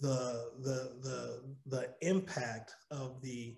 the 0.00 0.50
the 0.62 0.96
the 1.02 1.54
the 1.66 1.94
impact 2.02 2.74
of 2.90 3.22
the 3.22 3.56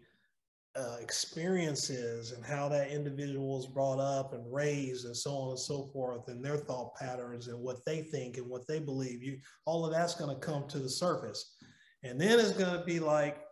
uh, 0.74 0.96
experiences 1.00 2.32
and 2.32 2.44
how 2.44 2.68
that 2.68 2.90
individual 2.90 3.56
was 3.56 3.66
brought 3.66 3.98
up 3.98 4.32
and 4.32 4.52
raised 4.52 5.04
and 5.04 5.16
so 5.16 5.32
on 5.32 5.50
and 5.50 5.58
so 5.58 5.90
forth 5.92 6.28
and 6.28 6.42
their 6.42 6.56
thought 6.56 6.94
patterns 6.96 7.48
and 7.48 7.58
what 7.58 7.84
they 7.84 8.02
think 8.02 8.38
and 8.38 8.48
what 8.48 8.66
they 8.66 8.78
believe 8.78 9.22
you 9.22 9.38
all 9.66 9.84
of 9.84 9.92
that's 9.92 10.14
going 10.14 10.34
to 10.34 10.40
come 10.40 10.66
to 10.68 10.78
the 10.78 10.88
surface. 10.88 11.56
And 12.02 12.20
then 12.20 12.40
it's 12.40 12.52
going 12.52 12.76
to 12.76 12.84
be 12.84 13.00
like 13.00 13.42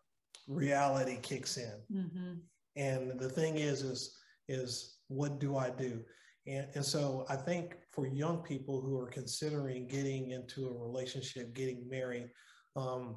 reality 0.48 1.18
kicks 1.20 1.58
in. 1.58 1.74
Mm-hmm. 1.92 2.32
and 2.76 3.20
the 3.20 3.28
thing 3.28 3.56
is 3.56 3.82
is 3.82 4.16
is 4.48 4.96
what 5.08 5.38
do 5.38 5.56
i 5.56 5.70
do? 5.70 6.00
And, 6.46 6.66
and 6.74 6.84
so 6.84 7.26
i 7.28 7.36
think 7.36 7.76
for 7.92 8.06
young 8.06 8.38
people 8.38 8.80
who 8.80 8.98
are 8.98 9.08
considering 9.08 9.86
getting 9.86 10.30
into 10.30 10.68
a 10.68 10.72
relationship 10.72 11.54
getting 11.54 11.86
married 11.88 12.30
um, 12.76 13.16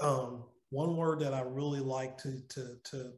um, 0.00 0.44
one 0.72 0.96
word 0.96 1.20
that 1.20 1.34
I 1.34 1.42
really 1.42 1.80
like 1.80 2.16
to 2.18 2.40
to 2.48 2.76
to 2.84 3.12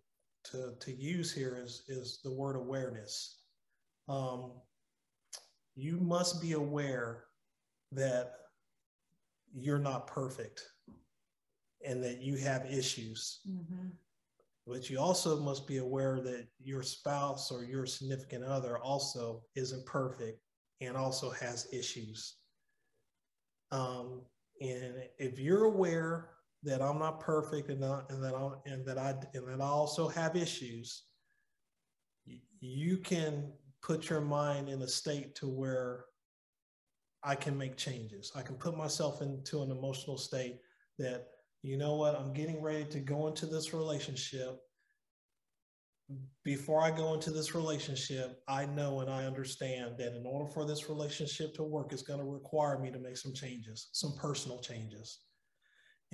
to, 0.50 0.74
to 0.78 0.92
use 0.92 1.32
here 1.32 1.57
is 1.57 1.84
is 1.88 2.18
the 2.24 2.32
word 2.32 2.57
awareness. 2.57 3.42
Um, 4.09 4.52
you 5.76 5.98
must 6.00 6.42
be 6.42 6.52
aware 6.52 7.24
that 7.92 8.32
you're 9.55 9.78
not 9.78 10.09
perfect 10.09 10.62
and 11.86 12.02
that 12.02 12.20
you 12.20 12.36
have 12.36 12.66
issues. 12.66 13.40
Mm-hmm. 13.48 13.88
But 14.66 14.90
you 14.90 14.98
also 14.98 15.38
must 15.38 15.68
be 15.68 15.76
aware 15.76 16.20
that 16.22 16.48
your 16.59 16.82
spouse 16.82 17.52
or 17.52 17.64
your 17.64 17.86
significant 17.86 18.44
other 18.44 18.78
also 18.78 19.42
isn't 19.55 19.86
perfect 19.86 20.40
and 20.80 20.96
also 20.96 21.30
has 21.30 21.68
issues. 21.72 22.38
Um, 23.70 24.22
and 24.61 24.94
if 25.18 25.38
you're 25.38 25.64
aware 25.64 26.34
that 26.64 26.80
I'm 26.80 26.98
not 26.98 27.20
perfect 27.20 27.68
and, 27.68 27.80
not, 27.80 28.10
and 28.10 28.22
that 28.24 28.34
I 28.34 28.50
and 28.66 28.86
that 28.86 28.98
I 28.98 29.14
and 29.34 29.46
that 29.48 29.60
I 29.60 29.66
also 29.66 30.08
have 30.08 30.34
issues, 30.34 31.04
you 32.60 32.98
can 32.98 33.52
put 33.82 34.08
your 34.08 34.22
mind 34.22 34.68
in 34.68 34.80
a 34.82 34.88
state 34.88 35.34
to 35.36 35.46
where 35.46 36.06
I 37.22 37.34
can 37.34 37.56
make 37.56 37.76
changes. 37.76 38.32
I 38.34 38.42
can 38.42 38.56
put 38.56 38.76
myself 38.76 39.20
into 39.20 39.62
an 39.62 39.70
emotional 39.70 40.16
state 40.16 40.58
that 40.98 41.26
you 41.62 41.76
know 41.76 41.96
what 41.96 42.14
I'm 42.14 42.32
getting 42.32 42.62
ready 42.62 42.84
to 42.84 43.00
go 43.00 43.26
into 43.28 43.46
this 43.46 43.74
relationship. 43.74 44.58
Before 46.44 46.82
I 46.82 46.90
go 46.90 47.14
into 47.14 47.30
this 47.30 47.54
relationship, 47.54 48.42
I 48.46 48.66
know 48.66 49.00
and 49.00 49.10
I 49.10 49.24
understand 49.24 49.96
that 49.98 50.14
in 50.14 50.26
order 50.26 50.50
for 50.50 50.66
this 50.66 50.90
relationship 50.90 51.54
to 51.54 51.62
work, 51.62 51.92
it's 51.92 52.02
going 52.02 52.18
to 52.20 52.26
require 52.26 52.78
me 52.78 52.90
to 52.90 52.98
make 52.98 53.16
some 53.16 53.32
changes, 53.32 53.88
some 53.92 54.14
personal 54.18 54.60
changes 54.60 55.20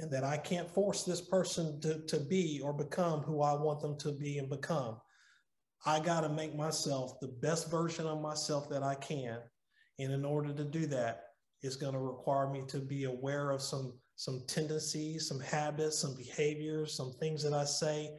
and 0.00 0.10
that 0.10 0.24
I 0.24 0.38
can't 0.38 0.72
force 0.72 1.04
this 1.04 1.20
person 1.20 1.80
to, 1.82 2.00
to 2.06 2.18
be 2.18 2.60
or 2.62 2.72
become 2.72 3.20
who 3.20 3.42
I 3.42 3.52
want 3.52 3.80
them 3.80 3.98
to 3.98 4.12
be 4.12 4.38
and 4.38 4.48
become. 4.48 4.96
I 5.84 6.00
got 6.00 6.22
to 6.22 6.28
make 6.28 6.54
myself 6.54 7.20
the 7.20 7.28
best 7.28 7.70
version 7.70 8.06
of 8.06 8.20
myself 8.20 8.68
that 8.70 8.82
I 8.82 8.94
can. 8.94 9.38
And 9.98 10.12
in 10.12 10.24
order 10.24 10.52
to 10.52 10.64
do 10.64 10.86
that, 10.86 11.24
it's 11.62 11.76
going 11.76 11.92
to 11.92 11.98
require 11.98 12.48
me 12.50 12.62
to 12.68 12.78
be 12.78 13.04
aware 13.04 13.50
of 13.50 13.60
some, 13.60 13.92
some 14.16 14.42
tendencies, 14.46 15.28
some 15.28 15.40
habits, 15.40 15.98
some 15.98 16.16
behaviors, 16.16 16.94
some 16.94 17.12
things 17.20 17.42
that 17.42 17.52
I 17.52 17.64
say, 17.64 18.10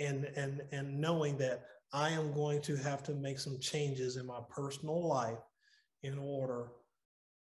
and, 0.00 0.24
and, 0.36 0.62
and 0.72 0.98
knowing 0.98 1.36
that 1.38 1.64
I 1.92 2.10
am 2.10 2.32
going 2.32 2.62
to 2.62 2.76
have 2.76 3.02
to 3.04 3.14
make 3.14 3.38
some 3.38 3.58
changes 3.60 4.16
in 4.16 4.26
my 4.26 4.40
personal 4.50 5.06
life 5.06 5.38
in 6.02 6.18
order 6.18 6.68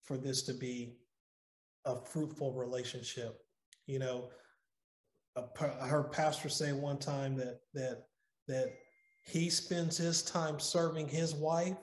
for 0.03 0.17
this 0.17 0.43
to 0.43 0.53
be 0.53 0.97
a 1.85 1.95
fruitful 1.95 2.53
relationship 2.53 3.39
you 3.87 3.99
know, 3.99 4.29
I 5.35 5.87
heard 5.87 6.11
pastor 6.11 6.49
say 6.49 6.73
one 6.73 6.99
time 6.99 7.35
that 7.37 7.59
that 7.73 8.03
that 8.47 8.73
he 9.25 9.49
spends 9.49 9.97
his 9.97 10.21
time 10.21 10.59
serving 10.59 11.07
his 11.07 11.33
wife, 11.33 11.77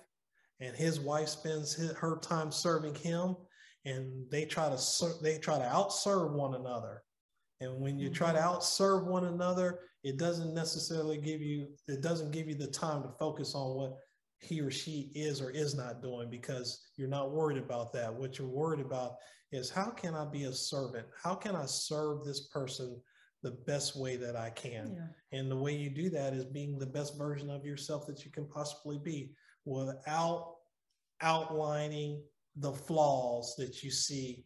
and 0.60 0.76
his 0.76 1.00
wife 1.00 1.28
spends 1.28 1.74
his, 1.74 1.92
her 1.92 2.18
time 2.18 2.52
serving 2.52 2.94
him, 2.94 3.36
and 3.84 4.30
they 4.30 4.44
try 4.44 4.68
to 4.68 4.78
they 5.22 5.38
try 5.38 5.58
to 5.58 5.64
outserve 5.64 6.32
one 6.32 6.54
another. 6.54 7.02
And 7.60 7.80
when 7.80 7.98
you 7.98 8.08
try 8.08 8.32
to 8.32 8.38
mm-hmm. 8.38 8.56
outserve 8.56 9.04
one 9.06 9.24
another, 9.24 9.80
it 10.04 10.16
doesn't 10.16 10.54
necessarily 10.54 11.18
give 11.18 11.42
you 11.42 11.68
it 11.88 12.02
doesn't 12.02 12.30
give 12.30 12.48
you 12.48 12.54
the 12.54 12.68
time 12.68 13.02
to 13.02 13.10
focus 13.18 13.54
on 13.54 13.76
what 13.76 13.96
he 14.38 14.60
or 14.60 14.70
she 14.70 15.10
is 15.14 15.40
or 15.40 15.50
is 15.50 15.74
not 15.74 16.02
doing 16.02 16.30
because 16.30 16.80
you're 16.96 17.08
not 17.08 17.32
worried 17.32 17.58
about 17.58 17.92
that. 17.92 18.12
What 18.12 18.38
you're 18.38 18.48
worried 18.48 18.80
about 18.80 19.16
is 19.52 19.70
how 19.70 19.90
can 19.90 20.14
I 20.14 20.24
be 20.24 20.44
a 20.44 20.52
servant? 20.52 21.06
How 21.22 21.34
can 21.34 21.56
I 21.56 21.66
serve 21.66 22.24
this 22.24 22.48
person 22.48 23.00
the 23.42 23.52
best 23.66 23.96
way 23.96 24.16
that 24.16 24.36
I 24.36 24.50
can? 24.50 24.96
Yeah. 24.96 25.38
And 25.38 25.50
the 25.50 25.56
way 25.56 25.74
you 25.74 25.90
do 25.90 26.10
that 26.10 26.34
is 26.34 26.44
being 26.44 26.78
the 26.78 26.86
best 26.86 27.18
version 27.18 27.50
of 27.50 27.64
yourself 27.64 28.06
that 28.06 28.24
you 28.24 28.30
can 28.30 28.46
possibly 28.46 28.98
be 28.98 29.32
without 29.64 30.56
outlining 31.20 32.22
the 32.56 32.72
flaws 32.72 33.54
that 33.56 33.82
you 33.82 33.90
see 33.90 34.44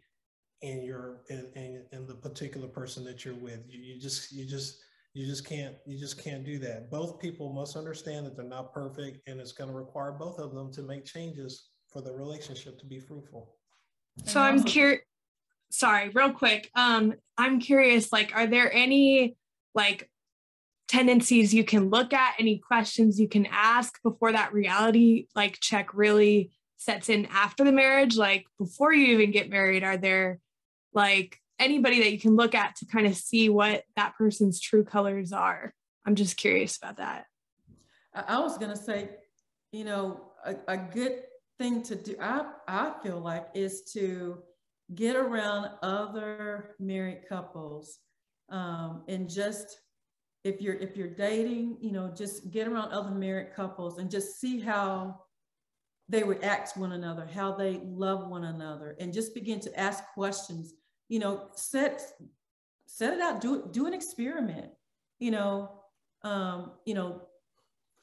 in 0.62 0.82
your 0.82 1.22
in, 1.28 1.50
in, 1.56 1.84
in 1.92 2.06
the 2.06 2.14
particular 2.14 2.68
person 2.68 3.04
that 3.04 3.24
you're 3.24 3.34
with. 3.34 3.60
You, 3.68 3.80
you 3.80 4.00
just 4.00 4.32
you 4.32 4.46
just 4.46 4.78
you 5.12 5.26
just 5.26 5.46
can't 5.46 5.76
you 5.86 5.98
just 5.98 6.22
can't 6.22 6.44
do 6.44 6.58
that. 6.60 6.90
Both 6.90 7.20
people 7.20 7.52
must 7.52 7.76
understand 7.76 8.26
that 8.26 8.36
they're 8.36 8.44
not 8.44 8.72
perfect 8.72 9.28
and 9.28 9.40
it's 9.40 9.52
going 9.52 9.70
to 9.70 9.76
require 9.76 10.12
both 10.12 10.38
of 10.38 10.54
them 10.54 10.72
to 10.72 10.82
make 10.82 11.04
changes 11.04 11.68
for 11.92 12.00
the 12.00 12.12
relationship 12.12 12.78
to 12.80 12.86
be 12.86 12.98
fruitful. 12.98 13.54
So 14.24 14.40
I'm 14.40 14.62
curious. 14.62 15.02
Sorry, 15.70 16.08
real 16.10 16.32
quick. 16.32 16.70
Um, 16.74 17.14
I'm 17.36 17.60
curious. 17.60 18.12
Like, 18.12 18.34
are 18.34 18.46
there 18.46 18.72
any 18.72 19.36
like 19.74 20.08
tendencies 20.88 21.52
you 21.52 21.64
can 21.64 21.90
look 21.90 22.12
at? 22.12 22.34
Any 22.38 22.58
questions 22.58 23.18
you 23.18 23.28
can 23.28 23.46
ask 23.50 24.00
before 24.02 24.32
that 24.32 24.52
reality 24.52 25.26
like 25.34 25.58
check 25.60 25.92
really 25.94 26.52
sets 26.76 27.08
in 27.08 27.26
after 27.26 27.64
the 27.64 27.72
marriage? 27.72 28.16
Like 28.16 28.46
before 28.58 28.92
you 28.92 29.14
even 29.14 29.32
get 29.32 29.50
married, 29.50 29.82
are 29.82 29.96
there 29.96 30.38
like 30.92 31.38
anybody 31.58 32.00
that 32.00 32.12
you 32.12 32.20
can 32.20 32.36
look 32.36 32.54
at 32.54 32.76
to 32.76 32.86
kind 32.86 33.06
of 33.06 33.16
see 33.16 33.48
what 33.48 33.82
that 33.96 34.14
person's 34.16 34.60
true 34.60 34.84
colors 34.84 35.32
are? 35.32 35.74
I'm 36.06 36.14
just 36.14 36.36
curious 36.36 36.76
about 36.76 36.98
that. 36.98 37.26
I 38.14 38.38
was 38.38 38.58
gonna 38.58 38.76
say, 38.76 39.10
you 39.72 39.84
know, 39.84 40.30
a, 40.44 40.54
a 40.68 40.76
good 40.76 41.22
thing 41.58 41.82
to 41.84 41.94
do, 41.94 42.16
I, 42.20 42.50
I 42.68 42.92
feel 43.02 43.20
like, 43.20 43.46
is 43.54 43.82
to 43.92 44.38
get 44.94 45.16
around 45.16 45.70
other 45.82 46.74
married 46.78 47.22
couples 47.28 47.98
um, 48.50 49.04
and 49.08 49.28
just 49.28 49.80
if 50.44 50.60
you're 50.60 50.74
if 50.74 50.96
you're 50.96 51.08
dating, 51.08 51.78
you 51.80 51.90
know, 51.90 52.12
just 52.14 52.50
get 52.50 52.68
around 52.68 52.92
other 52.92 53.10
married 53.10 53.54
couples 53.54 53.98
and 53.98 54.10
just 54.10 54.40
see 54.40 54.60
how 54.60 55.20
they 56.08 56.22
react 56.22 56.74
to 56.74 56.80
one 56.80 56.92
another, 56.92 57.26
how 57.26 57.54
they 57.54 57.80
love 57.82 58.28
one 58.28 58.44
another, 58.44 58.94
and 59.00 59.12
just 59.12 59.34
begin 59.34 59.58
to 59.60 59.80
ask 59.80 60.04
questions. 60.12 60.74
You 61.08 61.18
know, 61.18 61.48
set 61.54 62.02
set 62.86 63.14
it 63.14 63.20
out, 63.20 63.40
do 63.40 63.68
do 63.72 63.86
an 63.86 63.94
experiment. 63.94 64.70
You 65.18 65.30
know, 65.30 65.80
um, 66.22 66.72
you 66.84 66.92
know, 66.92 67.22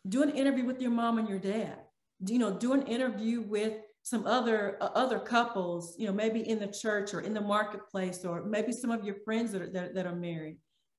do 0.10 0.24
an 0.24 0.32
interview 0.32 0.66
with 0.66 0.82
your 0.82 0.92
mom 0.92 1.20
and 1.20 1.30
your 1.30 1.40
dad 1.40 1.78
you 2.26 2.40
know, 2.40 2.52
do 2.52 2.74
an 2.74 2.84
interview 2.84 3.42
with 3.42 3.74
some 4.04 4.26
other 4.26 4.78
uh, 4.82 4.90
other 4.96 5.20
couples, 5.20 5.96
you 5.98 6.08
know, 6.08 6.14
maybe 6.14 6.48
in 6.48 6.60
the 6.60 6.68
church 6.68 7.14
or 7.14 7.22
in 7.22 7.34
the 7.34 7.42
marketplace, 7.42 8.26
or 8.26 8.44
maybe 8.44 8.72
some 8.72 8.92
of 8.92 9.04
your 9.04 9.16
friends 9.26 9.52
that 9.52 9.62
are, 9.62 9.70
that, 9.70 9.94
that 9.96 10.06
are 10.06 10.16
married, 10.16 10.58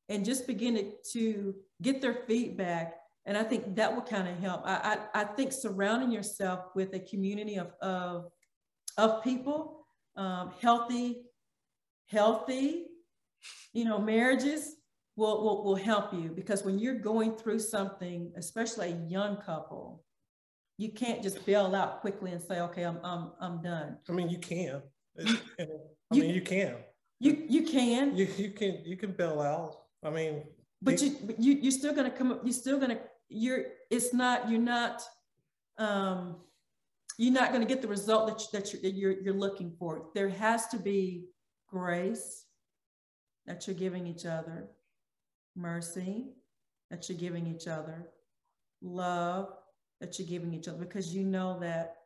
and 0.08 0.24
just 0.24 0.46
begin 0.46 0.74
to, 0.76 0.92
to 1.12 1.54
get 1.80 2.00
their 2.00 2.18
feedback. 2.26 2.94
And 3.24 3.36
I 3.36 3.44
think 3.44 3.76
that 3.76 3.94
will 3.94 4.02
kind 4.02 4.28
of 4.28 4.38
help. 4.38 4.62
I, 4.64 4.98
I, 5.14 5.22
I 5.22 5.24
think 5.24 5.52
surrounding 5.52 6.10
yourself 6.10 6.66
with 6.74 6.92
a 6.94 6.98
community 6.98 7.56
of, 7.56 7.70
of, 7.80 8.30
of 8.98 9.22
people 9.22 9.82
um, 10.16 10.52
healthy, 10.60 11.22
healthy, 12.06 12.86
you 13.72 13.84
know, 13.84 13.98
marriages 13.98 14.76
will, 15.16 15.42
will, 15.42 15.64
will 15.64 15.76
help 15.76 16.12
you 16.12 16.30
because 16.34 16.64
when 16.64 16.78
you're 16.78 16.98
going 16.98 17.34
through 17.34 17.58
something, 17.58 18.32
especially 18.36 18.92
a 18.92 19.08
young 19.08 19.36
couple, 19.36 20.04
you 20.78 20.92
can't 20.92 21.22
just 21.22 21.44
bail 21.46 21.74
out 21.74 22.00
quickly 22.00 22.32
and 22.32 22.42
say, 22.42 22.60
okay, 22.60 22.82
I'm, 22.82 22.98
I'm, 23.04 23.30
I'm 23.40 23.62
done. 23.62 23.98
I 24.08 24.12
mean, 24.12 24.28
you 24.28 24.38
can. 24.38 24.82
I 25.18 25.34
mean, 26.10 26.30
you 26.30 26.40
can. 26.40 26.76
You, 27.20 27.44
you 27.48 27.62
can. 27.62 28.16
You, 28.16 28.26
you 28.36 28.50
can, 28.50 28.82
you 28.84 28.96
can 28.96 29.12
bail 29.12 29.40
out. 29.40 29.76
I 30.02 30.10
mean, 30.10 30.42
but 30.80 31.00
you, 31.00 31.16
you, 31.38 31.52
you're 31.54 31.70
still 31.70 31.94
going 31.94 32.10
to 32.10 32.16
come 32.16 32.32
up, 32.32 32.40
you're 32.42 32.52
still 32.52 32.80
to, 32.80 32.98
you're, 33.28 33.64
it's 33.90 34.12
not, 34.12 34.50
you're 34.50 34.60
not, 34.60 35.02
um, 35.78 36.36
you're 37.18 37.32
not 37.32 37.50
going 37.50 37.60
to 37.60 37.68
get 37.68 37.82
the 37.82 37.88
result 37.88 38.26
that, 38.26 38.40
you, 38.40 38.58
that 38.58 38.72
you're, 38.82 38.92
you're, 39.12 39.22
you're 39.22 39.34
looking 39.34 39.72
for. 39.78 40.06
There 40.14 40.28
has 40.28 40.66
to 40.68 40.78
be 40.78 41.26
grace 41.68 42.46
that 43.46 43.66
you're 43.66 43.76
giving 43.76 44.06
each 44.06 44.26
other, 44.26 44.70
mercy 45.54 46.32
that 46.90 47.08
you're 47.08 47.18
giving 47.18 47.46
each 47.46 47.68
other, 47.68 48.08
love 48.80 49.48
that 50.02 50.18
you're 50.18 50.28
giving 50.28 50.52
each 50.52 50.68
other, 50.68 50.76
because 50.76 51.14
you 51.14 51.24
know 51.24 51.58
that 51.60 51.96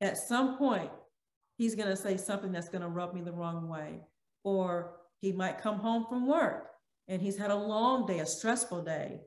at 0.00 0.18
some 0.18 0.58
point 0.58 0.90
he's 1.56 1.76
going 1.76 1.88
to 1.88 1.96
say 1.96 2.16
something 2.16 2.50
that's 2.50 2.68
going 2.68 2.82
to 2.82 2.88
rub 2.88 3.14
me 3.14 3.20
the 3.20 3.32
wrong 3.32 3.68
way, 3.68 4.00
or 4.42 4.96
he 5.20 5.30
might 5.30 5.62
come 5.62 5.78
home 5.78 6.04
from 6.08 6.26
work 6.26 6.70
and 7.06 7.22
he's 7.22 7.38
had 7.38 7.50
a 7.50 7.56
long 7.56 8.06
day, 8.06 8.18
a 8.18 8.26
stressful 8.26 8.82
day, 8.82 9.20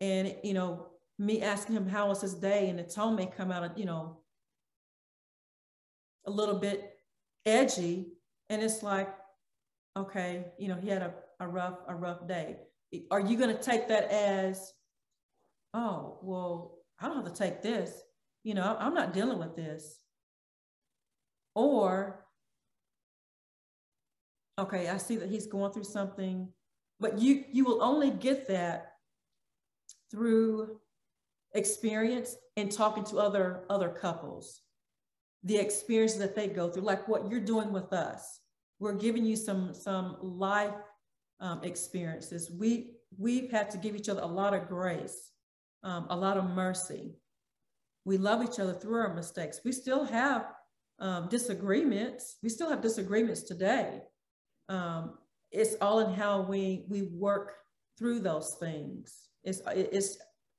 and 0.00 0.34
you 0.44 0.54
know 0.54 0.86
me 1.18 1.42
asking 1.42 1.74
him 1.74 1.88
how 1.88 2.08
was 2.08 2.20
his 2.20 2.34
day, 2.34 2.68
and 2.68 2.78
the 2.78 2.84
tone 2.84 3.16
may 3.16 3.26
come 3.26 3.50
out 3.50 3.64
of 3.64 3.76
you 3.76 3.84
know 3.84 4.18
a 6.26 6.30
little 6.30 6.58
bit 6.58 6.94
edgy, 7.46 8.08
and 8.50 8.62
it's 8.62 8.82
like, 8.82 9.08
okay, 9.96 10.46
you 10.58 10.68
know, 10.68 10.76
he 10.76 10.88
had 10.88 11.02
a, 11.02 11.12
a 11.40 11.48
rough 11.48 11.78
a 11.88 11.94
rough 11.94 12.26
day. 12.26 12.56
Are 13.10 13.20
you 13.20 13.36
going 13.36 13.54
to 13.54 13.62
take 13.62 13.88
that 13.88 14.10
as, 14.10 14.72
oh 15.78 16.18
well, 16.22 16.78
I 17.00 17.06
don't 17.06 17.24
have 17.24 17.32
to 17.32 17.38
take 17.38 17.62
this. 17.62 18.02
You 18.42 18.54
know, 18.54 18.76
I'm 18.78 18.94
not 18.94 19.12
dealing 19.12 19.38
with 19.38 19.56
this. 19.56 20.00
Or, 21.54 22.24
okay, 24.58 24.88
I 24.88 24.96
see 24.96 25.16
that 25.16 25.28
he's 25.28 25.46
going 25.46 25.72
through 25.72 25.84
something, 25.84 26.48
but 27.00 27.18
you 27.18 27.44
you 27.52 27.64
will 27.64 27.82
only 27.82 28.10
get 28.10 28.48
that 28.48 28.92
through 30.10 30.80
experience 31.54 32.36
and 32.56 32.70
talking 32.70 33.04
to 33.04 33.18
other 33.18 33.64
other 33.70 33.88
couples 33.88 34.60
the 35.44 35.56
experience 35.56 36.14
that 36.14 36.34
they 36.34 36.46
go 36.46 36.68
through 36.68 36.82
like 36.82 37.08
what 37.08 37.30
you're 37.30 37.40
doing 37.40 37.72
with 37.72 37.90
us 37.92 38.40
we're 38.80 38.92
giving 38.92 39.24
you 39.24 39.34
some 39.34 39.72
some 39.72 40.16
life 40.20 40.74
um, 41.40 41.62
experiences 41.62 42.50
we 42.50 42.90
we've 43.16 43.50
had 43.50 43.70
to 43.70 43.78
give 43.78 43.96
each 43.96 44.10
other 44.10 44.20
a 44.20 44.26
lot 44.26 44.52
of 44.52 44.68
grace 44.68 45.30
um, 45.82 46.06
a 46.10 46.16
lot 46.16 46.36
of 46.36 46.44
mercy. 46.44 47.14
We 48.04 48.18
love 48.18 48.42
each 48.42 48.58
other 48.58 48.72
through 48.72 49.00
our 49.00 49.14
mistakes. 49.14 49.60
We 49.64 49.72
still 49.72 50.04
have 50.04 50.46
um, 50.98 51.28
disagreements. 51.28 52.36
We 52.42 52.48
still 52.48 52.70
have 52.70 52.80
disagreements 52.80 53.42
today. 53.42 54.00
Um, 54.68 55.18
it's 55.50 55.76
all 55.80 56.00
in 56.00 56.12
how 56.12 56.42
we 56.42 56.84
we 56.88 57.02
work 57.02 57.52
through 57.98 58.20
those 58.20 58.56
things. 58.60 59.28
It's 59.44 59.62
it's 59.66 60.18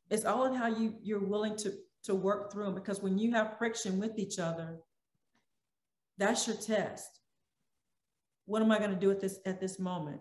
it's 0.09 0.25
all 0.25 0.45
in 0.45 0.53
how 0.53 0.67
you 0.67 0.95
you're 1.01 1.19
willing 1.19 1.55
to 1.57 1.73
to 2.05 2.15
work 2.15 2.51
through 2.51 2.65
them 2.65 2.75
because 2.75 3.01
when 3.01 3.17
you 3.17 3.31
have 3.31 3.57
friction 3.57 3.99
with 3.99 4.17
each 4.17 4.39
other 4.39 4.79
that's 6.19 6.45
your 6.47 6.57
test. 6.57 7.21
What 8.45 8.61
am 8.61 8.71
i 8.71 8.77
going 8.77 8.91
to 8.91 8.95
do 8.95 9.09
at 9.09 9.21
this 9.21 9.39
at 9.45 9.59
this 9.59 9.79
moment? 9.79 10.19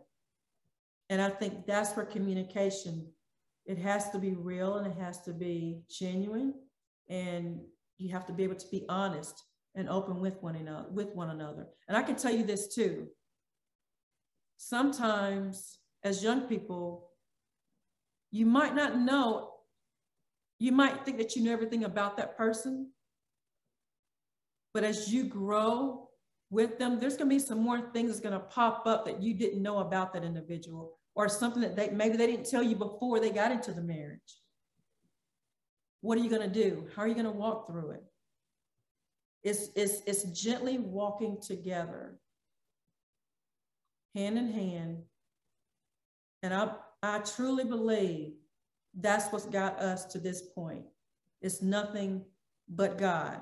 And 1.11 1.20
i 1.20 1.28
think 1.28 1.66
that's 1.66 1.94
where 1.96 2.07
communication 2.07 3.11
it 3.69 3.79
has 3.79 4.11
to 4.11 4.19
be 4.19 4.33
real 4.33 4.79
and 4.79 4.87
it 4.87 4.99
has 4.99 5.21
to 5.23 5.33
be 5.33 5.83
genuine 5.91 6.55
and 7.09 7.61
you 7.99 8.11
have 8.11 8.27
to 8.27 8.33
be 8.33 8.43
able 8.43 8.57
to 8.57 8.66
be 8.69 8.85
honest 8.89 9.45
and 9.75 9.89
open 9.89 10.21
with 10.21 10.43
one 10.43 10.57
another 10.57 10.89
with 10.91 11.14
one 11.14 11.31
another. 11.31 11.66
And 11.87 11.97
i 11.97 12.03
can 12.03 12.16
tell 12.16 12.33
you 12.33 12.45
this 12.45 12.75
too. 12.75 13.07
Sometimes 14.57 15.79
as 16.03 16.25
young 16.25 16.43
people 16.43 17.11
you 18.31 18.47
might 18.47 18.75
not 18.75 18.99
know 18.99 19.53
you 20.59 20.73
might 20.73 21.05
think 21.05 21.19
that 21.19 21.37
you 21.37 21.45
know 21.45 21.53
everything 21.53 21.85
about 21.85 22.16
that 22.16 22.37
person, 22.37 22.91
but 24.75 24.83
as 24.83 25.12
you 25.12 25.25
grow 25.25 26.09
with 26.51 26.79
them, 26.79 26.99
there's 26.99 27.16
going 27.16 27.31
to 27.31 27.37
be 27.37 27.39
some 27.39 27.62
more 27.62 27.81
things 27.93 28.11
that's 28.11 28.21
going 28.21 28.33
to 28.33 28.41
pop 28.41 28.87
up 28.87 29.05
that 29.05 29.23
you 29.23 29.35
didn't 29.35 29.62
know 29.62 29.79
about 29.79 30.12
that 30.14 30.25
individual 30.25 30.97
or 31.19 31.29
something 31.29 31.62
that 31.62 31.75
they 31.75 31.91
maybe 31.91 32.16
they 32.16 32.29
didn't 32.29 32.49
tell 32.49 32.62
you 32.62 32.77
before 32.77 33.19
they 33.19 33.31
got 33.31 33.51
into 33.51 33.73
the 33.73 33.83
marriage. 33.83 34.39
What 36.01 36.16
are 36.16 36.21
you 36.21 36.31
going 36.31 36.49
to 36.49 36.62
do? 36.62 36.87
How 36.95 37.03
are 37.03 37.09
you 37.09 37.14
going 37.14 37.27
to 37.27 37.33
walk 37.33 37.66
through 37.66 37.91
it? 37.91 38.05
It's, 39.43 39.71
it's, 39.75 40.01
it's 40.07 40.23
gently 40.41 40.79
walking 40.79 41.41
together, 41.41 42.21
hand 44.14 44.39
in 44.39 44.53
hand. 44.53 44.99
And 46.45 46.55
I, 46.55 46.71
I 47.03 47.19
truly 47.19 47.64
believe 47.64 48.35
that's 48.95 49.33
what's 49.33 49.47
got 49.47 49.81
us 49.81 50.05
to 50.07 50.21
this 50.21 50.43
point. 50.55 50.85
It's 51.43 51.62
nothing 51.62 52.25
but 52.69 52.97
God. 52.97 53.41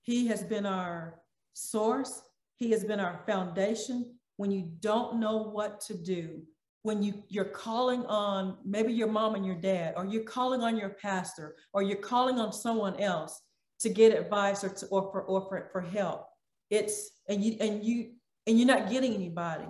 He 0.00 0.26
has 0.28 0.42
been 0.42 0.64
our 0.64 1.20
source. 1.52 2.22
He 2.56 2.70
has 2.70 2.82
been 2.82 3.00
our 3.00 3.20
foundation. 3.26 4.14
When 4.36 4.50
you 4.50 4.70
don't 4.80 5.20
know 5.20 5.36
what 5.36 5.80
to 5.82 5.94
do, 5.94 6.42
when 6.82 7.02
you, 7.02 7.22
you're 7.28 7.44
calling 7.46 8.04
on 8.06 8.58
maybe 8.64 8.92
your 8.92 9.08
mom 9.08 9.34
and 9.34 9.46
your 9.46 9.54
dad, 9.54 9.94
or 9.96 10.04
you're 10.04 10.24
calling 10.24 10.60
on 10.60 10.76
your 10.76 10.90
pastor, 10.90 11.56
or 11.72 11.82
you're 11.82 11.96
calling 11.96 12.38
on 12.38 12.52
someone 12.52 13.00
else 13.00 13.40
to 13.80 13.88
get 13.88 14.12
advice 14.18 14.62
or, 14.62 14.68
to, 14.68 14.86
or, 14.86 15.10
for, 15.10 15.22
or 15.22 15.48
for, 15.48 15.68
for 15.72 15.80
help, 15.80 16.26
it's, 16.70 17.10
and 17.28 17.42
you, 17.42 17.56
and 17.60 17.84
you, 17.84 18.12
and 18.46 18.58
you're 18.58 18.66
not 18.66 18.90
getting 18.90 19.14
anybody. 19.14 19.64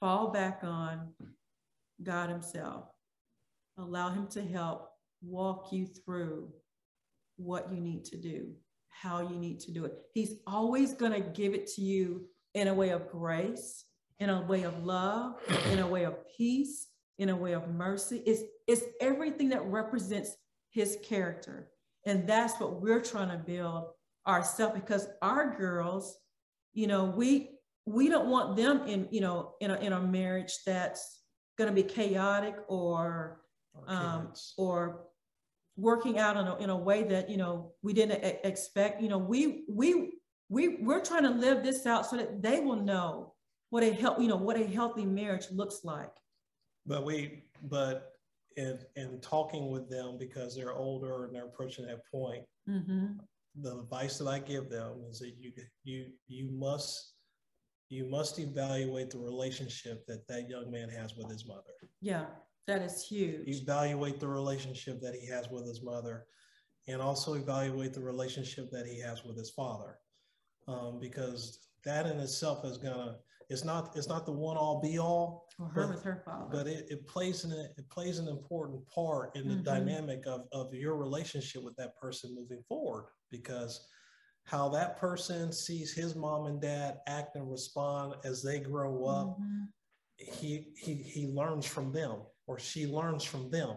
Fall 0.00 0.28
back 0.28 0.60
on 0.62 1.12
God 2.02 2.28
Himself. 2.28 2.84
Allow 3.78 4.10
Him 4.10 4.26
to 4.28 4.42
help 4.42 4.90
walk 5.22 5.72
you 5.72 5.86
through 5.86 6.52
what 7.36 7.72
you 7.72 7.80
need 7.80 8.04
to 8.06 8.16
do, 8.16 8.52
how 9.00 9.20
you 9.28 9.36
need 9.36 9.60
to 9.60 9.72
do 9.72 9.84
it. 9.84 9.94
He's 10.12 10.36
always 10.46 10.94
going 10.94 11.12
to 11.12 11.20
give 11.20 11.54
it 11.54 11.66
to 11.74 11.82
you 11.82 12.26
in 12.54 12.68
a 12.68 12.74
way 12.74 12.90
of 12.90 13.10
grace, 13.10 13.84
in 14.18 14.30
a 14.30 14.42
way 14.42 14.62
of 14.62 14.84
love, 14.84 15.40
in 15.70 15.80
a 15.80 15.86
way 15.86 16.04
of 16.04 16.16
peace, 16.36 16.86
in 17.18 17.28
a 17.28 17.36
way 17.36 17.52
of 17.52 17.68
mercy. 17.68 18.22
It's, 18.24 18.42
it's 18.66 18.82
everything 19.00 19.48
that 19.50 19.64
represents 19.66 20.36
His 20.70 20.98
character. 21.02 21.68
And 22.06 22.26
that's 22.26 22.60
what 22.60 22.80
we're 22.80 23.02
trying 23.02 23.30
to 23.30 23.38
build 23.38 23.86
ourselves 24.26 24.74
because 24.74 25.08
our 25.22 25.56
girls, 25.56 26.16
you 26.72 26.86
know, 26.86 27.04
we 27.04 27.50
we 27.86 28.08
don't 28.08 28.28
want 28.28 28.56
them 28.56 28.86
in, 28.86 29.08
you 29.10 29.20
know, 29.20 29.52
in 29.60 29.70
a, 29.70 29.74
in 29.76 29.92
a 29.92 30.00
marriage 30.00 30.52
that's 30.64 31.20
going 31.58 31.68
to 31.68 31.74
be 31.74 31.82
chaotic 31.82 32.56
or 32.68 33.40
um, 33.86 34.32
or 34.56 35.04
working 35.76 36.18
out 36.18 36.36
in 36.36 36.46
a, 36.46 36.56
in 36.56 36.70
a 36.70 36.76
way 36.76 37.02
that 37.02 37.28
you 37.28 37.36
know 37.36 37.72
we 37.82 37.92
didn't 37.92 38.22
expect 38.44 39.02
you 39.02 39.08
know 39.08 39.18
we 39.18 39.64
we 39.68 40.12
we 40.48 40.76
we're 40.76 41.00
trying 41.00 41.24
to 41.24 41.30
live 41.30 41.62
this 41.62 41.86
out 41.86 42.06
so 42.06 42.16
that 42.16 42.42
they 42.42 42.60
will 42.60 42.76
know 42.76 43.32
what 43.70 43.82
a 43.82 43.92
help 43.92 44.20
you 44.20 44.28
know 44.28 44.36
what 44.36 44.58
a 44.58 44.64
healthy 44.64 45.04
marriage 45.04 45.46
looks 45.50 45.80
like 45.84 46.12
but 46.86 47.04
we 47.04 47.44
but 47.64 48.12
in 48.56 48.78
in 48.94 49.20
talking 49.20 49.70
with 49.70 49.90
them 49.90 50.16
because 50.18 50.54
they're 50.54 50.74
older 50.74 51.24
and 51.24 51.34
they're 51.34 51.46
approaching 51.46 51.86
that 51.86 52.00
point 52.10 52.44
mm-hmm. 52.68 53.06
the 53.60 53.78
advice 53.78 54.18
that 54.18 54.28
i 54.28 54.38
give 54.38 54.70
them 54.70 55.02
is 55.10 55.18
that 55.18 55.32
you 55.38 55.52
you 55.82 56.06
you 56.28 56.50
must 56.52 57.14
you 57.94 58.04
must 58.04 58.38
evaluate 58.38 59.10
the 59.10 59.18
relationship 59.18 60.06
that 60.06 60.26
that 60.26 60.48
young 60.48 60.70
man 60.70 60.88
has 60.88 61.16
with 61.16 61.30
his 61.30 61.46
mother. 61.46 61.60
Yeah, 62.00 62.26
that 62.66 62.82
is 62.82 63.06
huge. 63.06 63.46
Evaluate 63.46 64.20
the 64.20 64.28
relationship 64.28 65.00
that 65.00 65.14
he 65.14 65.26
has 65.26 65.48
with 65.50 65.66
his 65.66 65.82
mother, 65.82 66.26
and 66.88 67.00
also 67.00 67.34
evaluate 67.34 67.92
the 67.92 68.02
relationship 68.02 68.70
that 68.70 68.86
he 68.86 68.98
has 69.00 69.24
with 69.24 69.36
his 69.36 69.50
father, 69.50 69.98
um, 70.68 70.98
because 71.00 71.68
that 71.84 72.06
in 72.06 72.18
itself 72.18 72.64
is 72.64 72.78
gonna. 72.78 73.16
It's 73.50 73.64
not. 73.64 73.94
It's 73.94 74.08
not 74.08 74.24
the 74.24 74.32
one 74.32 74.56
all 74.56 74.80
be 74.80 74.98
all. 74.98 75.46
Her 75.58 75.86
but, 75.86 75.88
with 75.94 76.02
her 76.02 76.22
father. 76.24 76.48
But 76.50 76.66
it, 76.66 76.86
it 76.88 77.06
plays 77.06 77.44
an 77.44 77.52
it 77.52 77.88
plays 77.90 78.18
an 78.18 78.28
important 78.28 78.86
part 78.88 79.36
in 79.36 79.48
the 79.48 79.54
mm-hmm. 79.54 79.64
dynamic 79.64 80.26
of 80.26 80.46
of 80.52 80.72
your 80.72 80.96
relationship 80.96 81.62
with 81.62 81.76
that 81.76 81.96
person 81.96 82.34
moving 82.34 82.62
forward 82.66 83.06
because 83.30 83.86
how 84.44 84.68
that 84.68 84.98
person 84.98 85.52
sees 85.52 85.92
his 85.92 86.14
mom 86.14 86.46
and 86.46 86.60
dad 86.60 86.98
act 87.06 87.36
and 87.36 87.50
respond 87.50 88.14
as 88.24 88.42
they 88.42 88.58
grow 88.58 89.04
up 89.04 89.38
mm-hmm. 89.38 89.64
he 90.18 90.72
he 90.76 90.94
he 90.94 91.26
learns 91.28 91.66
from 91.66 91.92
them 91.92 92.20
or 92.46 92.58
she 92.58 92.86
learns 92.86 93.24
from 93.24 93.50
them. 93.50 93.76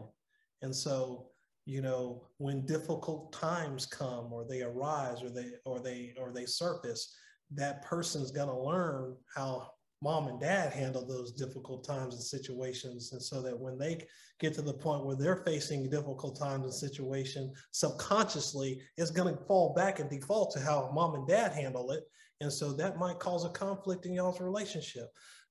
And 0.61 0.75
so 0.75 1.29
you 1.67 1.81
know, 1.81 2.23
when 2.37 2.65
difficult 2.65 3.33
times 3.33 3.85
come 3.85 4.31
or 4.31 4.45
they 4.45 4.61
arise 4.61 5.21
or 5.21 5.29
they 5.29 5.51
or 5.65 5.81
they 5.81 6.13
or 6.17 6.31
they 6.31 6.45
surface, 6.45 7.13
that 7.53 7.83
person's 7.83 8.31
going 8.31 8.47
to 8.47 8.57
learn 8.57 9.17
how 9.35 9.69
mom 10.01 10.29
and 10.29 10.39
dad 10.39 10.71
handle 10.71 11.05
those 11.05 11.33
difficult 11.33 11.83
times 11.83 12.13
and 12.13 12.23
situations. 12.23 13.11
And 13.11 13.21
so 13.21 13.41
that 13.41 13.59
when 13.59 13.77
they 13.77 14.05
get 14.39 14.53
to 14.53 14.61
the 14.61 14.73
point 14.73 15.05
where 15.05 15.17
they're 15.17 15.43
facing 15.43 15.89
difficult 15.89 16.39
times 16.39 16.63
and 16.63 16.73
situation 16.73 17.51
subconsciously 17.71 18.79
it's 18.95 19.11
going 19.11 19.35
to 19.35 19.43
fall 19.45 19.73
back 19.73 19.99
and 19.99 20.09
default 20.09 20.53
to 20.53 20.61
how 20.61 20.89
mom 20.93 21.15
and 21.15 21.27
dad 21.27 21.51
handle 21.51 21.91
it. 21.91 22.03
And 22.39 22.53
so 22.53 22.71
that 22.73 22.97
might 22.97 23.19
cause 23.19 23.43
a 23.43 23.49
conflict 23.49 24.05
in 24.05 24.13
y'all's 24.13 24.39
relationship. 24.39 25.09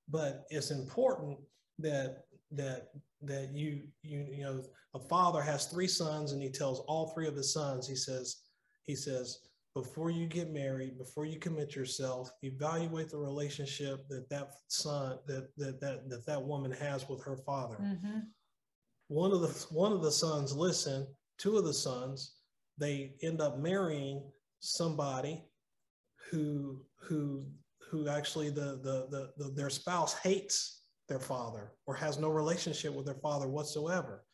But 0.08 0.44
it's 0.48 0.70
important 0.70 1.38
that 1.80 2.22
that 2.52 2.88
that 3.22 3.50
you 3.52 3.82
you 4.02 4.26
you 4.30 4.44
know 4.44 4.62
a 4.94 4.98
father 4.98 5.40
has 5.40 5.66
three 5.66 5.88
sons 5.88 6.32
and 6.32 6.42
he 6.42 6.50
tells 6.50 6.80
all 6.80 7.08
three 7.08 7.26
of 7.26 7.34
his 7.34 7.52
sons 7.52 7.88
he 7.88 7.96
says 7.96 8.42
he 8.84 8.94
says 8.94 9.46
before 9.76 10.08
you 10.08 10.26
get 10.26 10.50
married, 10.50 10.96
before 10.96 11.26
you 11.26 11.38
commit 11.38 11.76
yourself, 11.76 12.30
evaluate 12.42 13.10
the 13.10 13.18
relationship 13.18 14.08
that 14.08 14.26
that 14.30 14.52
son, 14.68 15.18
that 15.26 15.54
that 15.58 15.78
that 15.82 16.08
that, 16.08 16.24
that 16.24 16.42
woman 16.42 16.72
has 16.72 17.06
with 17.10 17.22
her 17.22 17.36
father. 17.36 17.76
Mm-hmm. 17.76 18.20
One 19.08 19.32
of 19.32 19.42
the 19.42 19.66
one 19.68 19.92
of 19.92 20.00
the 20.00 20.10
sons 20.10 20.56
listen. 20.56 21.06
Two 21.36 21.58
of 21.58 21.64
the 21.66 21.74
sons, 21.74 22.36
they 22.78 23.16
end 23.22 23.42
up 23.42 23.58
marrying 23.58 24.22
somebody 24.60 25.44
who 26.30 26.80
who 26.98 27.44
who 27.90 28.08
actually 28.08 28.48
the 28.48 28.80
the, 28.82 29.06
the, 29.10 29.32
the 29.36 29.50
their 29.50 29.68
spouse 29.68 30.14
hates 30.14 30.85
their 31.08 31.20
father 31.20 31.72
or 31.86 31.94
has 31.94 32.18
no 32.18 32.28
relationship 32.28 32.94
with 32.94 33.06
their 33.06 33.14
father 33.14 33.48
whatsoever, 33.48 34.24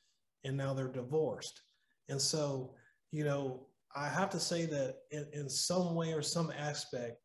and 0.45 0.57
now 0.57 0.75
they're 0.75 0.89
divorced. 0.89 1.61
And 2.09 2.20
so, 2.20 2.75
you 3.11 3.25
know, 3.25 3.66
I 3.95 4.09
have 4.09 4.31
to 4.31 4.41
say 4.41 4.66
that 4.66 4.97
in, 5.11 5.27
in 5.33 5.49
some 5.49 5.95
way 5.95 6.12
or 6.12 6.23
some 6.23 6.53
aspect, 6.59 7.18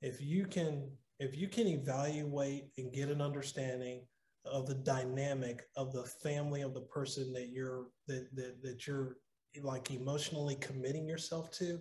if 0.00 0.20
you 0.20 0.46
can 0.46 0.90
if 1.20 1.36
you 1.36 1.48
can 1.48 1.66
evaluate 1.66 2.64
and 2.76 2.92
get 2.92 3.08
an 3.08 3.20
understanding 3.20 4.02
of 4.44 4.66
the 4.66 4.74
dynamic 4.74 5.62
of 5.76 5.92
the 5.92 6.04
family 6.04 6.60
of 6.62 6.74
the 6.74 6.82
person 6.82 7.32
that 7.32 7.48
you're 7.48 7.86
that 8.06 8.28
that, 8.34 8.62
that 8.62 8.86
you're 8.86 9.16
like 9.62 9.90
emotionally 9.90 10.56
committing 10.56 11.08
yourself 11.08 11.50
to, 11.52 11.78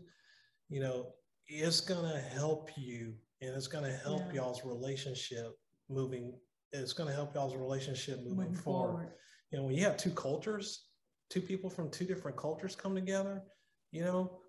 you 0.69 0.79
know, 0.79 1.07
it's 1.47 1.81
gonna 1.81 2.19
help 2.19 2.69
you 2.77 3.13
and 3.41 3.55
it's 3.55 3.67
gonna 3.67 3.95
help 4.03 4.23
yeah. 4.27 4.41
y'all's 4.41 4.65
relationship 4.65 5.57
moving. 5.89 6.33
It's 6.73 6.93
gonna 6.93 7.13
help 7.13 7.35
y'all's 7.35 7.55
relationship 7.55 8.17
moving, 8.19 8.37
moving 8.37 8.55
forward. 8.55 8.91
forward. 8.91 9.13
You 9.51 9.59
know, 9.59 9.65
when 9.65 9.75
you 9.75 9.83
have 9.83 9.97
two 9.97 10.11
cultures, 10.11 10.87
two 11.29 11.41
people 11.41 11.69
from 11.69 11.89
two 11.89 12.05
different 12.05 12.35
cultures 12.35 12.75
come 12.75 12.95
together, 12.95 13.43
you 13.91 14.03
know 14.03 14.39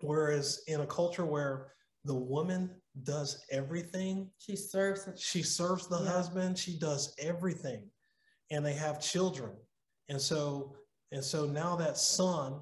whereas 0.00 0.62
in 0.68 0.80
a 0.80 0.86
culture 0.86 1.26
where 1.26 1.72
the 2.04 2.14
woman 2.14 2.70
does 3.04 3.44
everything 3.50 4.30
she 4.38 4.56
serves 4.56 5.08
she 5.16 5.42
serves 5.42 5.86
the 5.86 6.00
yeah. 6.02 6.10
husband 6.10 6.58
she 6.58 6.78
does 6.78 7.14
everything 7.18 7.88
and 8.50 8.64
they 8.64 8.72
have 8.72 9.00
children 9.00 9.52
and 10.08 10.20
so 10.20 10.74
and 11.10 11.22
so 11.24 11.46
now 11.46 11.74
that 11.76 11.96
son 11.96 12.60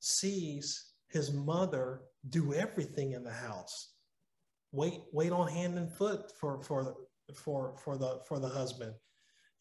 sees 0.00 0.92
his 1.08 1.32
mother 1.32 2.02
do 2.28 2.52
everything 2.54 3.12
in 3.12 3.24
the 3.24 3.32
house 3.32 3.94
wait 4.72 5.00
wait 5.12 5.32
on 5.32 5.48
hand 5.48 5.78
and 5.78 5.92
foot 5.92 6.32
for 6.38 6.60
for 6.62 6.94
for 7.36 7.76
for 7.82 7.96
the 7.96 8.20
for 8.26 8.38
the 8.38 8.48
husband 8.48 8.94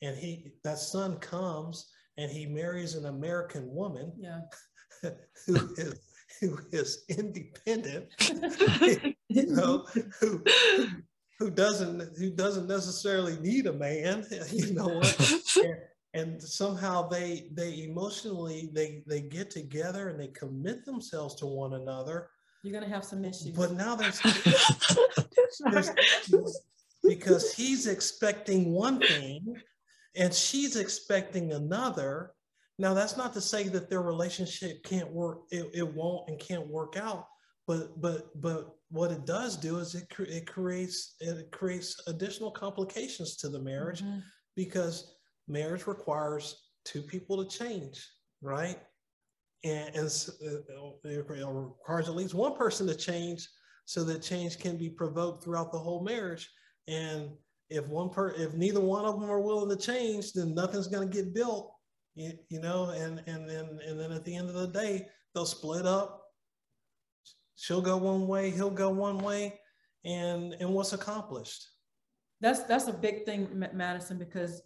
and 0.02 0.16
he 0.18 0.52
that 0.64 0.78
son 0.78 1.18
comes 1.20 1.90
and 2.18 2.32
he 2.32 2.46
marries 2.46 2.96
an 2.96 3.06
american 3.06 3.74
woman 3.74 4.12
yeah 4.18 4.42
who 5.46 5.56
is 5.78 6.00
who 6.40 6.58
is 6.72 7.04
independent, 7.10 8.08
you 9.30 9.48
know, 9.48 9.86
who, 10.20 10.44
who 11.38 11.50
doesn't 11.50 12.18
who 12.18 12.32
doesn't 12.32 12.68
necessarily 12.68 13.38
need 13.40 13.68
a 13.68 13.74
man, 13.74 14.26
you 14.52 14.74
know, 14.74 15.02
and, 15.58 15.76
and 16.14 16.42
somehow 16.42 17.08
they 17.08 17.50
they 17.54 17.84
emotionally 17.84 18.70
they 18.74 19.04
they 19.08 19.22
get 19.22 19.50
together 19.50 20.10
and 20.10 20.20
they 20.20 20.28
commit 20.28 20.86
themselves 20.86 21.36
to 21.36 21.46
one 21.46 21.74
another. 21.74 22.30
You're 22.64 22.74
gonna 22.74 22.94
have 22.94 23.06
some 23.06 23.24
issues. 23.24 23.52
But 23.52 23.74
now 23.74 23.96
there's, 23.96 24.20
there's 25.72 25.92
because 27.04 27.54
he's 27.54 27.88
expecting 27.88 28.72
one 28.72 29.00
thing 29.00 29.56
and 30.16 30.34
she's 30.34 30.76
expecting 30.76 31.54
another 31.54 32.34
now, 32.80 32.94
that's 32.94 33.18
not 33.18 33.34
to 33.34 33.42
say 33.42 33.68
that 33.68 33.90
their 33.90 34.02
relationship 34.02 34.84
can't 34.84 35.12
work, 35.12 35.42
it, 35.52 35.70
it 35.74 35.94
won't 35.94 36.30
and 36.30 36.40
can't 36.40 36.66
work 36.66 36.96
out. 36.96 37.28
But 37.68 38.02
but 38.02 38.42
but 38.42 38.74
what 38.90 39.12
it 39.12 39.26
does 39.26 39.58
do 39.58 39.78
is 39.78 39.94
it, 39.94 40.08
it 40.18 40.48
creates 40.48 41.16
it 41.20 41.52
creates 41.52 42.02
additional 42.08 42.50
complications 42.50 43.36
to 43.38 43.50
the 43.50 43.60
marriage 43.60 44.02
mm-hmm. 44.02 44.20
because 44.56 45.14
marriage 45.48 45.88
requires 45.88 46.70
two 46.86 47.02
people 47.02 47.44
to 47.44 47.58
change, 47.58 48.08
right? 48.42 48.80
And, 49.66 49.94
and 49.94 50.08
uh, 50.08 50.92
it 51.04 51.26
requires 51.30 52.08
at 52.08 52.16
least 52.16 52.34
one 52.34 52.56
person 52.56 52.88
to 52.88 52.96
change 52.96 53.46
so 53.84 54.06
that 54.06 54.24
change 54.24 54.58
can 54.58 54.78
be 54.78 54.90
provoked 54.90 55.44
throughout 55.44 55.74
the 55.74 55.78
whole 55.78 56.02
marriage. 56.02 56.50
And 56.90 57.30
if 57.70 57.88
one 57.88 58.10
per 58.10 58.32
if 58.32 58.54
neither 58.56 58.82
one 58.82 59.06
of 59.06 59.20
them 59.20 59.30
are 59.30 59.40
willing 59.40 59.70
to 59.70 59.82
change, 59.82 60.34
then 60.34 60.54
nothing's 60.54 60.88
going 60.88 61.10
to 61.10 61.16
get 61.16 61.34
built 61.34 61.72
you, 62.20 62.34
you 62.50 62.60
know, 62.60 62.90
and 62.90 63.24
and 63.28 63.50
then 63.50 63.80
and 63.88 64.00
then 64.00 64.12
at 64.12 64.26
the 64.26 64.36
end 64.36 64.50
of 64.50 64.56
the 64.56 64.68
day, 64.68 65.08
they'll 65.34 65.46
split 65.46 65.86
up. 65.86 66.22
She'll 67.56 67.82
go 67.82 67.98
one 67.98 68.28
way, 68.28 68.52
he'll 68.52 68.70
go 68.70 68.90
one 68.90 69.20
way, 69.20 69.60
and 70.04 70.54
and 70.54 70.70
what's 70.74 70.94
accomplished? 70.94 71.66
That's 72.42 72.64
that's 72.64 72.88
a 72.88 72.94
big 72.94 73.26
thing, 73.26 73.48
Madison, 73.74 74.18
because 74.18 74.62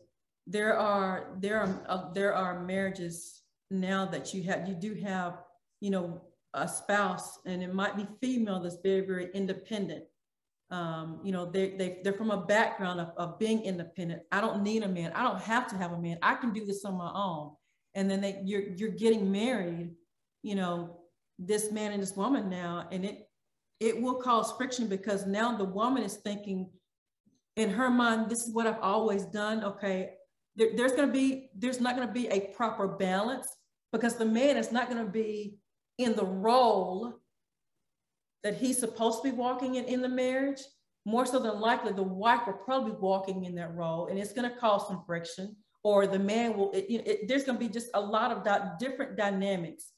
there 0.47 0.77
are 0.77 1.35
there 1.39 1.59
are 1.59 1.85
uh, 1.87 2.11
there 2.13 2.33
are 2.33 2.63
marriages 2.63 3.41
now 3.69 4.05
that 4.05 4.33
you 4.33 4.43
have 4.43 4.67
you 4.67 4.75
do 4.75 4.95
have 4.95 5.43
you 5.79 5.89
know 5.89 6.21
a 6.55 6.67
spouse 6.67 7.39
and 7.47 7.63
it 7.63 7.73
might 7.73 7.97
be 7.97 8.05
female 8.21 8.59
that's 8.59 8.77
very 8.83 9.01
very 9.01 9.31
independent 9.33 10.03
um, 10.71 11.19
you 11.23 11.31
know, 11.31 11.45
they, 11.45 11.75
they, 11.77 11.99
they're 12.03 12.13
from 12.13 12.31
a 12.31 12.45
background 12.45 12.99
of, 12.99 13.11
of 13.17 13.37
being 13.37 13.63
independent. 13.63 14.23
I 14.31 14.41
don't 14.41 14.63
need 14.63 14.83
a 14.83 14.87
man. 14.87 15.11
I 15.13 15.23
don't 15.23 15.41
have 15.41 15.67
to 15.67 15.77
have 15.77 15.91
a 15.91 15.99
man. 15.99 16.17
I 16.21 16.35
can 16.35 16.51
do 16.51 16.65
this 16.65 16.83
on 16.85 16.97
my 16.97 17.11
own. 17.13 17.51
And 17.93 18.09
then 18.09 18.21
they, 18.21 18.41
you're, 18.43 18.69
you're 18.75 18.89
getting 18.89 19.31
married, 19.31 19.91
you 20.41 20.55
know, 20.55 21.01
this 21.37 21.71
man 21.71 21.91
and 21.91 22.01
this 22.01 22.15
woman 22.15 22.49
now, 22.49 22.87
and 22.91 23.05
it, 23.05 23.27
it 23.79 24.01
will 24.01 24.15
cause 24.15 24.51
friction 24.53 24.87
because 24.87 25.27
now 25.27 25.55
the 25.55 25.65
woman 25.65 26.03
is 26.03 26.15
thinking 26.15 26.69
in 27.55 27.69
her 27.69 27.89
mind, 27.89 28.29
this 28.29 28.47
is 28.47 28.53
what 28.53 28.65
I've 28.65 28.81
always 28.81 29.25
done. 29.25 29.63
Okay. 29.63 30.11
There, 30.55 30.69
there's 30.75 30.93
going 30.93 31.07
to 31.07 31.13
be, 31.13 31.49
there's 31.55 31.81
not 31.81 31.95
going 31.95 32.07
to 32.07 32.13
be 32.13 32.27
a 32.27 32.51
proper 32.55 32.87
balance 32.87 33.47
because 33.91 34.15
the 34.15 34.25
man 34.25 34.57
is 34.57 34.71
not 34.71 34.89
going 34.89 35.03
to 35.03 35.11
be 35.11 35.57
in 35.97 36.15
the 36.15 36.25
role 36.25 37.19
that 38.43 38.55
he's 38.55 38.77
supposed 38.77 39.23
to 39.23 39.31
be 39.31 39.35
walking 39.35 39.75
in 39.75 39.85
in 39.85 40.01
the 40.01 40.09
marriage, 40.09 40.61
more 41.05 41.25
so 41.25 41.39
than 41.39 41.59
likely 41.59 41.91
the 41.91 42.03
wife 42.03 42.41
will 42.45 42.53
probably 42.53 42.91
be 42.91 42.97
walking 42.97 43.45
in 43.45 43.55
that 43.55 43.75
role 43.75 44.07
and 44.07 44.17
it's 44.17 44.33
going 44.33 44.49
to 44.49 44.57
cause 44.57 44.87
some 44.87 45.03
friction 45.05 45.55
or 45.83 46.07
the 46.07 46.19
man 46.19 46.55
will, 46.55 46.71
it, 46.71 46.85
it, 46.89 47.27
there's 47.27 47.43
going 47.43 47.57
to 47.57 47.63
be 47.63 47.71
just 47.71 47.89
a 47.93 47.99
lot 47.99 48.31
of 48.31 48.43
di- 48.43 48.71
different 48.79 49.17
dynamics 49.17 49.91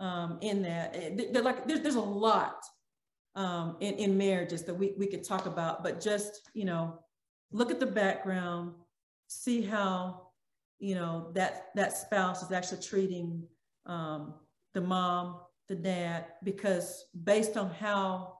um, 0.00 0.38
in 0.40 0.62
that. 0.62 0.94
They're 1.32 1.42
like, 1.42 1.66
there's, 1.66 1.80
there's 1.80 1.94
a 1.94 2.00
lot 2.00 2.56
um, 3.36 3.76
in, 3.80 3.94
in 3.94 4.18
marriages 4.18 4.64
that 4.64 4.74
we, 4.74 4.94
we 4.98 5.06
could 5.06 5.22
talk 5.22 5.46
about, 5.46 5.84
but 5.84 6.00
just, 6.00 6.50
you 6.54 6.64
know, 6.64 6.98
look 7.52 7.70
at 7.70 7.78
the 7.78 7.86
background, 7.86 8.72
see 9.28 9.62
how, 9.62 10.28
you 10.80 10.96
know, 10.96 11.30
that, 11.34 11.66
that 11.76 11.96
spouse 11.96 12.42
is 12.42 12.50
actually 12.50 12.82
treating 12.82 13.44
um, 13.86 14.34
the 14.74 14.80
mom 14.80 15.38
the 15.68 15.74
dad 15.74 16.26
because 16.42 17.04
based 17.24 17.56
on 17.56 17.70
how 17.70 18.38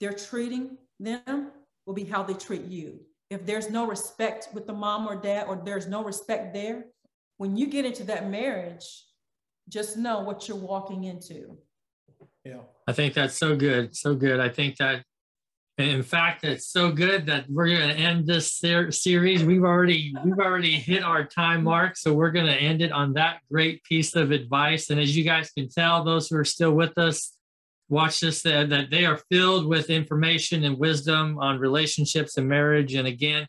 they're 0.00 0.12
treating 0.12 0.76
them 1.00 1.50
will 1.86 1.94
be 1.94 2.04
how 2.04 2.22
they 2.22 2.34
treat 2.34 2.64
you. 2.64 3.00
If 3.30 3.44
there's 3.44 3.70
no 3.70 3.86
respect 3.86 4.48
with 4.54 4.66
the 4.66 4.72
mom 4.72 5.06
or 5.06 5.16
dad, 5.16 5.46
or 5.48 5.56
there's 5.56 5.86
no 5.86 6.02
respect 6.02 6.54
there, 6.54 6.84
when 7.36 7.56
you 7.56 7.66
get 7.66 7.84
into 7.84 8.04
that 8.04 8.30
marriage, 8.30 9.04
just 9.68 9.96
know 9.96 10.20
what 10.20 10.48
you're 10.48 10.56
walking 10.56 11.04
into. 11.04 11.58
Yeah. 12.44 12.60
I 12.86 12.92
think 12.92 13.14
that's 13.14 13.36
so 13.36 13.54
good. 13.54 13.94
So 13.94 14.14
good. 14.14 14.40
I 14.40 14.48
think 14.48 14.76
that 14.78 15.04
in 15.78 16.02
fact, 16.02 16.42
it's 16.42 16.66
so 16.66 16.90
good 16.90 17.26
that 17.26 17.48
we're 17.48 17.68
going 17.68 17.88
to 17.88 17.94
end 17.94 18.26
this 18.26 18.52
ser- 18.52 18.90
series. 18.90 19.44
We've 19.44 19.62
already 19.62 20.12
we've 20.24 20.38
already 20.38 20.72
hit 20.72 21.04
our 21.04 21.24
time 21.24 21.62
mark, 21.62 21.96
so 21.96 22.12
we're 22.12 22.32
going 22.32 22.46
to 22.46 22.54
end 22.54 22.82
it 22.82 22.90
on 22.90 23.12
that 23.12 23.40
great 23.50 23.84
piece 23.84 24.16
of 24.16 24.32
advice. 24.32 24.90
And 24.90 24.98
as 24.98 25.16
you 25.16 25.22
guys 25.22 25.50
can 25.50 25.68
tell, 25.68 26.02
those 26.02 26.28
who 26.28 26.36
are 26.36 26.44
still 26.44 26.72
with 26.72 26.98
us, 26.98 27.36
watch 27.88 28.18
this 28.20 28.42
that 28.42 28.88
they 28.90 29.06
are 29.06 29.20
filled 29.30 29.66
with 29.66 29.88
information 29.88 30.64
and 30.64 30.78
wisdom 30.78 31.38
on 31.38 31.60
relationships 31.60 32.36
and 32.36 32.48
marriage. 32.48 32.94
And 32.94 33.06
again, 33.06 33.46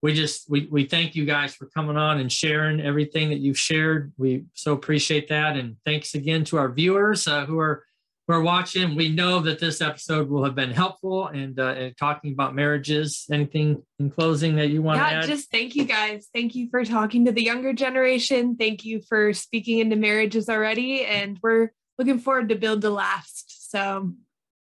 we 0.00 0.14
just 0.14 0.48
we 0.48 0.68
we 0.70 0.84
thank 0.84 1.16
you 1.16 1.24
guys 1.24 1.56
for 1.56 1.66
coming 1.66 1.96
on 1.96 2.20
and 2.20 2.30
sharing 2.30 2.80
everything 2.80 3.30
that 3.30 3.40
you've 3.40 3.58
shared. 3.58 4.12
We 4.16 4.44
so 4.54 4.74
appreciate 4.74 5.28
that, 5.30 5.56
and 5.56 5.76
thanks 5.84 6.14
again 6.14 6.44
to 6.44 6.58
our 6.58 6.70
viewers 6.70 7.26
uh, 7.26 7.46
who 7.46 7.58
are 7.58 7.84
who 8.28 8.34
are 8.34 8.42
watching. 8.42 8.94
We 8.94 9.08
know 9.08 9.40
that 9.40 9.58
this 9.58 9.80
episode 9.80 10.28
will 10.28 10.44
have 10.44 10.54
been 10.54 10.70
helpful 10.70 11.28
and, 11.28 11.58
uh, 11.58 11.68
and 11.68 11.96
talking 11.96 12.32
about 12.32 12.54
marriages. 12.54 13.26
Anything 13.32 13.82
in 13.98 14.10
closing 14.10 14.54
that 14.56 14.68
you 14.68 14.82
want 14.82 14.98
yeah, 14.98 15.10
to 15.10 15.16
add? 15.16 15.26
just 15.26 15.50
thank 15.50 15.74
you 15.74 15.84
guys. 15.84 16.28
Thank 16.34 16.54
you 16.54 16.68
for 16.70 16.84
talking 16.84 17.24
to 17.24 17.32
the 17.32 17.42
younger 17.42 17.72
generation. 17.72 18.56
Thank 18.56 18.84
you 18.84 19.00
for 19.08 19.32
speaking 19.32 19.78
into 19.78 19.96
marriages 19.96 20.50
already, 20.50 21.06
and 21.06 21.38
we're 21.42 21.70
looking 21.98 22.18
forward 22.18 22.50
to 22.50 22.54
build 22.54 22.82
to 22.82 22.90
last. 22.90 23.70
So, 23.70 24.12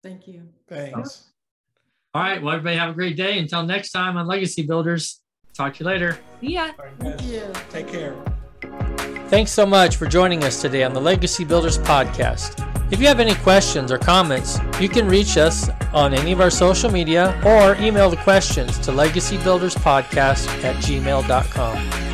Thank 0.01 0.27
you. 0.27 0.49
Thanks. 0.67 1.29
All 2.13 2.21
right. 2.21 2.41
Well, 2.41 2.55
everybody 2.55 2.75
have 2.75 2.89
a 2.89 2.93
great 2.93 3.15
day. 3.15 3.39
Until 3.39 3.63
next 3.63 3.91
time 3.91 4.17
on 4.17 4.27
Legacy 4.27 4.63
Builders. 4.63 5.21
Talk 5.53 5.75
to 5.75 5.83
you 5.83 5.85
later. 5.85 6.19
see 6.41 6.55
ya. 6.55 6.71
Thank 6.99 7.23
you. 7.23 7.51
Take 7.69 7.87
care. 7.87 8.15
Thanks 9.29 9.51
so 9.51 9.65
much 9.65 9.95
for 9.95 10.07
joining 10.07 10.43
us 10.43 10.61
today 10.61 10.83
on 10.83 10.93
the 10.93 11.01
Legacy 11.01 11.45
Builders 11.45 11.77
podcast. 11.77 12.82
If 12.93 13.01
you 13.01 13.07
have 13.07 13.19
any 13.19 13.33
questions 13.33 13.91
or 13.91 13.97
comments, 13.97 14.59
you 14.79 14.87
can 14.87 15.07
reach 15.07 15.35
us 15.35 15.67
on 15.93 16.13
any 16.13 16.31
of 16.31 16.39
our 16.39 16.51
social 16.51 16.91
media 16.91 17.35
or 17.43 17.75
email 17.83 18.11
the 18.11 18.17
questions 18.17 18.77
to 18.77 18.91
legacybuilderspodcast 18.91 20.63
at 20.63 20.75
gmail.com. 20.75 22.12